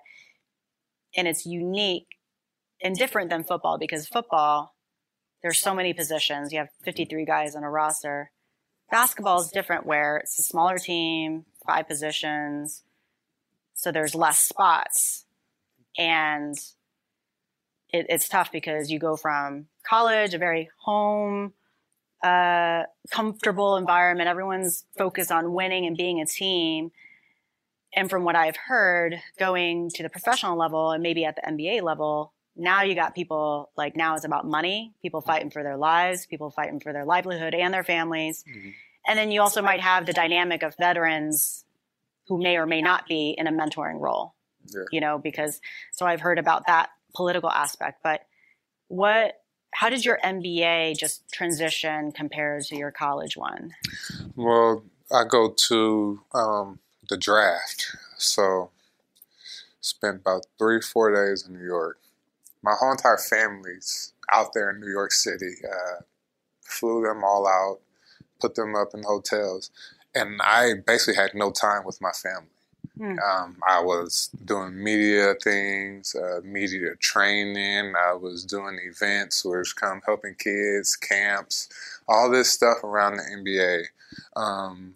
and 1.15 1.27
it's 1.27 1.45
unique 1.45 2.07
and 2.81 2.95
different 2.95 3.29
than 3.29 3.43
football 3.43 3.77
because 3.77 4.07
football 4.07 4.75
there's 5.41 5.59
so 5.59 5.75
many 5.75 5.93
positions. 5.93 6.53
You 6.53 6.59
have 6.59 6.69
53 6.83 7.25
guys 7.25 7.55
on 7.55 7.63
a 7.63 7.69
roster. 7.69 8.31
Basketball 8.89 9.41
is 9.41 9.49
different 9.49 9.85
where 9.85 10.17
it's 10.17 10.39
a 10.39 10.43
smaller 10.43 10.77
team 10.77 11.45
five 11.65 11.87
positions 11.87 12.83
so 13.73 13.91
there's 13.91 14.15
less 14.15 14.39
spots. 14.39 15.25
And 15.97 16.55
it, 17.91 18.05
it's 18.09 18.29
tough 18.29 18.51
because 18.51 18.91
you 18.91 18.99
go 18.99 19.15
from 19.15 19.67
college 19.87 20.33
a 20.33 20.37
very 20.37 20.69
home 20.77 21.53
uh, 22.23 22.83
comfortable 23.11 23.75
environment. 23.75 24.29
Everyone's 24.29 24.85
focused 24.97 25.31
on 25.31 25.53
winning 25.53 25.85
and 25.85 25.97
being 25.97 26.21
a 26.21 26.25
team 26.25 26.91
and 27.95 28.09
from 28.09 28.23
what 28.23 28.35
I've 28.35 28.57
heard, 28.57 29.21
going 29.37 29.89
to 29.95 30.03
the 30.03 30.09
professional 30.09 30.57
level 30.57 30.91
and 30.91 31.03
maybe 31.03 31.25
at 31.25 31.35
the 31.35 31.41
NBA 31.41 31.81
level, 31.81 32.33
now 32.55 32.83
you 32.83 32.95
got 32.95 33.15
people 33.15 33.71
like 33.75 33.95
now 33.95 34.15
it's 34.15 34.25
about 34.25 34.45
money, 34.45 34.93
people 35.01 35.21
fighting 35.21 35.49
for 35.49 35.63
their 35.63 35.77
lives, 35.77 36.25
people 36.25 36.49
fighting 36.51 36.79
for 36.79 36.93
their 36.93 37.05
livelihood 37.05 37.53
and 37.53 37.73
their 37.73 37.83
families. 37.83 38.43
Mm-hmm. 38.49 38.69
And 39.07 39.19
then 39.19 39.31
you 39.31 39.41
also 39.41 39.61
might 39.61 39.81
have 39.81 40.05
the 40.05 40.13
dynamic 40.13 40.63
of 40.63 40.75
veterans 40.77 41.65
who 42.27 42.41
may 42.41 42.57
or 42.57 42.65
may 42.65 42.81
not 42.81 43.07
be 43.07 43.35
in 43.37 43.47
a 43.47 43.51
mentoring 43.51 43.99
role. 43.99 44.33
Yeah. 44.73 44.83
You 44.91 45.01
know, 45.01 45.17
because 45.17 45.59
so 45.91 46.05
I've 46.05 46.21
heard 46.21 46.39
about 46.39 46.67
that 46.67 46.89
political 47.13 47.49
aspect, 47.49 47.99
but 48.03 48.21
what 48.87 49.39
how 49.73 49.89
did 49.89 50.05
your 50.05 50.19
NBA 50.23 50.97
just 50.97 51.27
transition 51.31 52.11
compared 52.11 52.63
to 52.65 52.77
your 52.77 52.91
college 52.91 53.35
one? 53.35 53.71
Well, 54.35 54.83
I 55.11 55.23
go 55.25 55.55
to 55.67 56.21
um, 56.33 56.79
the 57.09 57.17
draft. 57.17 57.95
So 58.17 58.71
spent 59.81 60.21
about 60.21 60.45
three, 60.57 60.81
four 60.81 61.13
days 61.13 61.45
in 61.47 61.53
New 61.53 61.65
York. 61.65 61.99
My 62.61 62.73
whole 62.79 62.91
entire 62.91 63.17
family's 63.17 64.13
out 64.31 64.53
there 64.53 64.69
in 64.69 64.79
New 64.79 64.89
York 64.89 65.11
City. 65.11 65.55
Uh, 65.63 66.01
flew 66.61 67.03
them 67.03 67.23
all 67.23 67.47
out, 67.47 67.79
put 68.39 68.55
them 68.55 68.75
up 68.75 68.89
in 68.93 69.03
hotels, 69.03 69.69
and 70.15 70.41
I 70.41 70.73
basically 70.85 71.15
had 71.15 71.33
no 71.33 71.51
time 71.51 71.83
with 71.85 72.01
my 72.01 72.11
family. 72.11 72.47
Hmm. 72.97 73.17
Um, 73.19 73.57
I 73.67 73.81
was 73.81 74.29
doing 74.45 74.81
media 74.81 75.33
things, 75.41 76.15
uh, 76.15 76.41
media 76.43 76.95
training. 76.99 77.93
I 77.97 78.13
was 78.13 78.45
doing 78.45 78.77
events 78.83 79.43
where 79.43 79.61
it's 79.61 79.73
come 79.73 80.01
helping 80.05 80.35
kids, 80.35 80.95
camps, 80.95 81.69
all 82.07 82.29
this 82.29 82.51
stuff 82.51 82.83
around 82.83 83.17
the 83.17 83.23
NBA, 83.23 83.85
um, 84.35 84.93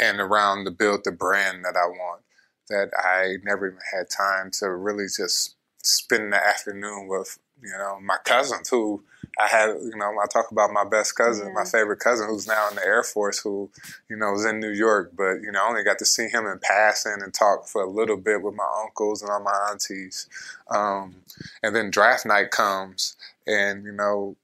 and 0.00 0.20
around 0.20 0.64
to 0.64 0.70
build 0.70 1.02
the 1.04 1.12
brand 1.12 1.64
that 1.64 1.76
I 1.76 1.86
want. 1.86 2.22
That 2.68 2.90
I 2.98 3.36
never 3.44 3.68
even 3.68 3.78
had 3.92 4.10
time 4.10 4.50
to 4.58 4.70
really 4.70 5.04
just 5.04 5.54
spend 5.82 6.32
the 6.32 6.44
afternoon 6.44 7.06
with, 7.06 7.38
you 7.62 7.70
know, 7.70 7.98
my 8.00 8.16
cousins 8.24 8.68
who 8.68 9.04
I 9.38 9.46
had, 9.46 9.68
you 9.68 9.96
know, 9.96 10.12
I 10.22 10.26
talk 10.26 10.50
about 10.50 10.72
my 10.72 10.84
best 10.84 11.14
cousin, 11.14 11.48
yeah. 11.48 11.52
my 11.52 11.64
favorite 11.64 12.00
cousin, 12.00 12.26
who's 12.28 12.46
now 12.46 12.68
in 12.70 12.76
the 12.76 12.84
Air 12.84 13.02
Force, 13.02 13.38
who, 13.38 13.70
you 14.08 14.16
know, 14.16 14.32
was 14.32 14.44
in 14.44 14.60
New 14.60 14.72
York, 14.72 15.12
but 15.16 15.42
you 15.42 15.52
know, 15.52 15.62
I 15.62 15.68
only 15.68 15.84
got 15.84 15.98
to 15.98 16.06
see 16.06 16.28
him 16.28 16.46
in 16.46 16.58
passing 16.58 17.18
and 17.22 17.32
talk 17.32 17.68
for 17.68 17.82
a 17.82 17.90
little 17.90 18.16
bit 18.16 18.42
with 18.42 18.54
my 18.54 18.68
uncles 18.82 19.22
and 19.22 19.30
all 19.30 19.40
my 19.40 19.68
aunties. 19.70 20.28
Um, 20.70 21.16
and 21.62 21.76
then 21.76 21.90
draft 21.90 22.24
night 22.24 22.50
comes, 22.50 23.16
and 23.46 23.84
you 23.84 23.92
know, 23.92 24.36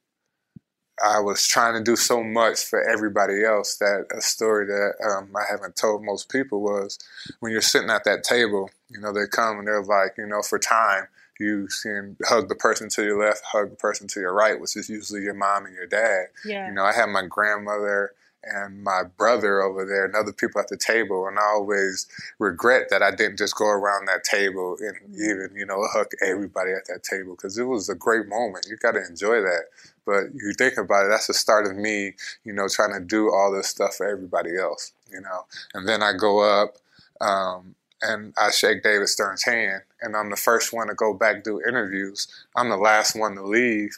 I 1.02 1.20
was 1.20 1.46
trying 1.46 1.74
to 1.74 1.82
do 1.82 1.96
so 1.96 2.22
much 2.22 2.64
for 2.64 2.82
everybody 2.82 3.44
else 3.44 3.76
that 3.76 4.06
a 4.16 4.20
story 4.20 4.66
that 4.66 4.92
um, 5.04 5.30
I 5.36 5.50
haven't 5.50 5.76
told 5.76 6.04
most 6.04 6.28
people 6.28 6.60
was 6.60 6.98
when 7.40 7.52
you're 7.52 7.60
sitting 7.60 7.90
at 7.90 8.04
that 8.04 8.24
table, 8.24 8.70
you 8.88 9.00
know, 9.00 9.12
they 9.12 9.26
come 9.26 9.58
and 9.58 9.66
they're 9.66 9.82
like, 9.82 10.14
you 10.18 10.26
know, 10.26 10.42
for 10.42 10.58
time 10.58 11.06
you 11.40 11.68
can 11.82 12.16
hug 12.24 12.48
the 12.48 12.54
person 12.54 12.88
to 12.90 13.02
your 13.02 13.24
left, 13.24 13.42
hug 13.44 13.70
the 13.70 13.76
person 13.76 14.06
to 14.08 14.20
your 14.20 14.32
right, 14.32 14.60
which 14.60 14.76
is 14.76 14.88
usually 14.88 15.22
your 15.22 15.34
mom 15.34 15.66
and 15.66 15.74
your 15.74 15.86
dad. 15.86 16.26
Yeah. 16.44 16.68
You 16.68 16.74
know, 16.74 16.84
I 16.84 16.92
had 16.92 17.06
my 17.06 17.26
grandmother 17.26 18.12
and 18.44 18.82
my 18.82 19.02
brother 19.16 19.62
over 19.62 19.84
there 19.84 20.04
and 20.04 20.14
other 20.14 20.32
people 20.32 20.60
at 20.60 20.68
the 20.68 20.76
table 20.76 21.26
and 21.26 21.38
I 21.38 21.42
always 21.42 22.06
regret 22.38 22.88
that 22.90 23.02
I 23.02 23.10
didn't 23.10 23.38
just 23.38 23.56
go 23.56 23.66
around 23.66 24.06
that 24.08 24.24
table 24.24 24.76
and 24.80 24.96
even, 25.14 25.50
you 25.54 25.64
know, 25.64 25.86
hug 25.92 26.08
everybody 26.22 26.72
at 26.72 26.86
that 26.88 27.02
table 27.02 27.36
because 27.36 27.56
it 27.56 27.64
was 27.64 27.88
a 27.88 27.94
great 27.94 28.28
moment. 28.28 28.66
You 28.68 28.76
got 28.76 28.92
to 28.92 29.06
enjoy 29.06 29.40
that. 29.42 29.64
But 30.04 30.34
you 30.34 30.52
think 30.58 30.76
about 30.76 31.06
it, 31.06 31.10
that's 31.10 31.28
the 31.28 31.34
start 31.34 31.66
of 31.66 31.76
me, 31.76 32.14
you 32.44 32.52
know, 32.52 32.66
trying 32.68 32.92
to 32.92 33.04
do 33.04 33.32
all 33.32 33.52
this 33.52 33.68
stuff 33.68 33.94
for 33.94 34.08
everybody 34.08 34.56
else, 34.58 34.92
you 35.10 35.20
know. 35.20 35.46
And 35.74 35.88
then 35.88 36.02
I 36.02 36.12
go 36.12 36.40
up 36.40 36.76
um, 37.20 37.76
and 38.00 38.34
I 38.36 38.50
shake 38.50 38.82
David 38.82 39.08
Stern's 39.08 39.44
hand, 39.44 39.82
and 40.00 40.16
I'm 40.16 40.30
the 40.30 40.36
first 40.36 40.72
one 40.72 40.88
to 40.88 40.94
go 40.94 41.14
back 41.14 41.44
do 41.44 41.60
interviews. 41.60 42.26
I'm 42.56 42.68
the 42.68 42.76
last 42.76 43.14
one 43.14 43.36
to 43.36 43.46
leave 43.46 43.96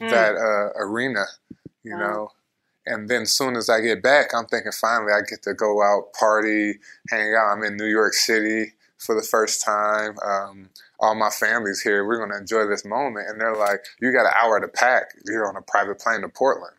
mm. 0.00 0.08
that 0.08 0.36
uh, 0.36 0.78
arena, 0.78 1.24
you 1.82 1.94
wow. 1.94 1.98
know. 1.98 2.30
And 2.86 3.08
then 3.08 3.26
soon 3.26 3.56
as 3.56 3.70
I 3.70 3.80
get 3.80 4.02
back, 4.02 4.34
I'm 4.34 4.46
thinking 4.46 4.72
finally 4.72 5.12
I 5.12 5.20
get 5.28 5.42
to 5.44 5.54
go 5.54 5.82
out, 5.82 6.12
party, 6.12 6.74
hang 7.08 7.34
out. 7.34 7.52
I'm 7.52 7.62
in 7.62 7.76
New 7.76 7.86
York 7.86 8.12
City 8.12 8.72
for 8.98 9.14
the 9.14 9.26
first 9.26 9.64
time. 9.64 10.16
Um, 10.24 10.70
all 11.00 11.14
my 11.14 11.30
family's 11.30 11.80
here. 11.80 12.06
We're 12.06 12.18
going 12.18 12.30
to 12.30 12.38
enjoy 12.38 12.66
this 12.66 12.84
moment. 12.84 13.28
And 13.28 13.40
they're 13.40 13.56
like, 13.56 13.80
you 14.00 14.12
got 14.12 14.26
an 14.26 14.34
hour 14.40 14.60
to 14.60 14.68
pack. 14.68 15.14
You're 15.24 15.48
on 15.48 15.56
a 15.56 15.62
private 15.62 15.98
plane 15.98 16.20
to 16.20 16.28
Portland. 16.28 16.76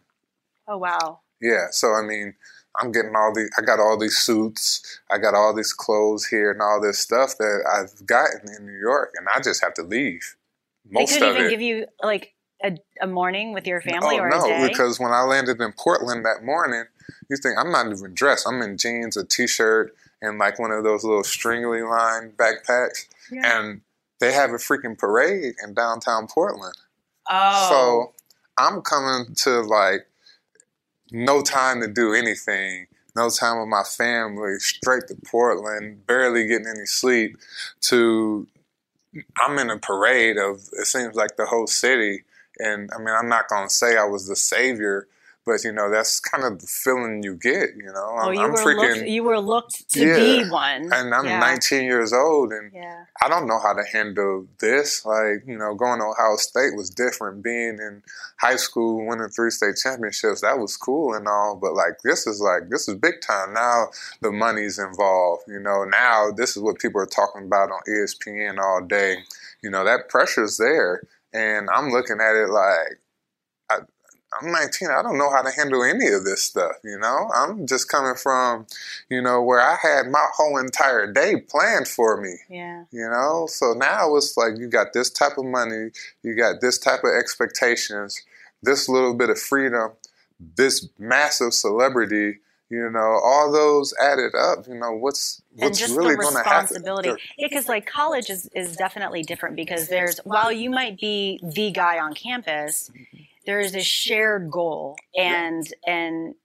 Oh, 0.68 0.78
wow. 0.78 1.22
Yeah. 1.42 1.68
So, 1.72 1.94
I 1.94 2.02
mean, 2.02 2.36
I'm 2.80 2.92
getting 2.92 3.16
all 3.16 3.34
these, 3.34 3.50
I 3.58 3.62
got 3.62 3.80
all 3.80 3.98
these 3.98 4.18
suits, 4.18 5.00
I 5.10 5.18
got 5.18 5.34
all 5.34 5.54
these 5.54 5.74
clothes 5.74 6.26
here 6.26 6.52
and 6.52 6.62
all 6.62 6.82
this 6.82 7.00
stuff 7.00 7.38
that 7.38 7.64
I've 7.72 8.06
gotten 8.06 8.54
in 8.58 8.66
New 8.66 8.78
York, 8.78 9.14
and 9.18 9.28
I 9.34 9.42
just 9.42 9.64
have 9.64 9.74
to 9.76 9.84
leave. 9.84 10.36
Most 10.90 11.14
they 11.14 11.20
couldn't 11.20 11.36
even 11.36 11.48
it. 11.48 11.50
give 11.50 11.62
you 11.62 11.88
like 12.04 12.35
a, 12.64 12.78
a, 13.02 13.08
morning 13.08 13.54
with 13.54 13.68
your 13.68 13.82
family 13.82 14.18
oh, 14.18 14.24
or 14.24 14.30
no, 14.30 14.46
a 14.46 14.48
day? 14.48 14.68
because 14.68 15.00
when 15.00 15.12
I 15.12 15.22
landed 15.22 15.60
in 15.62 15.74
Portland 15.74 16.26
that 16.26 16.44
morning, 16.44 16.86
you 17.30 17.38
think 17.38 17.58
I'm 17.58 17.72
not 17.72 17.92
even 17.92 18.14
dressed. 18.14 18.48
I'm 18.48 18.62
in 18.62 18.78
jeans, 18.78 19.18
a 19.18 19.26
t-shirt, 19.26 19.96
and 20.22 20.38
like 20.38 20.60
one 20.60 20.72
of 20.72 20.84
those 20.84 21.04
little 21.04 21.24
stringly 21.24 21.82
line 21.82 22.32
backpacks, 22.38 23.08
yeah. 23.32 23.60
and 23.60 23.82
they 24.20 24.32
have 24.32 24.52
a 24.52 24.58
freaking 24.58 24.98
parade 24.98 25.56
in 25.64 25.74
downtown 25.74 26.28
Portland. 26.28 26.76
Oh, 27.30 27.68
so 27.70 28.14
I'm 28.58 28.82
coming 28.82 29.36
to 29.44 29.62
like 29.62 30.08
no 31.12 31.42
time 31.42 31.82
to 31.82 31.88
do 31.88 32.14
anything, 32.14 32.88
no 33.16 33.30
time 33.30 33.60
with 33.60 33.70
my 33.70 33.84
family, 33.84 34.56
straight 34.60 35.08
to 35.08 35.16
Portland, 35.26 36.06
barely 36.08 36.48
getting 36.48 36.68
any 36.68 36.86
sleep, 36.86 37.38
to 37.82 38.48
I'm 39.38 39.58
in 39.60 39.70
a 39.70 39.78
parade 39.78 40.38
of 40.38 40.70
it 40.74 40.88
seems 40.88 41.16
like 41.16 41.38
the 41.38 41.46
whole 41.46 41.68
city. 41.68 42.24
And 42.60 42.90
I 42.94 43.00
mean, 43.00 43.10
I'm 43.10 43.30
not 43.30 43.48
going 43.50 43.68
to 43.68 43.74
say 43.74 43.98
I 43.98 44.06
was 44.06 44.28
the 44.28 44.36
savior, 44.36 45.08
but 45.46 45.64
you 45.64 45.72
know 45.72 45.92
that's 45.92 46.20
kind 46.20 46.44
of 46.44 46.60
the 46.60 46.68
feeling 46.68 47.22
you 47.24 47.36
get. 47.36 47.76
You 47.78 47.92
know, 47.94 48.18
I'm, 48.18 48.28
oh, 48.28 48.32
you 48.32 48.42
I'm 48.42 48.52
were 48.52 48.58
freaking. 48.58 48.96
Looked, 48.96 49.08
you 49.08 49.24
were 49.24 49.40
looked 49.40 49.90
to 49.92 50.06
yeah, 50.06 50.16
be 50.16 50.50
one, 50.50 50.92
and 50.92 51.14
I'm 51.14 51.26
yeah. 51.26 51.40
19 51.40 51.84
years 51.84 52.12
old, 52.14 52.52
and 52.52 52.72
yeah. 52.74 53.06
I 53.22 53.30
don't 53.30 53.48
know 53.48 53.60
how 53.60 53.74
to 53.74 53.84
handle 53.92 54.48
this. 54.60 55.06
Like 55.06 55.44
you 55.46 55.58
know, 55.58 55.76
going 55.76 56.00
to 56.00 56.06
Ohio 56.06 56.36
State 56.38 56.76
was 56.76 56.90
different. 56.90 57.44
Being 57.44 57.78
in 57.80 58.02
high 58.40 58.56
school, 58.56 59.06
winning 59.06 59.30
three 59.30 59.52
state 59.52 59.76
championships, 59.82 60.42
that 60.42 60.58
was 60.58 60.76
cool 60.76 61.14
and 61.14 61.28
all. 61.28 61.56
But 61.56 61.76
like 61.76 62.00
this 62.04 62.26
is 62.26 62.42
like 62.42 62.70
this 62.70 62.88
is 62.88 62.96
big 62.96 63.22
time. 63.22 63.54
Now 63.54 63.88
the 64.22 64.32
money's 64.32 64.80
involved. 64.80 65.44
You 65.48 65.60
know, 65.60 65.84
now 65.84 66.32
this 66.36 66.58
is 66.58 66.64
what 66.64 66.80
people 66.80 67.02
are 67.02 67.06
talking 67.06 67.46
about 67.46 67.70
on 67.70 67.80
ESPN 67.88 68.58
all 68.58 68.82
day. 68.82 69.18
You 69.62 69.70
know, 69.70 69.84
that 69.86 70.10
pressure's 70.10 70.58
there, 70.58 71.04
and 71.36 71.70
I'm 71.70 71.90
looking 71.90 72.18
at 72.22 72.36
it 72.36 72.50
like 72.50 73.00
I'm 74.42 74.52
19. 74.52 74.90
I 74.90 75.02
don't 75.02 75.18
know 75.18 75.32
how 75.32 75.42
to 75.42 75.52
handle 75.52 75.84
any 75.84 76.08
of 76.08 76.26
this 76.26 76.42
stuff, 76.44 76.74
you 76.84 76.98
know? 77.00 77.30
I'm 77.34 77.66
just 77.68 77.90
coming 77.90 78.16
from, 78.16 78.68
you 79.10 79.22
know, 79.22 79.42
where 79.42 79.62
I 79.62 79.78
had 79.82 80.08
my 80.12 80.26
whole 80.34 80.58
entire 80.58 81.12
day 81.12 81.38
planned 81.38 81.88
for 81.88 82.20
me. 82.20 82.36
Yeah. 82.50 82.84
You 82.92 83.10
know? 83.10 83.48
So 83.50 83.74
now 83.74 84.16
it's 84.16 84.36
like 84.36 84.58
you 84.58 84.68
got 84.68 84.94
this 84.94 85.10
type 85.10 85.38
of 85.38 85.46
money, 85.46 85.92
you 86.24 86.36
got 86.36 86.62
this 86.62 86.78
type 86.78 87.04
of 87.04 87.12
expectations, 87.18 88.22
this 88.62 88.90
little 88.90 89.14
bit 89.14 89.30
of 89.30 89.40
freedom, 89.40 89.92
this 90.58 90.90
massive 91.00 91.54
celebrity, 91.54 92.40
you 92.70 92.90
know, 92.90 93.20
all 93.24 93.52
those 93.52 93.94
added 94.02 94.34
up, 94.36 94.68
you 94.68 94.76
know, 94.76 94.92
what's 94.92 95.42
what's 95.54 95.88
really 95.90 96.16
going 96.16 96.36
to 96.36 96.44
happen? 96.44 96.84
Yeah, 97.38 97.48
because 97.48 97.70
like 97.70 97.86
college 97.86 98.30
is, 98.30 98.50
is 98.56 98.76
definitely 98.76 99.22
different 99.22 99.56
because 99.56 99.88
there's 99.88 100.18
while 100.20 100.52
you 100.52 100.72
might 100.72 101.00
be 101.00 101.40
the 101.44 101.72
guy 101.72 102.00
on 102.00 102.14
campus, 102.14 102.90
there 103.46 103.60
is 103.60 103.76
a 103.76 103.82
shared 103.82 104.50
goal 104.50 104.98
and 105.16 105.68
and 105.86 106.36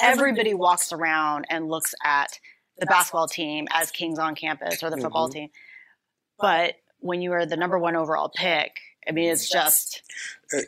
everybody 0.00 0.54
walks 0.54 0.92
around 0.92 1.46
and 1.50 1.68
looks 1.68 1.94
at 2.04 2.38
the 2.78 2.86
basketball 2.86 3.28
team 3.28 3.66
as 3.72 3.90
kings 3.90 4.18
on 4.18 4.34
campus 4.34 4.82
or 4.82 4.90
the 4.90 4.96
football 4.96 5.28
mm-hmm. 5.28 5.38
team 5.38 5.48
but 6.38 6.74
when 6.98 7.20
you 7.22 7.32
are 7.32 7.46
the 7.46 7.56
number 7.56 7.78
one 7.78 7.94
overall 7.94 8.28
pick 8.34 8.72
i 9.08 9.12
mean 9.12 9.30
it's 9.30 9.48
just 9.48 10.02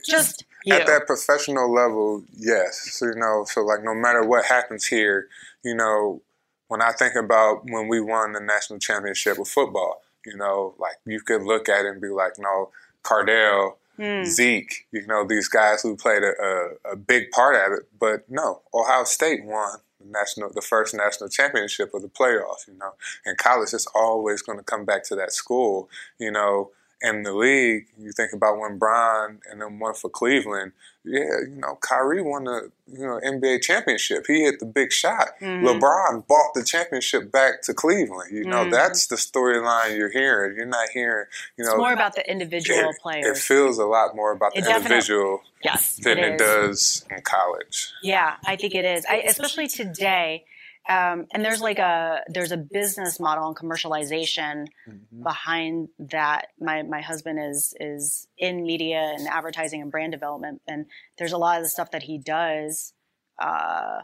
just 0.08 0.44
you. 0.66 0.74
at 0.74 0.86
that 0.86 1.06
professional 1.06 1.72
level 1.72 2.22
yes 2.36 2.92
so, 2.92 3.06
you 3.06 3.14
know 3.16 3.44
so 3.48 3.62
like 3.62 3.82
no 3.82 3.94
matter 3.94 4.24
what 4.24 4.44
happens 4.44 4.86
here 4.86 5.28
you 5.64 5.74
know 5.74 6.20
when 6.68 6.82
i 6.82 6.92
think 6.92 7.14
about 7.14 7.62
when 7.70 7.88
we 7.88 8.00
won 8.00 8.32
the 8.32 8.40
national 8.40 8.78
championship 8.78 9.38
of 9.38 9.48
football 9.48 10.02
you 10.26 10.36
know 10.36 10.74
like 10.78 10.96
you 11.06 11.20
could 11.20 11.42
look 11.42 11.68
at 11.68 11.84
it 11.84 11.88
and 11.88 12.00
be 12.00 12.08
like 12.08 12.32
no 12.38 12.70
cardale 13.02 13.76
Mm. 13.98 14.26
Zeke, 14.26 14.86
you 14.92 15.06
know, 15.06 15.26
these 15.26 15.48
guys 15.48 15.82
who 15.82 15.96
played 15.96 16.22
a, 16.22 16.32
a, 16.38 16.92
a, 16.92 16.96
big 16.96 17.30
part 17.30 17.56
at 17.56 17.72
it. 17.72 17.88
But 17.98 18.28
no, 18.28 18.60
Ohio 18.74 19.04
State 19.04 19.44
won 19.44 19.78
the 19.98 20.06
national, 20.10 20.50
the 20.52 20.60
first 20.60 20.94
national 20.94 21.30
championship 21.30 21.94
of 21.94 22.02
the 22.02 22.08
playoffs. 22.08 22.68
You 22.68 22.74
know, 22.74 22.92
in 23.24 23.36
college, 23.36 23.72
it's 23.72 23.86
always 23.94 24.42
going 24.42 24.58
to 24.58 24.64
come 24.64 24.84
back 24.84 25.04
to 25.04 25.16
that 25.16 25.32
school. 25.32 25.88
You 26.18 26.30
know, 26.30 26.72
in 27.02 27.22
the 27.22 27.32
league, 27.32 27.86
you 27.98 28.12
think 28.12 28.32
about 28.32 28.58
when 28.58 28.78
Bron 28.78 29.40
and 29.50 29.60
then 29.60 29.78
won 29.78 29.94
for 29.94 30.08
Cleveland. 30.08 30.72
Yeah, 31.04 31.20
you 31.48 31.56
know, 31.58 31.78
Kyrie 31.80 32.22
won 32.22 32.44
the 32.44 32.72
you 32.90 33.06
know 33.06 33.20
NBA 33.24 33.62
championship. 33.62 34.24
He 34.26 34.42
hit 34.42 34.58
the 34.58 34.66
big 34.66 34.90
shot. 34.90 35.28
Mm-hmm. 35.40 35.66
LeBron 35.66 36.26
bought 36.26 36.54
the 36.54 36.64
championship 36.64 37.30
back 37.30 37.62
to 37.62 37.74
Cleveland. 37.74 38.32
You 38.32 38.44
know, 38.44 38.62
mm-hmm. 38.62 38.70
that's 38.70 39.06
the 39.06 39.16
storyline 39.16 39.96
you're 39.96 40.10
hearing. 40.10 40.56
You're 40.56 40.66
not 40.66 40.88
hearing. 40.92 41.26
You 41.56 41.64
know, 41.64 41.72
it's 41.72 41.78
more 41.78 41.92
about 41.92 42.16
the 42.16 42.28
individual 42.28 42.90
it, 42.90 42.96
players. 43.00 43.38
It 43.38 43.40
feels 43.40 43.78
a 43.78 43.84
lot 43.84 44.16
more 44.16 44.32
about 44.32 44.56
it 44.56 44.64
the 44.64 44.74
individual. 44.74 45.42
Yes, 45.62 45.96
than 45.96 46.18
it, 46.18 46.32
it 46.32 46.38
does 46.38 47.04
in 47.10 47.22
college. 47.22 47.92
Yeah, 48.02 48.36
I 48.44 48.56
think 48.56 48.74
it 48.74 48.84
is. 48.84 49.04
I, 49.08 49.18
especially 49.18 49.68
today 49.68 50.44
um, 50.88 51.26
and 51.32 51.44
there's 51.44 51.60
like 51.60 51.78
a 51.78 52.20
there's 52.28 52.52
a 52.52 52.56
business 52.56 53.18
model 53.18 53.48
and 53.48 53.56
commercialization 53.56 54.66
mm-hmm. 54.88 55.22
behind 55.22 55.88
that. 55.98 56.48
My 56.60 56.82
my 56.82 57.00
husband 57.00 57.38
is 57.42 57.74
is 57.80 58.28
in 58.38 58.64
media 58.64 59.14
and 59.16 59.26
advertising 59.28 59.82
and 59.82 59.90
brand 59.90 60.12
development, 60.12 60.62
and 60.66 60.86
there's 61.18 61.32
a 61.32 61.38
lot 61.38 61.58
of 61.58 61.64
the 61.64 61.68
stuff 61.68 61.90
that 61.90 62.04
he 62.04 62.18
does 62.18 62.92
uh, 63.40 64.00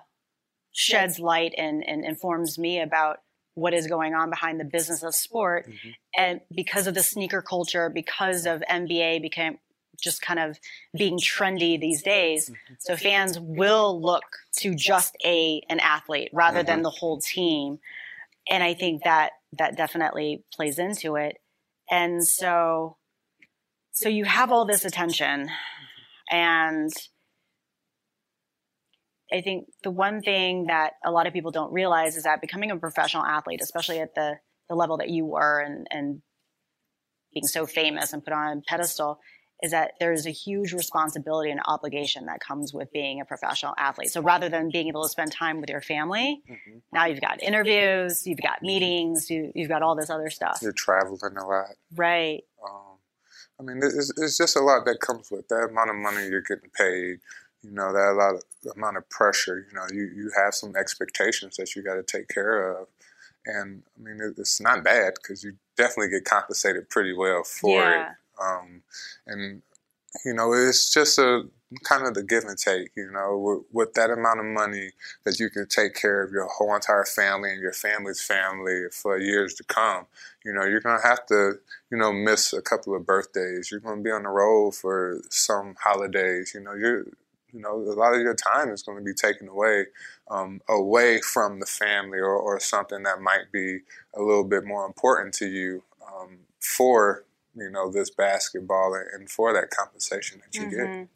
sheds 0.73 1.19
light 1.19 1.55
and, 1.57 1.87
and 1.87 2.05
informs 2.05 2.59
me 2.59 2.81
about 2.81 3.19
what 3.55 3.75
is 3.75 3.87
going 3.87 4.15
on 4.15 4.31
behind 4.31 4.59
the 4.59 4.65
business 4.65 5.03
of 5.03 5.15
sport. 5.15 5.69
Mm-hmm. 5.69 5.91
And 6.17 6.41
because 6.55 6.87
of 6.87 6.95
the 6.95 7.03
sneaker 7.03 7.43
culture, 7.43 7.91
because 7.91 8.47
of 8.47 8.63
NBA 8.69 9.21
became 9.21 9.59
just 10.01 10.23
kind 10.23 10.39
of 10.39 10.59
being 10.97 11.19
trendy 11.19 11.81
these 11.81 12.03
days. 12.03 12.49
Mm-hmm. 12.49 12.75
So 12.79 12.97
fans 12.97 13.39
will 13.39 14.01
look 14.01 14.25
to 14.59 14.75
just 14.75 15.17
a 15.25 15.63
an 15.69 15.81
athlete 15.81 16.31
rather 16.33 16.63
than 16.63 16.77
mm-hmm. 16.77 16.83
the 16.85 16.91
whole 16.91 17.21
team. 17.21 17.79
and 18.51 18.63
I 18.63 18.75
think 18.75 19.05
that 19.05 19.33
that 19.59 19.77
definitely 19.77 20.45
plays 20.53 20.79
into 20.79 21.17
it. 21.17 21.39
And 21.91 22.27
so, 22.27 22.97
so 23.93 24.09
you 24.09 24.25
have 24.25 24.51
all 24.51 24.65
this 24.65 24.85
attention, 24.85 25.51
and 26.31 26.91
I 29.33 29.41
think 29.41 29.67
the 29.83 29.91
one 29.91 30.23
thing 30.23 30.67
that 30.67 30.95
a 31.05 31.11
lot 31.11 31.27
of 31.27 31.33
people 31.33 31.51
don't 31.51 31.73
realize 31.73 32.17
is 32.17 32.25
that 32.25 32.41
becoming 32.41 32.71
a 32.71 32.77
professional 32.77 33.25
athlete, 33.25 33.61
especially 33.63 34.01
at 34.01 34.15
the 34.15 34.39
the 34.69 34.75
level 34.75 34.99
that 34.99 35.11
you 35.11 35.27
were, 35.27 35.61
and 35.61 35.87
and 35.91 36.23
being 37.35 37.47
so 37.47 37.67
famous 37.67 38.13
and 38.13 38.25
put 38.25 38.33
on 38.33 38.59
a 38.59 38.61
pedestal, 38.63 39.21
is 39.63 39.71
that 39.71 39.93
there's 40.01 40.27
a 40.27 40.31
huge 40.31 40.73
responsibility 40.73 41.51
and 41.51 41.61
obligation 41.67 42.27
that 42.27 42.41
comes 42.41 42.75
with 42.75 42.93
being 42.93 43.21
a 43.21 43.25
professional 43.25 43.75
athlete. 43.79 44.11
So 44.11 44.21
rather 44.21 44.49
than 44.49 44.71
being 44.71 44.89
able 44.89 45.05
to 45.05 45.09
spend 45.09 45.31
time 45.31 45.61
with 45.61 45.71
your 45.71 45.81
family, 45.81 46.43
mm-hmm. 46.51 46.79
now 46.93 47.07
you've 47.07 47.21
got 47.21 47.41
interviews, 47.41 48.27
you've 48.27 48.41
got 48.43 48.61
meetings, 48.63 49.31
you, 49.31 49.53
have 49.57 49.69
got 49.69 49.83
all 49.83 49.95
this 49.95 50.11
other 50.11 50.31
stuff. 50.31 50.59
You're 50.61 50.73
traveling 50.73 51.37
a 51.37 51.47
lot. 51.47 51.69
Right. 51.95 52.43
Um, 52.65 52.99
I 53.61 53.63
mean, 53.63 53.81
it's, 53.83 54.13
it's, 54.17 54.37
just 54.37 54.57
a 54.57 54.61
lot 54.61 54.85
that 54.87 54.99
comes 55.01 55.31
with 55.31 55.47
that 55.49 55.69
amount 55.71 55.91
of 55.91 55.97
money 55.97 56.27
you're 56.27 56.43
getting 56.43 56.71
paid. 56.77 57.19
You 57.63 57.71
know, 57.71 57.93
that 57.93 58.11
a 58.11 58.15
lot 58.15 58.35
of 58.35 58.77
amount 58.77 58.97
of 58.97 59.09
pressure. 59.09 59.65
You 59.69 59.77
know, 59.77 59.87
you, 59.93 60.11
you 60.13 60.33
have 60.37 60.55
some 60.55 60.75
expectations 60.75 61.57
that 61.59 61.77
you 61.77 61.83
got 61.83 61.95
to 61.95 62.03
take 62.03 62.27
care 62.27 62.73
of. 62.73 62.89
And 63.47 63.85
I 63.97 64.03
mean, 64.03 64.35
it's 64.37 64.61
not 64.61 64.83
bad 64.83 65.15
because 65.15 65.45
you 65.45 65.55
definitely 65.77 66.09
get 66.09 66.25
compensated 66.25 66.91
pretty 66.91 67.13
well 67.13 67.45
for 67.45 67.81
yeah. 67.81 68.11
it 68.11 68.17
um, 68.41 68.83
and 69.27 69.63
you 70.25 70.35
know, 70.35 70.53
it's 70.53 70.93
just 70.93 71.19
a 71.19 71.43
kind 71.85 72.07
of 72.07 72.15
the 72.15 72.23
give 72.23 72.45
and 72.45 72.59
take. 72.59 72.91
You 72.97 73.11
know, 73.11 73.39
with, 73.39 73.63
with, 73.73 73.95
that 73.95 74.11
amount 74.11 74.41
of 74.41 74.47
money 74.47 74.91
that 75.25 75.41
you 75.41 75.49
can 75.49 75.67
take 75.67 75.95
care 75.95 76.23
of 76.23 76.33
your 76.33 76.47
whole 76.47 76.75
entire 76.75 77.05
family 77.05 77.51
and 77.51 77.61
your 77.61 77.73
family's 77.73 78.21
family 78.21 78.85
for 78.93 79.19
years 79.19 79.55
to 79.55 79.65
come. 79.65 80.07
You 80.45 80.53
know, 80.53 80.65
you're 80.65 80.81
gonna 80.81 81.03
have 81.03 81.25
to, 81.27 81.55
you 81.91 81.99
know, 81.99 82.13
miss 82.13 82.53
a 82.53 82.63
couple 82.63 82.95
of 82.95 83.07
birthdays. 83.07 83.71
You're 83.71 83.81
gonna 83.81 84.03
be 84.03 84.11
on 84.11 84.25
the 84.25 84.29
road 84.29 84.75
for 84.75 85.21
some 85.31 85.77
holidays. 85.83 86.53
You 86.55 86.61
know, 86.61 86.75
you're 86.75 87.07
you 87.53 87.61
know, 87.61 87.77
a 87.77 87.93
lot 87.93 88.15
of 88.15 88.21
your 88.21 88.35
time 88.35 88.71
is 88.71 88.83
going 88.83 88.99
to 88.99 89.05
be 89.05 89.13
taken 89.13 89.49
away, 89.49 89.87
um, 90.31 90.61
away 90.69 91.21
from 91.21 91.61
the 91.61 91.67
family 91.67 92.19
or, 92.19 92.35
or, 92.35 92.59
something 92.59 93.03
that 93.03 93.21
might 93.21 93.53
be 93.53 93.81
a 94.17 94.23
little 94.23 94.45
bit 94.45 94.65
more 94.65 94.87
important 94.87 95.35
to 95.35 95.47
you 95.47 95.83
um, 96.07 96.39
for 96.61 97.25
you 97.55 97.71
know 97.71 97.91
this 97.91 98.11
basketball 98.11 98.95
and 99.15 99.31
for 99.31 99.53
that 99.53 99.71
compensation 99.71 100.41
that 100.41 100.59
you 100.59 100.67
mm-hmm. 100.67 101.01
get 101.01 101.09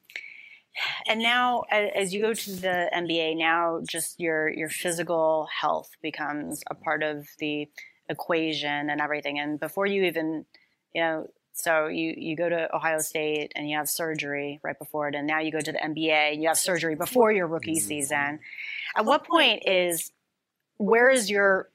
and 1.06 1.20
now 1.20 1.62
as 1.70 2.12
you 2.12 2.20
go 2.20 2.34
to 2.34 2.52
the 2.52 2.90
NBA 2.94 3.38
now 3.38 3.80
just 3.88 4.20
your 4.20 4.48
your 4.48 4.68
physical 4.68 5.48
health 5.60 5.90
becomes 6.02 6.62
a 6.70 6.74
part 6.74 7.02
of 7.02 7.26
the 7.38 7.68
equation 8.08 8.90
and 8.90 9.00
everything 9.00 9.38
and 9.38 9.58
before 9.58 9.86
you 9.86 10.04
even 10.04 10.44
you 10.94 11.02
know 11.02 11.26
so 11.52 11.86
you 11.86 12.14
you 12.16 12.36
go 12.36 12.48
to 12.48 12.74
Ohio 12.74 12.98
State 12.98 13.52
and 13.56 13.68
you 13.68 13.76
have 13.78 13.88
surgery 13.88 14.60
right 14.62 14.78
before 14.78 15.08
it 15.08 15.14
and 15.14 15.26
now 15.26 15.40
you 15.40 15.50
go 15.50 15.60
to 15.60 15.72
the 15.72 15.78
NBA 15.78 16.32
and 16.32 16.42
you 16.42 16.48
have 16.48 16.58
surgery 16.58 16.94
before 16.94 17.32
your 17.32 17.46
rookie 17.46 17.72
mm-hmm. 17.72 17.86
season 17.86 18.40
at 18.94 19.04
what 19.04 19.26
point 19.26 19.62
is 19.66 20.12
where 20.76 21.08
is 21.08 21.30
your 21.30 21.70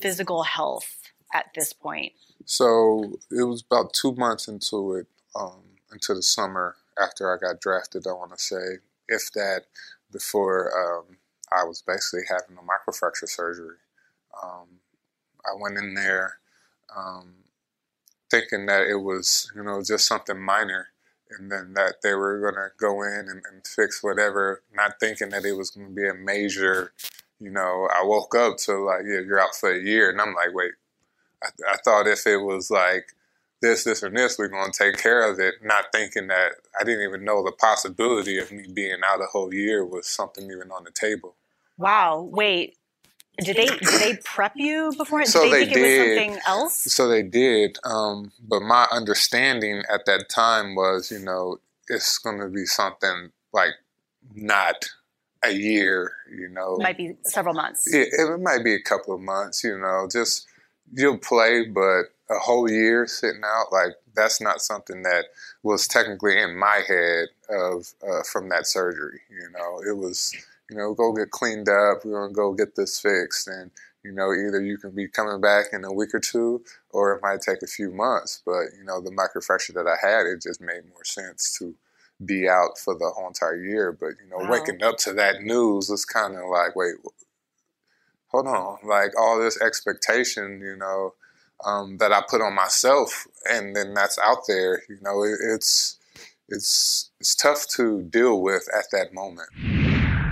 physical 0.00 0.42
health 0.42 1.10
at 1.34 1.46
this 1.54 1.72
point 1.74 2.12
so 2.48 3.18
it 3.30 3.42
was 3.42 3.62
about 3.62 3.92
two 3.92 4.14
months 4.14 4.48
into 4.48 4.94
it, 4.94 5.06
um, 5.38 5.60
into 5.92 6.14
the 6.14 6.22
summer 6.22 6.76
after 6.98 7.30
I 7.30 7.38
got 7.38 7.60
drafted. 7.60 8.06
I 8.06 8.12
want 8.12 8.30
to 8.30 8.42
say, 8.42 8.78
if 9.06 9.30
that, 9.32 9.64
before 10.10 10.72
um, 10.72 11.18
I 11.52 11.64
was 11.64 11.82
basically 11.82 12.22
having 12.26 12.56
a 12.56 12.62
microfracture 12.62 13.28
surgery. 13.28 13.76
Um, 14.42 14.80
I 15.44 15.50
went 15.60 15.76
in 15.76 15.92
there 15.92 16.38
um, 16.96 17.34
thinking 18.30 18.64
that 18.64 18.86
it 18.86 19.02
was, 19.02 19.52
you 19.54 19.62
know, 19.62 19.82
just 19.82 20.06
something 20.06 20.40
minor, 20.40 20.88
and 21.38 21.52
then 21.52 21.74
that 21.74 21.96
they 22.02 22.14
were 22.14 22.40
going 22.40 22.54
to 22.54 22.70
go 22.78 23.02
in 23.02 23.28
and, 23.28 23.42
and 23.52 23.66
fix 23.66 24.02
whatever, 24.02 24.62
not 24.72 24.98
thinking 24.98 25.28
that 25.28 25.44
it 25.44 25.52
was 25.52 25.68
going 25.68 25.88
to 25.88 25.94
be 25.94 26.08
a 26.08 26.14
major. 26.14 26.94
You 27.40 27.50
know, 27.50 27.90
I 27.94 28.04
woke 28.06 28.34
up 28.34 28.56
to 28.64 28.78
like, 28.86 29.02
yeah, 29.04 29.20
you're 29.20 29.38
out 29.38 29.54
for 29.54 29.70
a 29.70 29.78
year, 29.78 30.08
and 30.08 30.18
I'm 30.18 30.34
like, 30.34 30.54
wait, 30.54 30.72
I, 31.42 31.48
I 31.72 31.76
thought 31.84 32.06
if 32.06 32.26
it 32.26 32.38
was 32.38 32.70
like 32.70 33.06
this, 33.60 33.84
this, 33.84 34.02
or 34.02 34.10
this, 34.10 34.38
we're 34.38 34.48
going 34.48 34.70
to 34.70 34.78
take 34.78 34.98
care 34.98 35.30
of 35.30 35.38
it, 35.40 35.54
not 35.62 35.86
thinking 35.92 36.28
that 36.28 36.52
I 36.80 36.84
didn't 36.84 37.08
even 37.08 37.24
know 37.24 37.44
the 37.44 37.52
possibility 37.52 38.38
of 38.38 38.52
me 38.52 38.66
being 38.72 39.00
out 39.04 39.20
a 39.20 39.26
whole 39.26 39.52
year 39.52 39.84
was 39.84 40.06
something 40.06 40.44
even 40.44 40.70
on 40.70 40.84
the 40.84 40.90
table. 40.90 41.34
Wow. 41.76 42.22
Wait. 42.22 42.76
Did 43.40 43.56
they 43.56 43.66
did 43.66 44.00
they 44.00 44.16
prep 44.24 44.54
you 44.56 44.92
before? 44.96 45.20
Did 45.20 45.28
so 45.28 45.42
they, 45.42 45.50
they 45.50 45.64
think 45.66 45.76
did. 45.76 45.84
it 45.84 45.98
was 45.98 46.18
something 46.18 46.40
else? 46.48 46.74
So 46.92 47.06
they 47.08 47.22
did. 47.22 47.78
Um, 47.84 48.32
but 48.48 48.62
my 48.62 48.88
understanding 48.90 49.84
at 49.92 50.06
that 50.06 50.28
time 50.28 50.74
was, 50.74 51.12
you 51.12 51.20
know, 51.20 51.58
it's 51.88 52.18
going 52.18 52.40
to 52.40 52.48
be 52.48 52.64
something 52.64 53.30
like 53.52 53.74
not 54.34 54.90
a 55.44 55.52
year. 55.52 56.12
You 56.28 56.48
know, 56.48 56.74
it 56.80 56.82
might 56.82 56.96
be 56.96 57.14
several 57.22 57.54
months. 57.54 57.86
It, 57.94 58.08
it 58.12 58.40
might 58.40 58.64
be 58.64 58.74
a 58.74 58.82
couple 58.82 59.14
of 59.14 59.20
months. 59.20 59.62
You 59.62 59.78
know, 59.78 60.08
just 60.10 60.44
you'll 60.92 61.18
play, 61.18 61.64
but 61.66 62.04
a 62.30 62.38
whole 62.38 62.70
year 62.70 63.06
sitting 63.06 63.42
out, 63.44 63.72
like 63.72 63.94
that's 64.14 64.40
not 64.40 64.60
something 64.60 65.02
that 65.02 65.26
was 65.62 65.86
technically 65.86 66.38
in 66.38 66.58
my 66.58 66.82
head 66.86 67.28
of 67.48 67.92
uh, 68.02 68.22
from 68.30 68.48
that 68.50 68.66
surgery. 68.66 69.20
You 69.30 69.50
know, 69.56 69.80
it 69.88 69.96
was, 69.96 70.34
you 70.70 70.76
know, 70.76 70.94
go 70.94 71.12
get 71.12 71.30
cleaned 71.30 71.68
up. 71.68 72.04
We're 72.04 72.20
gonna 72.20 72.32
go 72.32 72.52
get 72.52 72.76
this 72.76 73.00
fixed, 73.00 73.48
and 73.48 73.70
you 74.04 74.12
know, 74.12 74.32
either 74.32 74.62
you 74.62 74.78
can 74.78 74.90
be 74.90 75.08
coming 75.08 75.40
back 75.40 75.66
in 75.72 75.84
a 75.84 75.92
week 75.92 76.14
or 76.14 76.20
two, 76.20 76.62
or 76.90 77.14
it 77.14 77.22
might 77.22 77.40
take 77.40 77.62
a 77.62 77.66
few 77.66 77.90
months. 77.90 78.42
But 78.44 78.76
you 78.76 78.84
know, 78.84 79.00
the 79.00 79.10
microfracture 79.10 79.74
that 79.74 79.86
I 79.86 79.96
had, 80.06 80.26
it 80.26 80.42
just 80.42 80.60
made 80.60 80.88
more 80.88 81.04
sense 81.04 81.56
to 81.58 81.74
be 82.24 82.48
out 82.48 82.78
for 82.78 82.94
the 82.94 83.10
whole 83.14 83.28
entire 83.28 83.62
year. 83.62 83.92
But 83.92 84.14
you 84.22 84.28
know, 84.30 84.38
wow. 84.38 84.50
waking 84.50 84.82
up 84.82 84.98
to 84.98 85.12
that 85.14 85.42
news 85.42 85.88
was 85.88 86.04
kind 86.04 86.36
of 86.36 86.48
like, 86.50 86.76
wait, 86.76 86.94
hold 88.28 88.46
on, 88.46 88.78
like 88.84 89.12
all 89.18 89.38
this 89.38 89.60
expectation, 89.60 90.60
you 90.60 90.76
know, 90.76 91.14
um, 91.64 91.98
that 91.98 92.12
I 92.12 92.22
put 92.28 92.40
on 92.40 92.54
myself, 92.54 93.26
and 93.50 93.74
then 93.74 93.94
that's 93.94 94.18
out 94.18 94.46
there. 94.46 94.82
You 94.88 94.98
know, 95.02 95.22
it, 95.22 95.38
it's 95.54 95.98
it's 96.48 97.10
it's 97.20 97.34
tough 97.34 97.66
to 97.76 98.02
deal 98.02 98.40
with 98.40 98.68
at 98.76 98.86
that 98.92 99.12
moment. 99.12 99.48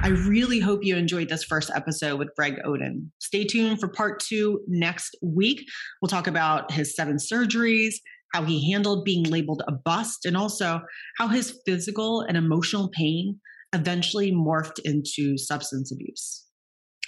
I 0.03 0.11
really 0.11 0.61
hope 0.61 0.85
you 0.85 0.97
enjoyed 0.97 1.29
this 1.29 1.43
first 1.43 1.71
episode 1.75 2.19
with 2.19 2.29
Greg 2.37 2.61
Oden. 2.65 3.11
Stay 3.19 3.45
tuned 3.45 3.81
for 3.81 3.89
part 3.89 4.21
two 4.21 4.61
next 4.69 5.17
week. 5.21 5.65
We'll 6.01 6.09
talk 6.09 6.29
about 6.29 6.71
his 6.71 6.95
seven 6.95 7.17
surgeries, 7.17 7.95
how 8.33 8.45
he 8.45 8.71
handled 8.71 9.05
being 9.05 9.25
labeled 9.25 9.65
a 9.67 9.73
bust, 9.73 10.25
and 10.25 10.37
also 10.37 10.81
how 11.19 11.27
his 11.27 11.59
physical 11.67 12.21
and 12.21 12.37
emotional 12.37 12.89
pain 12.91 13.41
eventually 13.75 14.31
morphed 14.31 14.79
into 14.85 15.37
substance 15.37 15.91
abuse. 15.91 16.46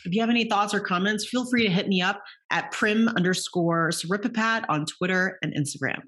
If 0.09 0.14
you 0.14 0.22
have 0.22 0.30
any 0.30 0.44
thoughts 0.44 0.72
or 0.72 0.80
comments, 0.80 1.28
feel 1.28 1.44
free 1.44 1.64
to 1.64 1.70
hit 1.70 1.86
me 1.86 2.01
up 2.01 2.22
at 2.51 2.72
prim 2.72 3.09
underscore 3.09 3.90
Siripipat 3.90 4.64
on 4.70 4.86
Twitter 4.86 5.39
and 5.43 5.55
Instagram. 5.55 6.01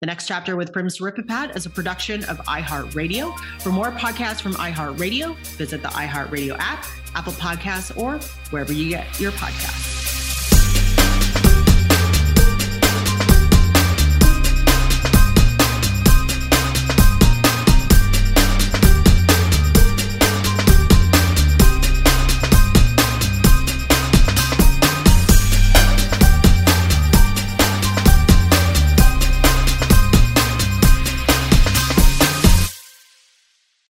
The 0.00 0.06
next 0.06 0.26
chapter 0.26 0.56
with 0.56 0.72
Prim 0.72 0.86
Siripipat 0.86 1.54
is 1.54 1.66
a 1.66 1.70
production 1.70 2.24
of 2.24 2.38
iHeartRadio. 2.38 3.38
For 3.60 3.72
more 3.72 3.92
podcasts 3.92 4.40
from 4.40 4.54
iHeartRadio, 4.54 5.36
visit 5.58 5.82
the 5.82 5.88
iHeartRadio 5.88 6.56
app, 6.58 6.86
Apple 7.14 7.34
Podcasts, 7.34 7.94
or 7.94 8.20
wherever 8.48 8.72
you 8.72 8.88
get 8.88 9.20
your 9.20 9.32
podcasts. 9.32 9.99